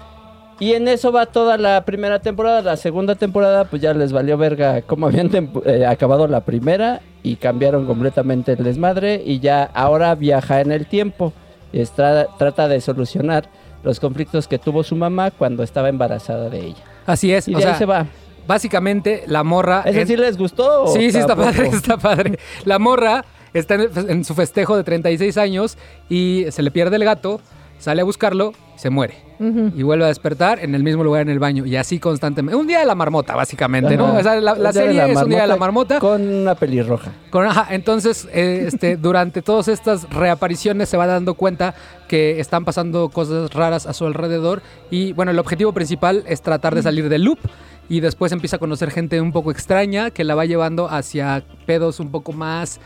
Y 0.59 0.73
en 0.73 0.87
eso 0.87 1.11
va 1.11 1.25
toda 1.25 1.57
la 1.57 1.83
primera 1.85 2.19
temporada. 2.19 2.61
La 2.61 2.77
segunda 2.77 3.15
temporada, 3.15 3.65
pues 3.65 3.81
ya 3.81 3.93
les 3.93 4.13
valió 4.13 4.37
verga 4.37 4.81
cómo 4.83 5.07
habían 5.07 5.29
tempo- 5.29 5.61
eh, 5.65 5.85
acabado 5.85 6.27
la 6.27 6.41
primera. 6.45 7.01
Y 7.23 7.35
cambiaron 7.35 7.85
completamente 7.85 8.53
el 8.53 8.63
desmadre. 8.63 9.21
Y 9.25 9.39
ya 9.39 9.63
ahora 9.73 10.15
viaja 10.15 10.61
en 10.61 10.71
el 10.71 10.85
tiempo. 10.85 11.33
Y 11.73 11.81
está- 11.81 12.27
trata 12.37 12.67
de 12.67 12.79
solucionar 12.79 13.49
los 13.83 13.99
conflictos 13.99 14.47
que 14.47 14.57
tuvo 14.59 14.83
su 14.83 14.95
mamá 14.95 15.31
cuando 15.31 15.63
estaba 15.63 15.89
embarazada 15.89 16.49
de 16.49 16.59
ella. 16.67 16.83
Así 17.05 17.33
es. 17.33 17.47
Y 17.47 17.55
o 17.55 17.57
de 17.57 17.63
sea, 17.63 17.73
ahí 17.73 17.77
se 17.79 17.85
va. 17.85 18.05
Básicamente 18.51 19.23
la 19.27 19.43
morra. 19.43 19.83
¿Eso 19.85 19.99
en- 19.99 20.07
sí 20.07 20.17
les 20.17 20.37
gustó? 20.37 20.83
o 20.83 20.87
Sí, 20.93 21.11
sí, 21.11 21.17
está 21.17 21.35
padre, 21.35 21.67
está 21.73 21.97
padre. 21.97 22.37
La 22.65 22.79
morra 22.79 23.23
está 23.53 23.75
en, 23.75 23.89
en 24.09 24.23
su 24.25 24.33
festejo 24.35 24.75
de 24.77 24.83
36 24.83 25.37
años 25.37 25.77
y 26.09 26.45
se 26.51 26.61
le 26.61 26.69
pierde 26.71 26.97
el 26.97 27.05
gato, 27.05 27.39
sale 27.79 28.01
a 28.01 28.03
buscarlo, 28.05 28.53
se 28.75 28.89
muere. 28.89 29.31
Y 29.75 29.81
vuelve 29.81 30.05
a 30.05 30.07
despertar 30.09 30.59
en 30.63 30.75
el 30.75 30.83
mismo 30.83 31.03
lugar 31.03 31.23
en 31.23 31.29
el 31.29 31.39
baño. 31.39 31.65
Y 31.65 31.75
así 31.75 31.97
constantemente. 31.97 32.55
Un 32.55 32.67
día 32.67 32.77
de 32.77 32.85
la 32.85 32.93
marmota, 32.93 33.35
básicamente, 33.35 33.97
¿no? 33.97 34.05
Ajá. 34.05 34.19
O 34.19 34.21
sea, 34.21 34.35
la, 34.39 34.53
la 34.53 34.71
serie 34.71 35.03
es 35.11 35.17
un 35.19 35.29
día 35.29 35.41
de 35.41 35.47
la 35.47 35.55
marmota. 35.55 35.97
Con 35.99 36.21
una 36.27 36.53
pelirroja. 36.53 37.11
Con- 37.31 37.47
ajá, 37.47 37.65
entonces, 37.71 38.27
eh, 38.33 38.65
este, 38.67 38.97
durante 39.07 39.41
todas 39.41 39.67
estas 39.67 40.07
reapariciones 40.11 40.89
se 40.89 40.95
va 40.97 41.07
dando 41.07 41.33
cuenta 41.33 41.73
que 42.07 42.39
están 42.39 42.65
pasando 42.65 43.09
cosas 43.09 43.51
raras 43.51 43.87
a 43.87 43.93
su 43.93 44.05
alrededor. 44.05 44.61
Y 44.91 45.13
bueno, 45.13 45.31
el 45.31 45.39
objetivo 45.39 45.73
principal 45.73 46.23
es 46.27 46.43
tratar 46.43 46.75
de 46.75 46.83
salir 46.83 47.09
del 47.09 47.23
loop. 47.23 47.39
Y 47.91 47.99
después 47.99 48.31
empieza 48.31 48.55
a 48.55 48.59
conocer 48.59 48.89
gente 48.89 49.19
un 49.19 49.33
poco 49.33 49.51
extraña 49.51 50.11
que 50.11 50.23
la 50.23 50.33
va 50.33 50.45
llevando 50.45 50.89
hacia 50.89 51.43
pedos 51.65 51.99
un 51.99 52.09
poco 52.09 52.31
más 52.31 52.79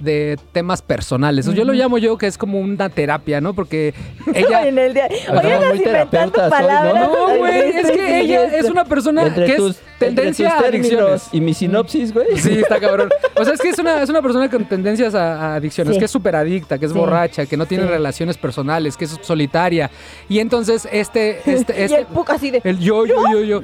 de 0.00 0.38
temas 0.52 0.82
personales. 0.82 1.46
Yo 1.54 1.64
lo 1.64 1.72
llamo 1.72 1.98
yo 1.98 2.18
que 2.18 2.26
es 2.26 2.36
como 2.38 2.58
una 2.60 2.88
terapia, 2.88 3.40
¿no? 3.40 3.54
Porque 3.54 3.94
ella... 4.34 4.66
En 4.68 4.78
el 4.78 4.94
día. 4.94 5.08
Oye, 5.08 5.58
muy 5.58 5.78
inventando 5.78 6.32
terapeutas 6.32 6.44
hoy, 6.44 6.50
¿no? 6.50 6.50
palabras. 6.50 7.08
No, 7.10 7.36
güey, 7.38 7.60
es 7.76 7.90
que 7.90 8.20
ella 8.20 8.44
es 8.56 8.64
una 8.70 8.84
persona 8.84 9.22
Entre 9.26 9.46
que 9.46 9.54
es 9.56 9.80
tendencia 9.98 10.46
entre 10.48 10.56
tus 10.58 10.64
a 10.64 10.68
adicciones. 10.68 11.28
y 11.32 11.40
mi 11.40 11.54
sinopsis, 11.54 12.12
güey. 12.12 12.36
Sí, 12.38 12.58
está 12.58 12.80
cabrón. 12.80 13.08
O 13.36 13.44
sea, 13.44 13.54
es 13.54 13.60
que 13.60 13.68
es 13.70 13.78
una, 13.78 14.00
es 14.02 14.08
una 14.08 14.22
persona 14.22 14.48
con 14.48 14.64
tendencias 14.68 15.14
a, 15.14 15.52
a 15.52 15.54
adicciones, 15.56 15.94
Sí. 15.94 15.98
que 15.98 16.04
es 16.04 16.10
súper 16.10 16.36
adicta, 16.36 16.78
que 16.78 16.86
es 16.86 16.92
Sí. 16.92 16.98
borracha, 16.98 17.46
que 17.46 17.56
no 17.56 17.66
tiene 17.66 17.84
Sí. 17.84 17.90
relaciones 17.90 18.38
personales, 18.38 18.96
que 18.96 19.04
es 19.06 19.18
solitaria. 19.22 19.90
Y 20.28 20.38
entonces 20.38 20.88
este, 20.92 21.38
este, 21.46 21.74
Y 21.80 21.82
este 21.82 21.98
el 22.00 22.06
puc 22.06 22.30
así 22.30 22.50
de. 22.50 22.60
el 22.64 22.78
yo, 22.78 23.04
yo, 23.06 23.16
yo, 23.30 23.40
yo. 23.42 23.60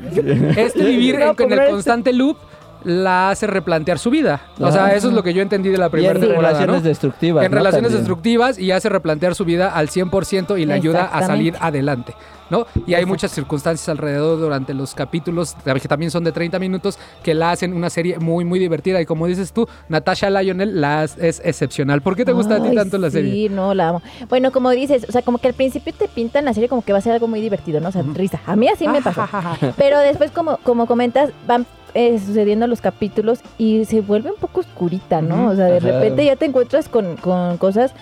Este 0.57 0.83
vivir 0.85 1.19
No, 1.19 1.27
en, 1.31 1.35
con 1.35 1.53
el 1.53 1.59
pobre. 1.59 1.71
constante 1.71 2.13
loop 2.13 2.37
la 2.85 3.31
hace 3.31 3.47
replantear 3.47 3.99
su 3.99 4.11
vida. 4.11 4.41
O 4.59 4.71
sea, 4.71 4.95
eso 4.95 5.09
es 5.09 5.15
lo 5.15 5.23
que 5.23 5.35
yo 5.35 5.43
entendí 5.43 5.69
de 5.69 5.79
la 5.79 5.89
primera 5.89 6.15
en 6.15 6.21
temporada, 6.21 6.49
relaciones 6.55 6.83
¿no? 6.83 6.89
destructivas. 6.89 7.45
en 7.45 7.51
¿no? 7.51 7.59
relaciones 7.59 7.89
También. 7.89 8.01
destructivas 8.03 8.59
y 8.59 8.71
hace 8.71 8.89
replantear 8.89 9.35
su 9.35 9.45
vida 9.45 9.75
al 9.75 9.89
100% 9.89 10.59
y 10.61 10.67
le 10.67 10.75
ayuda 10.75 11.05
a 11.05 11.27
salir 11.27 11.55
adelante, 11.61 12.15
¿no? 12.49 12.67
Y 12.87 12.95
hay 12.95 13.05
muchas 13.07 13.31
circunstancias 13.33 13.89
alrededor 13.89 14.39
durante 14.39 14.75
los 14.75 14.95
capítulos, 14.95 15.57
que 15.65 15.89
también 15.89 16.11
son 16.11 16.25
de 16.25 16.33
30 16.33 16.59
minutos, 16.59 16.99
que 17.23 17.35
la 17.35 17.53
hacen 17.53 17.75
una 17.75 17.91
serie 17.91 18.19
muy, 18.19 18.45
muy 18.45 18.59
divertida. 18.59 19.01
Y 19.01 19.07
como 19.07 19.27
dices 19.27 19.53
tú, 19.53 19.69
Natasha 19.89 20.31
Lionel 20.31 20.81
la 20.81 21.05
es, 21.05 21.17
es 21.19 21.41
excepcional. 21.45 22.03
¿Por 22.03 22.17
qué 22.17 22.25
te 22.25 22.33
gusta 22.33 22.57
a 22.57 22.63
ti 22.63 22.75
tanto 22.75 22.99
la 22.99 23.11
serie? 23.11 23.33
Sí, 23.33 23.49
no, 23.49 23.75
la 23.75 23.91
amo. 23.91 24.03
Bueno, 24.29 24.53
como 24.53 24.71
dices, 24.71 25.07
o 25.09 25.13
sea, 25.13 25.23
como 25.23 25.39
que 25.39 25.49
al 25.49 25.55
principio 25.55 25.93
te 25.93 26.09
pintan 26.09 26.45
la 26.45 26.55
serie 26.55 26.69
como 26.69 26.83
que 26.83 26.93
va 26.93 26.99
a 26.99 27.03
ser 27.03 27.13
algo 27.13 27.29
muy 27.29 27.41
divertido, 27.41 27.81
¿no? 27.81 27.89
O 27.89 27.93
sea, 27.93 28.03
risa. 28.15 28.41
A 28.47 28.57
mí 28.57 28.69
así 28.69 28.89
me 28.89 29.03
pasó. 29.03 29.29
Pero 29.77 29.99
después, 29.99 30.31
como, 30.31 30.59
como 30.59 30.87
comentas, 30.87 31.31
van 31.47 31.67
eh, 31.95 32.19
sucediendo 32.19 32.67
los 32.67 32.81
capítulos 32.81 33.41
y 33.59 33.85
se 33.85 34.01
vuelve 34.01 34.31
un 34.31 34.37
poco 34.37 34.61
oscurita, 34.61 35.21
¿no? 35.23 35.49
O 35.49 35.57
sea, 35.57 35.67
de 35.67 35.79
Ajá. 35.79 35.87
repente 35.87 36.25
ya 36.25 36.37
te 36.37 36.47
encuentras 36.47 36.89
con, 36.89 37.17
con 37.17 37.57
cosas 37.59 37.93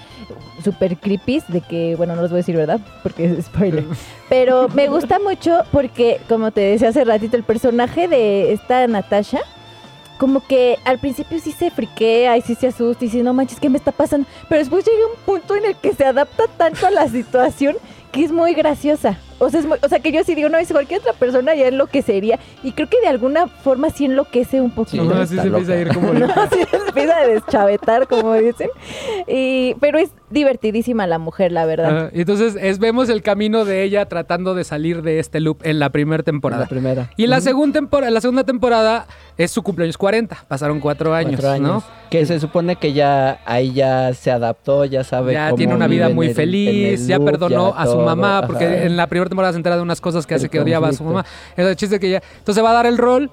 súper 0.62 0.96
creepy 0.96 1.42
de 1.48 1.60
que, 1.60 1.94
bueno, 1.96 2.14
no 2.16 2.22
los 2.22 2.30
voy 2.30 2.38
a 2.38 2.42
decir, 2.42 2.56
¿verdad? 2.56 2.80
Porque 3.02 3.24
es 3.26 3.46
spoiler. 3.46 3.84
Pero 4.28 4.68
me 4.68 4.88
gusta 4.88 5.18
mucho 5.18 5.62
porque, 5.72 6.20
como 6.28 6.50
te 6.50 6.60
decía 6.60 6.88
hace 6.88 7.04
ratito, 7.04 7.36
el 7.36 7.44
personaje 7.44 8.08
de 8.08 8.52
esta 8.52 8.86
Natasha, 8.86 9.40
como 10.18 10.44
que 10.44 10.78
al 10.84 10.98
principio 10.98 11.38
sí 11.38 11.52
se 11.52 11.70
friquea 11.70 12.36
y 12.36 12.42
sí 12.42 12.54
se 12.54 12.66
asusta 12.68 13.04
y 13.04 13.08
dice, 13.08 13.22
no 13.22 13.32
manches, 13.34 13.60
¿qué 13.60 13.68
me 13.68 13.78
está 13.78 13.92
pasando? 13.92 14.26
Pero 14.48 14.58
después 14.58 14.84
llega 14.84 15.06
un 15.06 15.20
punto 15.24 15.54
en 15.54 15.64
el 15.64 15.76
que 15.76 15.94
se 15.94 16.04
adapta 16.04 16.44
tanto 16.56 16.86
a 16.86 16.90
la 16.90 17.08
situación 17.08 17.76
que 18.10 18.24
es 18.24 18.32
muy 18.32 18.54
graciosa. 18.54 19.18
O 19.38 19.50
sea, 19.50 19.60
es 19.60 19.66
muy- 19.66 19.78
o 19.82 19.88
sea 19.88 20.00
que 20.00 20.10
yo 20.12 20.22
sí 20.24 20.34
digo, 20.34 20.48
no, 20.48 20.58
es 20.58 20.70
cualquier 20.72 21.00
otra 21.00 21.12
persona 21.12 21.54
ya 21.54 21.68
enloquecería. 21.68 22.38
Y 22.62 22.72
creo 22.72 22.88
que 22.88 23.00
de 23.00 23.06
alguna 23.06 23.46
forma 23.46 23.90
sí 23.90 24.04
enloquece 24.06 24.60
un 24.60 24.70
poquito. 24.70 25.04
No, 25.04 25.12
Sí, 25.14 25.20
así 25.20 25.36
está 25.38 25.42
se 25.42 25.48
empieza 25.48 25.72
a 25.72 25.76
ir 25.80 25.88
como 25.94 26.12
No, 26.12 26.26
sí, 26.50 26.58
empieza 26.88 27.16
a 27.16 27.26
deschavetar, 27.26 28.06
como 28.08 28.34
dicen. 28.34 28.68
Y, 29.26 29.74
pero 29.80 29.98
es 29.98 30.10
divertidísima 30.30 31.06
la 31.06 31.18
mujer, 31.18 31.52
la 31.52 31.64
verdad. 31.66 32.10
Y 32.12 32.20
entonces 32.20 32.56
es, 32.60 32.78
vemos 32.78 33.08
el 33.08 33.22
camino 33.22 33.64
de 33.64 33.82
ella 33.82 34.06
tratando 34.06 34.54
de 34.54 34.64
salir 34.64 35.02
de 35.02 35.18
este 35.18 35.40
loop 35.40 35.58
en 35.62 35.78
la 35.78 35.90
primera 35.90 36.20
En 36.20 36.24
temporada. 36.24 36.62
La 36.62 36.68
primera. 36.68 37.10
Y 37.16 37.26
la, 37.26 37.36
Ujú. 37.38 37.44
segunda 37.44 37.78
temporada, 37.78 38.10
la 38.10 38.20
segunda 38.20 38.44
temporada 38.44 39.06
es 39.36 39.50
su 39.50 39.62
cumpleaños 39.62 39.96
40. 39.96 40.44
Pasaron 40.48 40.80
cuatro 40.80 41.14
años, 41.14 41.40
Cuatro 41.40 41.62
¿no? 41.62 41.82
Que 42.10 42.26
se 42.26 42.40
supone 42.40 42.76
que 42.76 42.92
ya 42.92 43.40
ahí 43.46 43.72
ya 43.72 44.12
se 44.14 44.30
adaptó, 44.30 44.84
ya 44.84 45.04
sabe 45.04 45.34
Ya 45.34 45.46
cómo 45.46 45.56
tiene 45.56 45.74
una 45.74 45.86
vida 45.86 46.06
en 46.08 46.14
muy 46.14 46.26
el- 46.26 46.30
en 46.30 46.36
feliz, 46.36 47.00
el 47.02 47.06
ya 47.06 47.20
perdonó 47.20 47.74
ya 47.74 47.82
a 47.82 47.86
su 47.86 47.92
todo, 47.92 48.04
mamá, 48.04 48.42
porque 48.46 48.64
ajá. 48.66 48.82
en 48.84 48.96
la 48.96 49.06
primera 49.06 49.27
temporada 49.28 49.52
se 49.52 49.58
entera 49.58 49.76
de 49.76 49.82
unas 49.82 50.00
cosas 50.00 50.26
que 50.26 50.34
hace 50.34 50.48
que 50.48 50.60
odiaba 50.60 50.88
a 50.88 50.92
su 50.92 51.04
mamá. 51.04 51.24
El 51.56 51.74
chiste 51.76 51.98
que 52.00 52.10
ya. 52.10 52.22
Entonces 52.38 52.62
va 52.62 52.70
a 52.70 52.74
dar 52.74 52.86
el 52.86 52.98
rol. 52.98 53.30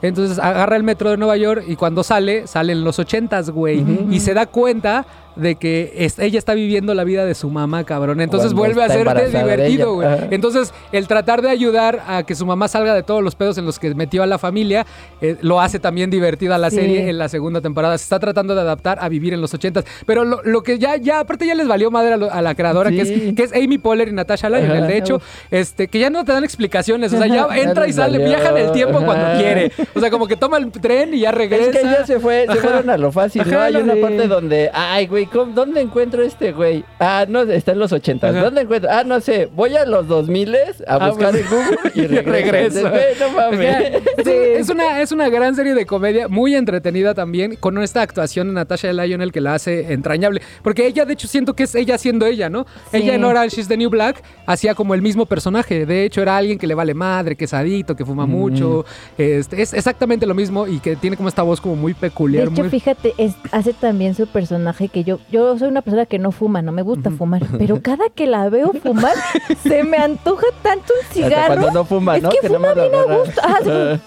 Entonces 0.00 0.38
agarra 0.38 0.76
el 0.76 0.84
metro 0.84 1.10
de 1.10 1.16
Nueva 1.16 1.36
York 1.36 1.64
y 1.66 1.74
cuando 1.74 2.04
sale, 2.04 2.46
sale 2.46 2.72
en 2.72 2.84
los 2.84 2.98
ochentas, 2.98 3.50
güey. 3.50 3.82
Ujú. 3.82 4.12
Y 4.12 4.20
se 4.20 4.32
da 4.32 4.46
cuenta 4.46 5.04
de 5.38 5.54
que 5.54 5.92
es- 5.96 6.18
ella 6.18 6.38
está 6.38 6.54
viviendo 6.54 6.94
la 6.94 7.04
vida 7.04 7.24
de 7.24 7.34
su 7.34 7.48
mamá, 7.50 7.84
cabrón. 7.84 8.20
Entonces 8.20 8.52
Cuando 8.52 8.74
vuelve 8.74 8.84
a 8.84 8.88
ser 8.88 9.30
divertido, 9.32 9.94
güey. 9.94 10.08
Entonces, 10.30 10.72
el 10.92 11.06
tratar 11.08 11.42
de 11.42 11.50
ayudar 11.50 12.02
a 12.06 12.22
que 12.24 12.34
su 12.34 12.44
mamá 12.44 12.68
salga 12.68 12.94
de 12.94 13.02
todos 13.02 13.22
los 13.22 13.34
pedos 13.34 13.56
en 13.58 13.64
los 13.64 13.78
que 13.78 13.94
metió 13.94 14.22
a 14.22 14.26
la 14.26 14.38
familia, 14.38 14.84
eh, 15.20 15.36
lo 15.40 15.60
hace 15.60 15.78
también 15.78 16.10
divertida 16.10 16.58
la 16.58 16.70
Sí. 16.70 16.76
serie 16.76 17.08
en 17.08 17.18
la 17.18 17.28
segunda 17.28 17.60
temporada. 17.60 17.96
Se 17.98 18.02
está 18.04 18.18
tratando 18.18 18.54
de 18.54 18.60
adaptar 18.60 18.98
a 19.00 19.08
vivir 19.08 19.32
en 19.32 19.40
los 19.40 19.54
ochentas. 19.54 19.84
Pero 20.06 20.24
lo, 20.24 20.42
lo 20.44 20.62
que 20.62 20.78
ya, 20.78 20.96
ya, 20.96 21.20
aparte 21.20 21.46
ya 21.46 21.54
les 21.54 21.68
valió 21.68 21.90
madre 21.90 22.14
a, 22.14 22.16
lo- 22.16 22.32
a 22.32 22.42
la 22.42 22.54
creadora, 22.54 22.90
que, 22.90 23.00
es, 23.02 23.34
que 23.34 23.42
es 23.42 23.52
Amy 23.54 23.78
Poehler 23.78 24.08
y 24.08 24.12
Natasha 24.12 24.48
Lyon. 24.50 24.86
De 24.86 24.96
hecho, 24.98 25.20
este, 25.50 25.88
que 25.88 25.98
ya 25.98 26.10
no 26.10 26.24
te 26.24 26.32
dan 26.32 26.44
explicaciones. 26.44 27.12
O 27.12 27.18
sea, 27.18 27.26
ya 27.26 27.46
Ya 27.48 27.58
entra 27.58 27.86
y 27.86 27.92
sale, 27.92 28.18
valió. 28.18 28.36
viaja 28.36 28.50
en 28.50 28.66
el 28.66 28.72
tiempo 28.72 29.00
cuando 29.04 29.24
Ajá. 29.26 29.38
quiere. 29.38 29.72
O 29.94 30.00
sea, 30.00 30.10
como 30.10 30.26
que 30.26 30.36
toma 30.36 30.58
el 30.58 30.70
tren 30.70 31.14
y 31.14 31.20
ya 31.20 31.30
regresa. 31.32 31.70
Es 31.70 31.76
que 31.76 31.82
ya 31.84 32.06
se 32.06 32.18
fue, 32.20 32.46
se 32.50 32.56
fueron 32.56 32.90
a 32.90 32.96
lo 32.96 33.12
fácil, 33.12 33.42
¿no? 33.46 33.56
Ajá, 33.56 33.64
Hay 33.66 33.72
lo 33.74 33.80
una 33.80 33.94
parte 33.96 34.26
donde, 34.28 34.70
ay, 34.72 35.06
güey, 35.06 35.24
¿cómo- 35.26 35.27
¿dónde 35.32 35.80
encuentro 35.80 36.22
este 36.22 36.52
güey? 36.52 36.84
Ah, 36.98 37.24
no, 37.28 37.42
está 37.42 37.72
en 37.72 37.78
los 37.78 37.92
ochentas. 37.92 38.34
Ajá. 38.34 38.44
¿Dónde 38.44 38.62
encuentro? 38.62 38.90
Ah, 38.92 39.04
no 39.04 39.20
sé, 39.20 39.46
voy 39.54 39.76
a 39.76 39.84
los 39.84 40.06
dos 40.08 40.28
miles 40.28 40.82
a 40.86 40.94
Ah, 40.96 41.08
buscar 41.10 41.30
pues, 41.30 41.44
en 41.44 41.50
Google 41.50 41.78
y 41.94 42.06
regreso. 42.06 42.30
regreso. 42.32 42.90
Güey, 42.90 43.04
no 43.20 43.30
mames. 43.36 44.02
Es, 44.18 44.26
es 44.26 44.68
una, 44.70 45.00
es 45.00 45.12
una 45.12 45.28
gran 45.28 45.54
serie 45.54 45.74
de 45.74 45.86
comedia, 45.86 46.28
muy 46.28 46.54
entretenida 46.54 47.14
también, 47.14 47.56
con 47.56 47.78
esta 47.82 48.02
actuación 48.02 48.48
de 48.48 48.54
Natasha 48.54 48.92
Lionel 48.92 49.32
que 49.32 49.40
la 49.40 49.54
hace 49.54 49.92
entrañable. 49.92 50.42
Porque 50.62 50.86
ella, 50.86 51.04
de 51.04 51.12
hecho, 51.14 51.28
siento 51.28 51.54
que 51.54 51.64
es 51.64 51.74
ella 51.74 51.98
siendo 51.98 52.26
ella, 52.26 52.48
¿no? 52.50 52.66
Sí. 52.90 52.98
Ella 52.98 53.14
en 53.14 53.24
Orange 53.24 53.60
is 53.60 53.68
the 53.68 53.76
New 53.76 53.90
Black 53.90 54.22
hacía 54.46 54.74
como 54.74 54.94
el 54.94 55.02
mismo 55.02 55.26
personaje. 55.26 55.86
De 55.86 56.04
hecho, 56.04 56.22
era 56.22 56.36
alguien 56.36 56.58
que 56.58 56.66
le 56.66 56.74
vale 56.74 56.94
madre, 56.94 57.36
que 57.36 57.44
es 57.44 57.54
adicto, 57.54 57.94
que 57.96 58.04
fuma 58.04 58.26
mucho. 58.26 58.84
Este, 59.16 59.62
es 59.62 59.72
exactamente 59.74 60.26
lo 60.26 60.34
mismo 60.34 60.66
y 60.66 60.78
que 60.80 60.96
tiene 60.96 61.16
como 61.16 61.28
esta 61.28 61.42
voz 61.42 61.60
como 61.60 61.76
muy 61.76 61.92
De 61.92 61.98
peculiar. 62.00 62.48
hecho, 62.48 62.62
muy- 62.62 62.70
fíjate, 62.70 63.14
es- 63.18 63.34
hace 63.52 63.72
también 63.72 64.14
su 64.14 64.26
personaje 64.26 64.88
que 64.88 65.04
yo, 65.04 65.17
yo 65.30 65.58
soy 65.58 65.68
una 65.68 65.82
persona 65.82 66.06
que 66.06 66.18
no 66.18 66.30
fuma, 66.32 66.62
no 66.62 66.72
me 66.72 66.82
gusta 66.82 67.10
fumar, 67.10 67.42
pero 67.58 67.80
cada 67.82 68.08
que 68.10 68.26
la 68.26 68.48
veo 68.48 68.72
fumar, 68.82 69.14
se 69.62 69.84
me 69.84 69.96
antoja 69.98 70.46
tanto 70.62 70.92
un 70.94 71.00
Hasta 71.02 71.14
cigarro. 71.14 71.54
cuando 71.54 71.70
no 71.72 71.84
fuma, 71.84 72.16
es 72.16 72.22
¿no? 72.22 72.30
que, 72.30 72.38
Que 72.40 72.48
no 72.48 72.54
fuma 72.56 72.74
bien 72.74 72.94
a 72.94 73.02
gusto. 73.02 73.40
Ah, 73.42 73.58
sí. 73.62 74.00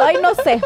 Ay, 0.00 0.16
no 0.22 0.34
sé. 0.34 0.60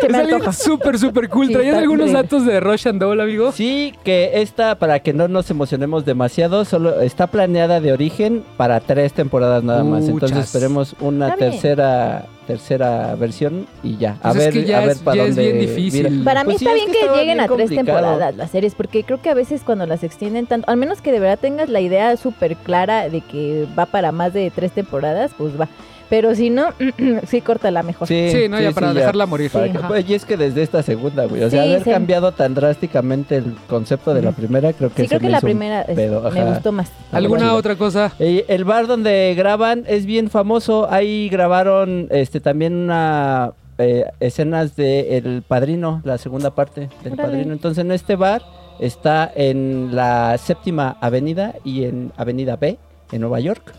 Se 0.00 0.08
me 0.08 0.18
antoja. 0.18 0.52
súper, 0.52 0.98
súper 0.98 1.28
cool. 1.28 1.48
Sí, 1.48 1.52
¿Traías 1.52 1.76
algunos 1.76 2.08
increíble. 2.08 2.22
datos 2.22 2.46
de 2.46 2.60
Rush 2.60 2.88
and 2.88 3.00
Doll, 3.00 3.20
amigo? 3.20 3.52
Sí, 3.52 3.94
que 4.04 4.40
esta, 4.40 4.76
para 4.78 5.00
que 5.00 5.12
no 5.12 5.28
nos 5.28 5.50
emocionemos 5.50 6.04
demasiado, 6.04 6.64
solo 6.64 7.00
está 7.00 7.26
planeada 7.26 7.80
de 7.80 7.92
origen 7.92 8.44
para 8.56 8.80
tres 8.80 9.12
temporadas 9.12 9.62
nada 9.64 9.84
más. 9.84 10.08
Entonces 10.08 10.38
esperemos 10.38 10.94
una 11.00 11.34
tercera 11.36 12.26
tercera 12.48 13.14
versión 13.14 13.66
y 13.82 13.96
ya. 13.98 14.16
A 14.22 14.32
Pues 14.32 14.36
es 14.36 14.44
ver, 14.46 14.52
que 14.54 14.64
ya 14.64 14.78
a 14.78 14.80
ver 14.80 14.90
es- 14.92 14.98
para 14.98 15.16
ya 15.18 15.22
es 15.24 15.36
dónde 15.36 15.52
bien 15.52 15.68
difícil. 15.68 16.10
mira. 16.10 16.24
Para 16.24 16.44
Pues 16.44 16.54
mí 16.54 16.58
sí, 16.58 16.64
está 16.64 16.76
es 16.76 16.84
bien 16.86 16.92
que 16.92 17.08
lleguen 17.10 17.24
bien 17.36 17.40
a 17.40 17.46
tres 17.46 17.58
complicado. 17.70 17.84
temporadas 17.98 18.36
las 18.36 18.50
series, 18.50 18.74
porque 18.74 19.04
creo 19.04 19.20
que 19.22 19.28
a 19.30 19.34
veces 19.34 19.62
cuando 19.64 19.86
las 19.86 20.02
extienden 20.02 20.46
tanto, 20.46 20.68
al 20.70 20.78
menos 20.78 21.00
que 21.02 21.12
de 21.12 21.20
verdad 21.20 21.38
tengas 21.38 21.68
la 21.68 21.80
idea 21.80 22.16
súper 22.16 22.56
clara 22.56 23.08
de 23.10 23.20
que 23.20 23.66
va 23.78 23.86
para 23.86 24.10
más 24.12 24.32
de 24.32 24.50
tres 24.50 24.72
temporadas, 24.72 25.30
pues 25.36 25.60
va. 25.60 25.68
Pero 26.10 26.34
si 26.34 26.48
no, 26.50 26.68
sí, 27.26 27.40
córtala 27.42 27.82
mejor. 27.82 28.08
Sí, 28.08 28.46
no, 28.48 28.58
ya 28.60 28.72
para 28.72 28.94
dejarla 28.94 29.26
morir. 29.26 29.50
Para 29.50 29.66
Sí. 29.66 29.72
que- 29.72 29.78
Ajá. 29.78 29.88
pues, 29.88 30.08
y 30.08 30.14
es 30.14 30.24
que 30.24 30.36
desde 30.36 30.62
esta 30.62 30.82
segunda, 30.82 31.26
güey. 31.26 31.42
O 31.44 31.50
sea, 31.50 31.62
Sí, 31.62 31.68
haber 31.68 31.84
sí. 31.84 31.90
cambiado 31.90 32.32
tan 32.32 32.54
drásticamente 32.54 33.36
el 33.36 33.54
concepto 33.68 34.14
de 34.14 34.22
la 34.22 34.32
primera, 34.32 34.72
creo 34.72 34.90
que 34.90 35.02
Sí, 35.02 35.08
creo 35.08 35.20
que 35.20 35.26
me 35.26 35.32
la 35.32 35.40
primera 35.40 35.82
es- 35.82 35.96
pedo, 35.96 36.30
me 36.30 36.44
gustó 36.44 36.72
más. 36.72 36.90
¿Alguna 37.12 37.54
otra 37.54 37.76
cosa? 37.76 38.12
Eh, 38.18 38.44
el 38.48 38.64
bar 38.64 38.86
donde 38.86 39.34
graban 39.36 39.84
es 39.86 40.06
bien 40.06 40.30
famoso. 40.30 40.88
Ahí 40.90 41.28
grabaron 41.28 42.08
este 42.10 42.40
también 42.40 42.74
una 42.74 43.52
eh, 43.80 44.04
escenas 44.18 44.74
de 44.74 45.18
El 45.18 45.42
Padrino, 45.46 46.00
la 46.04 46.18
segunda 46.18 46.52
parte 46.52 46.88
del 47.04 47.12
Órale. 47.12 47.30
Padrino. 47.30 47.52
Entonces 47.52 47.84
en 47.84 47.92
este 47.92 48.16
bar 48.16 48.42
está 48.80 49.30
en 49.36 49.90
la 49.94 50.36
séptima 50.38 50.96
avenida 51.00 51.54
y 51.64 51.84
en 51.84 52.10
Avenida 52.16 52.56
B 52.56 52.76
en 53.12 53.20
Nueva 53.20 53.38
York. 53.40 53.72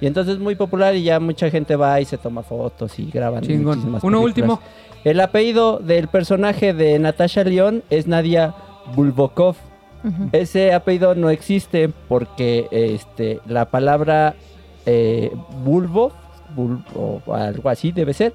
Y 0.00 0.06
entonces 0.06 0.34
es 0.34 0.40
muy 0.40 0.54
popular 0.54 0.94
y 0.94 1.02
ya 1.04 1.18
mucha 1.20 1.50
gente 1.50 1.74
va 1.76 2.00
y 2.00 2.04
se 2.04 2.18
toma 2.18 2.42
fotos 2.42 2.98
y 2.98 3.10
graban. 3.10 3.42
Chingón. 3.42 3.78
Uno 3.80 3.98
películas. 4.00 4.24
último. 4.24 4.60
El 5.04 5.20
apellido 5.20 5.78
del 5.78 6.08
personaje 6.08 6.74
de 6.74 6.98
Natasha 6.98 7.44
León 7.44 7.82
es 7.90 8.06
Nadia 8.06 8.54
Bulbokov. 8.94 9.56
Ese 10.30 10.72
apellido 10.72 11.14
no 11.16 11.30
existe 11.30 11.88
porque 12.08 12.68
este, 12.70 13.40
la 13.48 13.64
palabra 13.64 14.34
eh, 14.84 15.32
bulbo, 15.64 16.12
bul- 16.56 16.84
o 16.94 17.20
algo 17.34 17.68
así 17.70 17.90
debe 17.90 18.12
ser, 18.14 18.32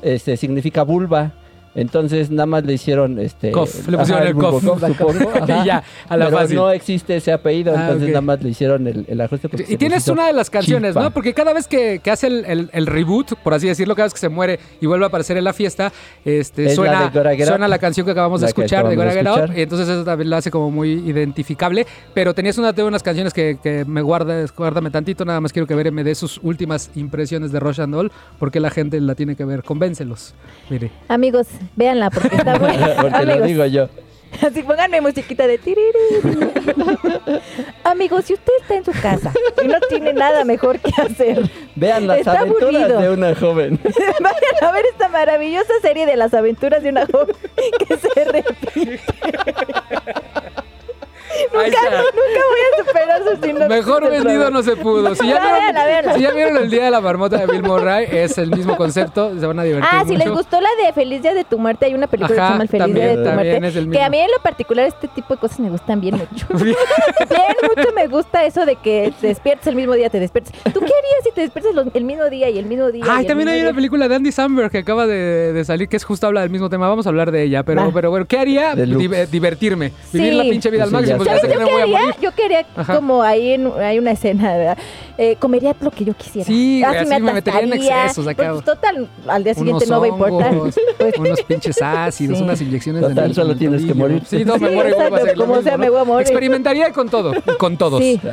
este, 0.00 0.38
significa 0.38 0.84
vulva. 0.84 1.32
Entonces 1.74 2.30
nada 2.30 2.46
más 2.46 2.64
le 2.64 2.74
hicieron 2.74 3.18
este 3.18 3.50
Cof, 3.50 3.88
le 3.88 3.96
pusieron 3.96 4.26
el 4.26 4.34
cof. 4.34 4.62
bulbokov, 4.62 4.88
supongo, 4.96 5.30
ajá. 5.42 5.62
Y 5.62 5.66
ya, 5.66 5.82
a 6.08 6.16
la 6.16 6.26
Pero 6.26 6.38
fácil. 6.38 6.56
no 6.56 6.70
existe 6.70 7.16
ese 7.16 7.32
apellido, 7.32 7.72
Ah, 7.76 7.82
entonces 7.84 8.08
nada 8.08 8.20
más 8.20 8.42
le 8.42 8.50
hicieron 8.50 8.86
el, 8.86 9.04
el 9.08 9.20
ajuste. 9.20 9.48
porque 9.48 9.64
se 9.66 9.72
Y 9.72 9.76
tienes 9.78 10.06
una 10.08 10.26
de 10.26 10.32
las 10.34 10.50
canciones, 10.50 10.90
chispa. 10.90 11.02
¿no? 11.02 11.10
Porque 11.12 11.32
cada 11.32 11.52
vez 11.54 11.66
que, 11.66 12.00
que 12.02 12.10
hace 12.10 12.26
el, 12.26 12.44
el- 12.44 12.70
el 12.72 12.86
reboot, 12.86 13.34
por 13.42 13.54
así 13.54 13.66
decirlo, 13.68 13.94
cada 13.94 14.06
vez 14.06 14.14
que 14.14 14.20
se 14.20 14.28
muere 14.28 14.60
y 14.80 14.86
vuelve 14.86 15.04
a 15.06 15.08
aparecer 15.08 15.36
en 15.36 15.44
la 15.44 15.52
fiesta, 15.52 15.92
este, 16.24 16.64
Es 16.66 16.70
la 16.78 17.10
suena, 17.10 17.44
suena 17.46 17.68
la 17.68 17.78
canción 17.78 18.04
que 18.04 18.12
acabamos 18.12 18.40
de 18.40 18.46
La 18.46 18.48
escuchar 18.48 18.86
de 18.86 18.94
acabamos 18.94 19.24
Gora 19.24 19.46
Get 19.46 19.56
y 19.58 19.62
entonces 19.62 19.88
eso 19.88 20.04
también 20.04 20.28
lo 20.30 20.36
hace 20.36 20.50
como 20.50 20.70
muy 20.70 20.90
identificable. 20.92 21.86
Pero 22.14 22.34
tenías 22.34 22.58
una 22.58 22.72
de 22.72 22.82
unas 22.84 23.02
canciones 23.02 23.32
que, 23.32 23.58
que 23.62 23.84
me 23.86 24.02
guardas, 24.02 24.54
guárdame 24.54 24.90
tantito, 24.90 25.24
nada 25.24 25.40
más 25.40 25.52
quiero 25.52 25.66
que 25.66 25.74
Bere 25.74 25.90
me 25.90 26.04
dé 26.04 26.14
sus 26.14 26.38
últimas 26.42 26.90
impresiones 26.96 27.50
de 27.52 27.60
Rush 27.60 27.80
and 27.80 27.94
Doll, 27.94 28.12
porque 28.38 28.60
la 28.60 28.70
gente 28.70 29.00
la 29.00 29.14
tiene 29.14 29.36
que 29.36 29.44
ver, 29.44 29.62
convéncelos. 29.62 30.34
Mire. 30.68 30.90
Amigos, 31.08 31.46
véanla 31.76 32.10
porque 32.10 32.36
está 32.36 32.58
buena. 32.58 32.94
porque 33.00 33.10
lo 33.24 33.32
Amigos, 33.32 33.46
digo 33.46 33.66
yo. 33.66 33.88
así 34.46 34.62
pónganme 34.62 35.00
musiquita 35.02 35.46
de 35.46 35.58
tiriri. 35.58 35.98
Amigos, 37.84 38.24
si 38.24 38.34
usted 38.34 38.52
está 38.62 38.74
en 38.76 38.84
su 38.84 38.92
casa 38.92 39.32
y 39.62 39.66
no 39.68 39.78
tiene 39.88 40.12
nada 40.14 40.44
mejor 40.44 40.78
que 40.78 40.90
hacer, 41.02 41.50
Vean 41.74 42.06
las 42.06 42.18
Está 42.18 42.40
aventuras 42.40 42.74
aburrido. 42.84 43.00
de 43.00 43.10
una 43.10 43.34
joven. 43.34 43.78
vayan 44.20 44.64
a 44.64 44.72
ver 44.72 44.84
esta 44.86 45.08
maravillosa 45.08 45.72
serie 45.82 46.06
de 46.06 46.16
las 46.16 46.32
aventuras 46.34 46.82
de 46.82 46.88
una 46.90 47.06
joven 47.06 47.34
que 47.86 47.96
se 47.96 48.24
repite. 48.24 49.00
Nunca, 51.52 51.66
nunca 51.66 52.42
voy 52.50 52.60
a 52.72 52.84
superar 52.84 53.22
su 53.24 53.42
sinopsis 53.46 53.68
Mejor 53.76 54.10
vendido 54.10 54.50
no 54.50 54.62
se 54.62 54.76
pudo. 54.76 55.14
Si 55.14 55.26
ya, 55.26 55.36
Ah, 55.42 55.52
véanla, 55.58 55.86
vieron, 55.86 55.86
véanla. 55.86 56.14
si 56.14 56.20
ya 56.22 56.30
vieron 56.32 56.56
el 56.58 56.70
día 56.70 56.84
de 56.84 56.90
la 56.90 57.00
marmota 57.00 57.36
de 57.38 57.46
Bill 57.46 57.62
Murray, 57.62 58.06
es 58.10 58.38
el 58.38 58.50
mismo 58.50 58.76
concepto, 58.76 59.32
se 59.38 59.46
van 59.46 59.58
a 59.58 59.62
divertir. 59.64 59.88
Ah, 59.92 60.04
si 60.06 60.16
les 60.16 60.28
gustó 60.30 60.60
la 60.60 60.68
de 60.84 60.92
Feliz 60.92 61.22
Día 61.22 61.34
de 61.34 61.44
tu 61.44 61.58
Muerte, 61.58 61.86
hay 61.86 61.94
una 61.94 62.06
película 62.06 62.28
que 62.28 62.34
se 62.34 62.40
llama 62.48 62.62
El 62.62 62.68
Feliz 62.68 62.84
también, 62.84 63.06
Día 63.06 63.16
de 63.16 63.28
tu 63.28 63.34
Muerte. 63.34 63.66
es 63.68 63.76
el 63.76 63.90
que 63.90 64.02
a 64.02 64.08
mí 64.10 64.18
en 64.18 64.30
lo 64.30 64.38
particular 64.42 64.86
este 64.86 65.08
tipo 65.08 65.34
de 65.34 65.40
cosas 65.40 65.60
me 65.60 65.70
gustan 65.70 66.00
bien 66.00 66.16
mucho. 66.16 66.46
bien 66.54 66.76
mucho 67.76 67.92
me 67.94 68.06
gusta 68.08 68.44
eso 68.44 68.64
de 68.66 68.76
que 68.76 69.12
te 69.20 69.28
despiertes 69.28 69.66
el 69.66 69.76
mismo 69.76 69.94
día, 69.94 70.10
te 70.10 70.20
despiertes. 70.20 70.52
¿Tú 70.72 70.80
qué 70.80 70.86
harías 70.86 71.24
si 71.24 71.30
te 71.32 71.40
despiertas 71.42 71.72
el 71.94 72.04
mismo 72.04 72.24
día 72.26 72.50
y 72.50 72.58
el 72.58 72.66
mismo 72.66 72.90
día? 72.90 73.04
y 73.04 73.08
Ay, 73.08 73.20
el 73.22 73.26
también 73.26 73.48
hay 73.48 73.62
una 73.62 73.72
película 73.74 74.08
de 74.08 74.14
Andy 74.16 74.32
Samberg 74.32 74.70
que 74.70 74.78
acaba 74.78 75.06
de, 75.06 75.52
de 75.52 75.64
salir 75.64 75.88
que 75.88 75.96
es 75.96 76.04
justo 76.04 76.26
habla 76.26 76.40
del 76.42 76.50
mismo 76.50 76.68
tema. 76.68 76.88
Vamos 76.88 77.06
a 77.06 77.08
hablar 77.08 77.30
de 77.32 77.42
ella, 77.42 77.62
pero, 77.62 77.86
Va. 77.86 77.90
pero 77.92 78.10
bueno, 78.10 78.26
¿qué 78.26 78.38
haría? 78.38 78.74
Div- 78.74 79.28
divertirme, 79.28 79.90
Sí. 80.10 80.18
vivir 80.18 80.34
la 80.34 80.42
pinche 80.44 80.70
vida 80.70 80.84
Pues 80.84 80.94
al 80.94 81.04
sí, 81.04 81.12
ya 81.24 81.36
¿Sabes 81.36 81.52
que 81.52 81.58
yo 81.58 81.66
qué 81.66 81.72
voy 81.72 81.82
a 81.82 81.86
morir. 81.86 82.14
Yo 82.20 82.32
quería 82.32 82.66
Ajá. 82.76 82.94
como 82.96 83.22
ahí 83.22 83.52
en, 83.52 83.70
hay 83.80 83.98
una 83.98 84.12
escena, 84.12 84.56
¿verdad? 84.56 84.78
Eh, 85.18 85.36
comería 85.38 85.74
lo 85.80 85.90
que 85.90 86.04
yo 86.04 86.14
quisiera. 86.14 86.46
Sí, 86.46 86.82
güey, 86.84 86.96
así 86.98 87.08
me 87.20 87.32
metería 87.32 87.60
en 87.60 87.72
excesos 87.74 88.26
acá. 88.26 88.52
Pues, 88.52 88.64
total, 88.64 89.08
al 89.28 89.44
día 89.44 89.54
siguiente 89.54 89.84
Unos 89.84 89.88
no 89.90 90.00
va 90.00 90.06
a 90.06 90.08
importar. 90.08 90.58
Pues, 90.98 91.18
unos 91.18 91.42
pinches 91.42 91.82
ácidos, 91.82 92.38
Sí. 92.38 92.44
unas 92.44 92.60
inyecciones 92.60 93.02
Total, 93.02 93.26
en 93.26 93.34
solo 93.34 93.56
tienes 93.56 93.84
que 93.84 93.94
morir. 93.94 94.22
Sí, 94.26 94.44
no, 94.44 94.56
me 94.58 94.68
Sí, 94.68 94.74
muero 94.74 94.90
igual 94.90 95.12
va 95.12 95.16
a 95.16 95.20
exacto, 95.20 95.36
lo 95.38 95.44
como 95.44 95.56
mismo, 95.56 95.62
sea, 95.62 95.72
¿no? 95.76 95.78
me 95.78 95.90
voy 95.90 96.00
a 96.00 96.04
morir. 96.04 96.22
Experimentaría 96.26 96.92
con 96.92 97.08
todo, 97.08 97.32
con 97.58 97.76
todos. 97.76 98.00
Sí. 98.00 98.20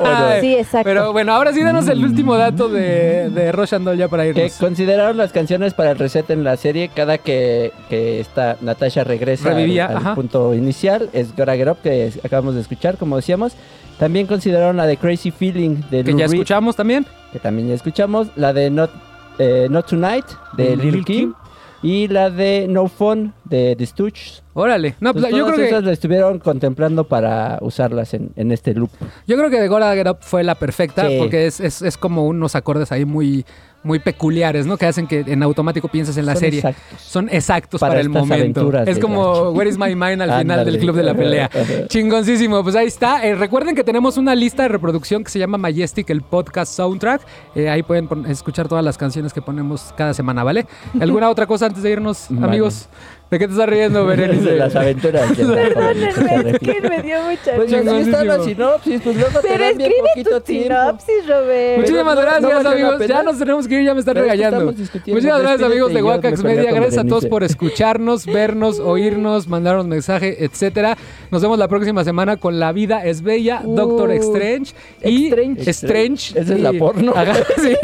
Bueno. 0.00 0.16
Ay, 0.16 0.40
Sí, 0.40 0.54
exacto. 0.54 0.84
Pero 0.84 1.12
bueno, 1.12 1.32
ahora 1.34 1.52
sí 1.52 1.62
danos 1.62 1.86
el 1.88 2.02
último 2.04 2.36
dato 2.36 2.68
de, 2.68 3.28
de 3.30 3.52
Rush 3.52 3.74
and 3.74 3.84
Doll 3.84 3.98
ya 3.98 4.08
para 4.08 4.22
Que 4.24 4.28
irnos. 4.30 4.52
consideraron 4.54 5.16
las 5.16 5.32
canciones 5.32 5.74
para 5.74 5.90
el 5.90 5.98
reset 5.98 6.28
en 6.30 6.44
la 6.44 6.56
serie 6.56 6.88
cada 6.94 7.18
que, 7.18 7.72
que 7.88 8.20
esta 8.20 8.56
Natasha 8.60 9.04
regresa 9.04 9.50
Revivía, 9.50 9.86
al, 9.86 10.06
al 10.06 10.14
punto 10.14 10.54
inicial. 10.54 11.10
Es 11.12 11.34
Gotta 11.36 11.56
Get 11.56 11.68
Up, 11.68 11.78
que 11.82 11.99
acabamos 12.22 12.54
de 12.54 12.60
escuchar, 12.60 12.96
como 12.98 13.16
decíamos. 13.16 13.52
También 13.98 14.26
consideraron 14.26 14.76
la 14.76 14.86
de 14.86 14.96
Crazy 14.96 15.30
Feeling 15.30 15.76
de 15.90 16.02
Que 16.04 16.10
Lou 16.12 16.20
ya 16.20 16.26
Reed, 16.26 16.34
escuchamos 16.34 16.76
también. 16.76 17.06
que 17.32 17.38
también 17.38 17.68
ya 17.68 17.74
escuchamos. 17.74 18.28
La 18.36 18.52
de 18.52 18.70
Not, 18.70 18.90
eh, 19.38 19.66
Not 19.70 19.86
Tonight 19.88 20.24
de 20.56 20.70
De 20.70 20.76
Lil 20.76 20.92
Lil' 20.94 21.04
Kim. 21.04 21.16
Kim. 21.32 21.34
Y 21.82 22.08
la 22.08 22.30
de 22.30 22.66
No 22.68 22.88
Fun 22.88 23.32
de 23.44 23.74
The 23.76 23.86
Stooges. 23.86 24.42
Órale. 24.52 24.96
No, 25.00 25.12
pues 25.12 25.24
Entonces, 25.24 25.38
yo 25.38 25.44
creo 25.44 25.54
todas 25.54 25.58
que 25.68 25.74
esas 25.74 25.84
la 25.84 25.92
estuvieron 25.92 26.38
contemplando 26.40 27.04
para 27.04 27.58
usarlas 27.60 28.14
en, 28.14 28.30
en 28.36 28.50
este 28.50 28.74
loop. 28.74 28.90
Yo 29.26 29.36
creo 29.36 29.48
que 29.48 29.58
The 29.58 29.68
Gotta 29.68 29.94
Get 29.94 30.08
Up 30.08 30.18
fue 30.20 30.42
la 30.42 30.56
perfecta 30.56 31.08
Sí. 31.08 31.16
porque 31.18 31.46
es, 31.46 31.60
es, 31.60 31.82
es 31.82 31.96
como 31.96 32.26
unos 32.26 32.56
acordes 32.56 32.90
ahí 32.90 33.04
muy, 33.04 33.46
muy 33.84 34.00
peculiares, 34.00 34.66
¿no? 34.66 34.76
Que 34.76 34.86
hacen 34.86 35.06
que 35.06 35.20
en 35.26 35.42
automático 35.44 35.86
pienses 35.86 36.16
en 36.16 36.26
la 36.26 36.32
Son 36.32 36.40
serie. 36.40 36.58
exactos. 36.58 37.00
Son 37.00 37.28
exactos 37.30 37.80
para, 37.80 37.90
Para 37.92 38.00
el 38.00 38.08
estas 38.08 38.22
momento. 38.22 38.60
aventuras 38.60 38.88
Es 38.88 38.96
de 38.96 39.00
como 39.00 39.50
Where 39.50 39.70
is 39.70 39.78
my 39.78 39.94
mind 39.94 40.20
al 40.22 40.28
final 40.30 40.40
Ándale. 40.40 40.64
del 40.64 40.80
club 40.80 40.96
de 40.96 41.02
la 41.04 41.14
pelea. 41.14 41.48
Chingoncísimo. 41.88 42.62
Pues 42.64 42.74
ahí 42.74 42.88
está. 42.88 43.24
Eh, 43.24 43.36
recuerden 43.36 43.76
que 43.76 43.84
tenemos 43.84 44.16
una 44.16 44.34
lista 44.34 44.64
de 44.64 44.68
reproducción 44.70 45.22
que 45.22 45.30
se 45.30 45.38
llama 45.38 45.58
Majestic, 45.58 46.10
el 46.10 46.22
podcast 46.22 46.72
soundtrack. 46.74 47.22
Eh, 47.54 47.68
ahí 47.70 47.82
pueden 47.84 48.08
pon- 48.08 48.26
escuchar 48.26 48.66
todas 48.68 48.84
las 48.84 48.98
canciones 48.98 49.32
que 49.32 49.40
ponemos 49.42 49.94
cada 49.96 50.12
semana, 50.12 50.42
¿vale? 50.42 50.66
¿Alguna 51.00 51.30
otra 51.30 51.46
cosa 51.46 51.66
antes 51.66 51.82
de 51.84 51.90
irnos, 51.92 52.26
Vale. 52.30 52.46
amigos? 52.46 52.88
¿De 53.30 53.38
qué 53.38 53.46
te 53.46 53.52
estás 53.52 53.68
riendo, 53.68 54.04
Berenice? 54.06 54.50
de 54.50 54.56
las 54.56 54.74
aventuras 54.74 55.36
de 55.36 55.44
Perdónenme, 55.46 56.50
es 56.50 56.58
que 56.58 56.80
me 56.88 57.02
dio 57.02 57.22
mucha 57.22 57.54
Pues 57.54 57.72
así 57.72 57.96
está 58.00 58.24
la 58.24 58.42
sinopsis, 58.42 59.00
pues 59.02 59.16
luego 59.16 59.40
te 59.40 59.48
Pero 59.48 59.64
dan 59.64 59.78
bien 59.78 59.90
escribe 59.92 60.08
poquito 60.14 60.40
tu 60.40 60.46
sinopsis, 60.52 61.26
Robert. 61.28 61.76
Muchísimas 61.78 62.04
no- 62.04 62.14
no 62.14 62.20
gracias, 62.22 62.62
la 62.64 62.70
amigos. 62.72 63.06
Ya 63.06 63.22
nos 63.22 63.38
tenemos 63.38 63.68
que 63.68 63.74
ir, 63.76 63.84
ya 63.86 63.94
me 63.94 64.00
están 64.00 64.14
Pero 64.14 64.26
regañando. 64.26 64.64
Muchísimas 64.66 65.40
gracias, 65.42 65.62
amigos 65.62 65.92
de 65.92 66.02
peleo 66.02 66.36
Media. 66.42 66.72
Gracias 66.72 67.04
a 67.04 67.06
todos 67.08 67.26
por 67.26 67.44
escucharnos, 67.44 68.26
vernos, 68.26 68.80
oírnos, 68.80 69.46
mandarnos 69.46 69.86
mensaje, 69.86 70.44
etcétera. 70.44 70.96
Nos 71.30 71.40
vemos 71.42 71.58
la 71.58 71.68
próxima 71.68 72.02
semana 72.02 72.36
con 72.36 72.58
La 72.58 72.72
Vida 72.72 73.04
es 73.04 73.22
Bella, 73.22 73.62
Uh, 73.64 73.74
Doctor 73.76 74.10
Strange 74.12 74.74
y 75.04 75.26
Strange. 75.28 75.70
Strange. 75.70 76.40
Esa 76.40 76.54
es 76.54 76.60
la 76.60 76.72
porno. 76.72 77.12
Ajá, 77.14 77.34
sí. 77.62 77.76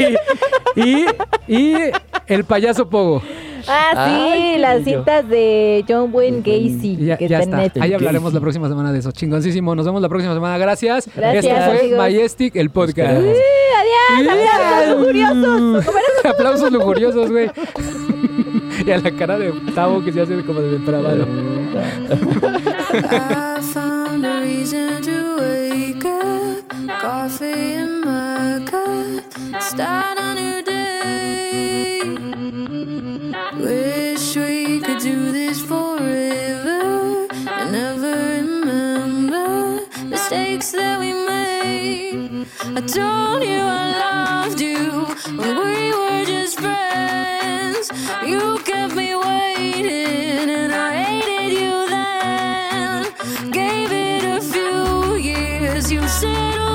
Y, 0.75 1.05
y 1.47 1.73
el 2.27 2.43
payaso 2.43 2.89
Pogo. 2.89 3.21
Ah, 3.67 3.91
sí, 4.07 4.13
Ay, 4.13 4.57
las 4.59 4.83
citas 4.83 5.27
de 5.27 5.83
John 5.87 6.09
Wayne 6.13 6.37
Gacy, 6.39 6.97
Ya, 6.97 7.17
que 7.17 7.27
ya 7.27 7.39
está. 7.39 7.57
Netflix. 7.57 7.83
Ahí 7.83 7.93
hablaremos 7.93 8.33
la 8.33 8.39
próxima 8.39 8.67
semana 8.69 8.91
de 8.93 8.99
eso. 8.99 9.11
Chingoncísimo. 9.11 9.75
Nos 9.75 9.85
vemos 9.85 10.01
la 10.01 10.09
próxima 10.09 10.33
semana. 10.33 10.57
Gracias. 10.57 11.09
Gracias, 11.15 11.45
Esto 11.45 11.65
fue 11.65 11.79
amigos. 11.79 11.97
Majestic, 11.97 12.55
el 12.55 12.69
podcast. 12.69 12.95
queremos. 12.95 13.35
¡Adiós! 14.15 14.37
¡Aplausos 14.53 14.97
lujuriosos! 14.99 15.85
Aplausos 16.25 16.71
lujuriosos, 16.71 17.31
güey. 17.31 17.51
y 18.85 18.91
a 18.91 18.97
la 18.99 19.11
cara 19.11 19.37
de 19.37 19.51
Tavo 19.75 20.03
que 20.03 20.13
se 20.13 20.21
hace 20.21 20.43
como 20.45 20.61
de 20.61 20.71
depravado. 20.79 21.25
I 22.93 23.61
found 23.73 24.25
a 24.25 24.39
reason 24.41 25.01
to 25.01 25.37
wake 25.41 26.05
up. 26.05 26.63
Coffee 27.01 27.73
in 27.75 28.01
my 28.01 28.63
cup. 28.65 29.61
Start 29.61 30.17
a 30.19 30.33
new 30.35 30.63
day. 30.63 30.76
Wish 33.59 34.35
we 34.35 34.79
could 34.79 34.99
do 34.99 35.31
this 35.31 35.59
forever 35.59 37.27
and 37.31 37.71
never 37.71 38.11
remember 38.37 39.79
mistakes 40.05 40.71
that 40.71 40.99
we 40.99 41.11
made. 41.13 42.45
I 42.61 42.81
told 42.81 43.43
you 43.43 43.59
I 43.59 44.45
loved 44.45 44.61
you 44.61 45.05
when 45.39 45.55
we 45.65 45.91
were 45.91 46.23
just 46.25 46.59
friends. 46.59 47.91
You 48.25 48.59
kept 48.59 48.95
me 48.95 49.15
waiting 49.15 50.49
and 50.49 50.71
I 50.71 51.03
hated 51.03 51.53
you 51.59 51.89
then. 51.89 53.51
Gave 53.51 53.91
it 53.91 54.23
a 54.23 54.39
few 54.39 55.15
years. 55.15 55.91
You 55.91 56.07
settled 56.07 56.66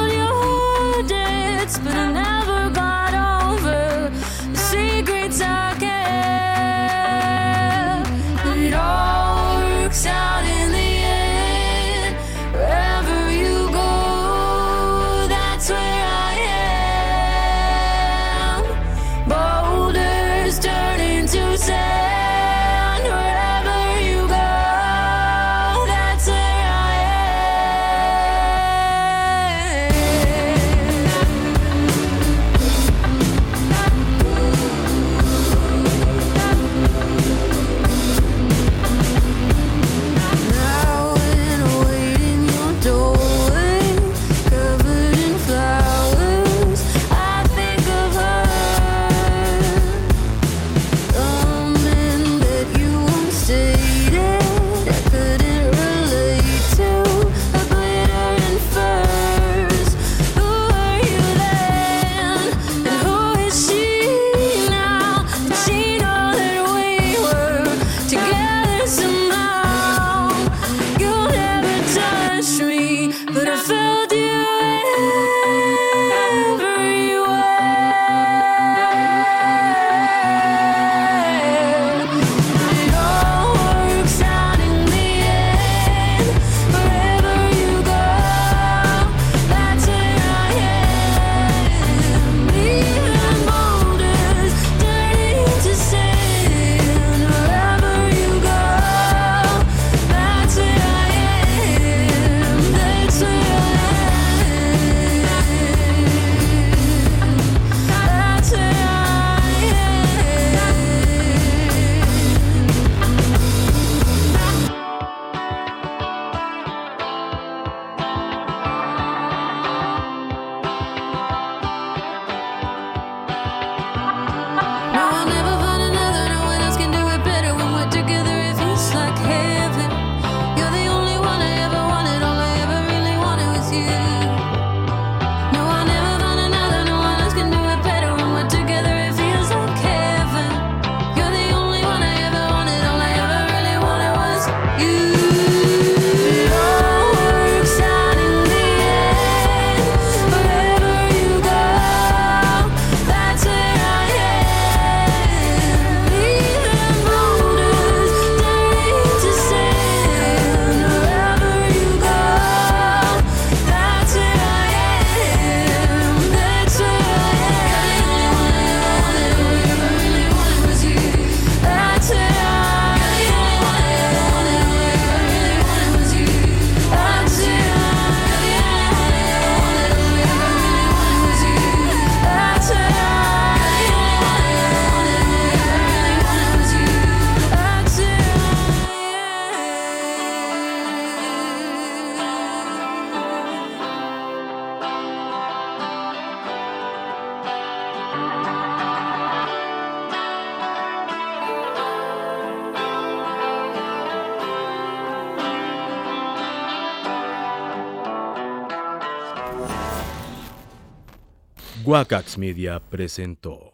Wakax 211.92 212.38
Media 212.38 212.80
presentó 212.80 213.71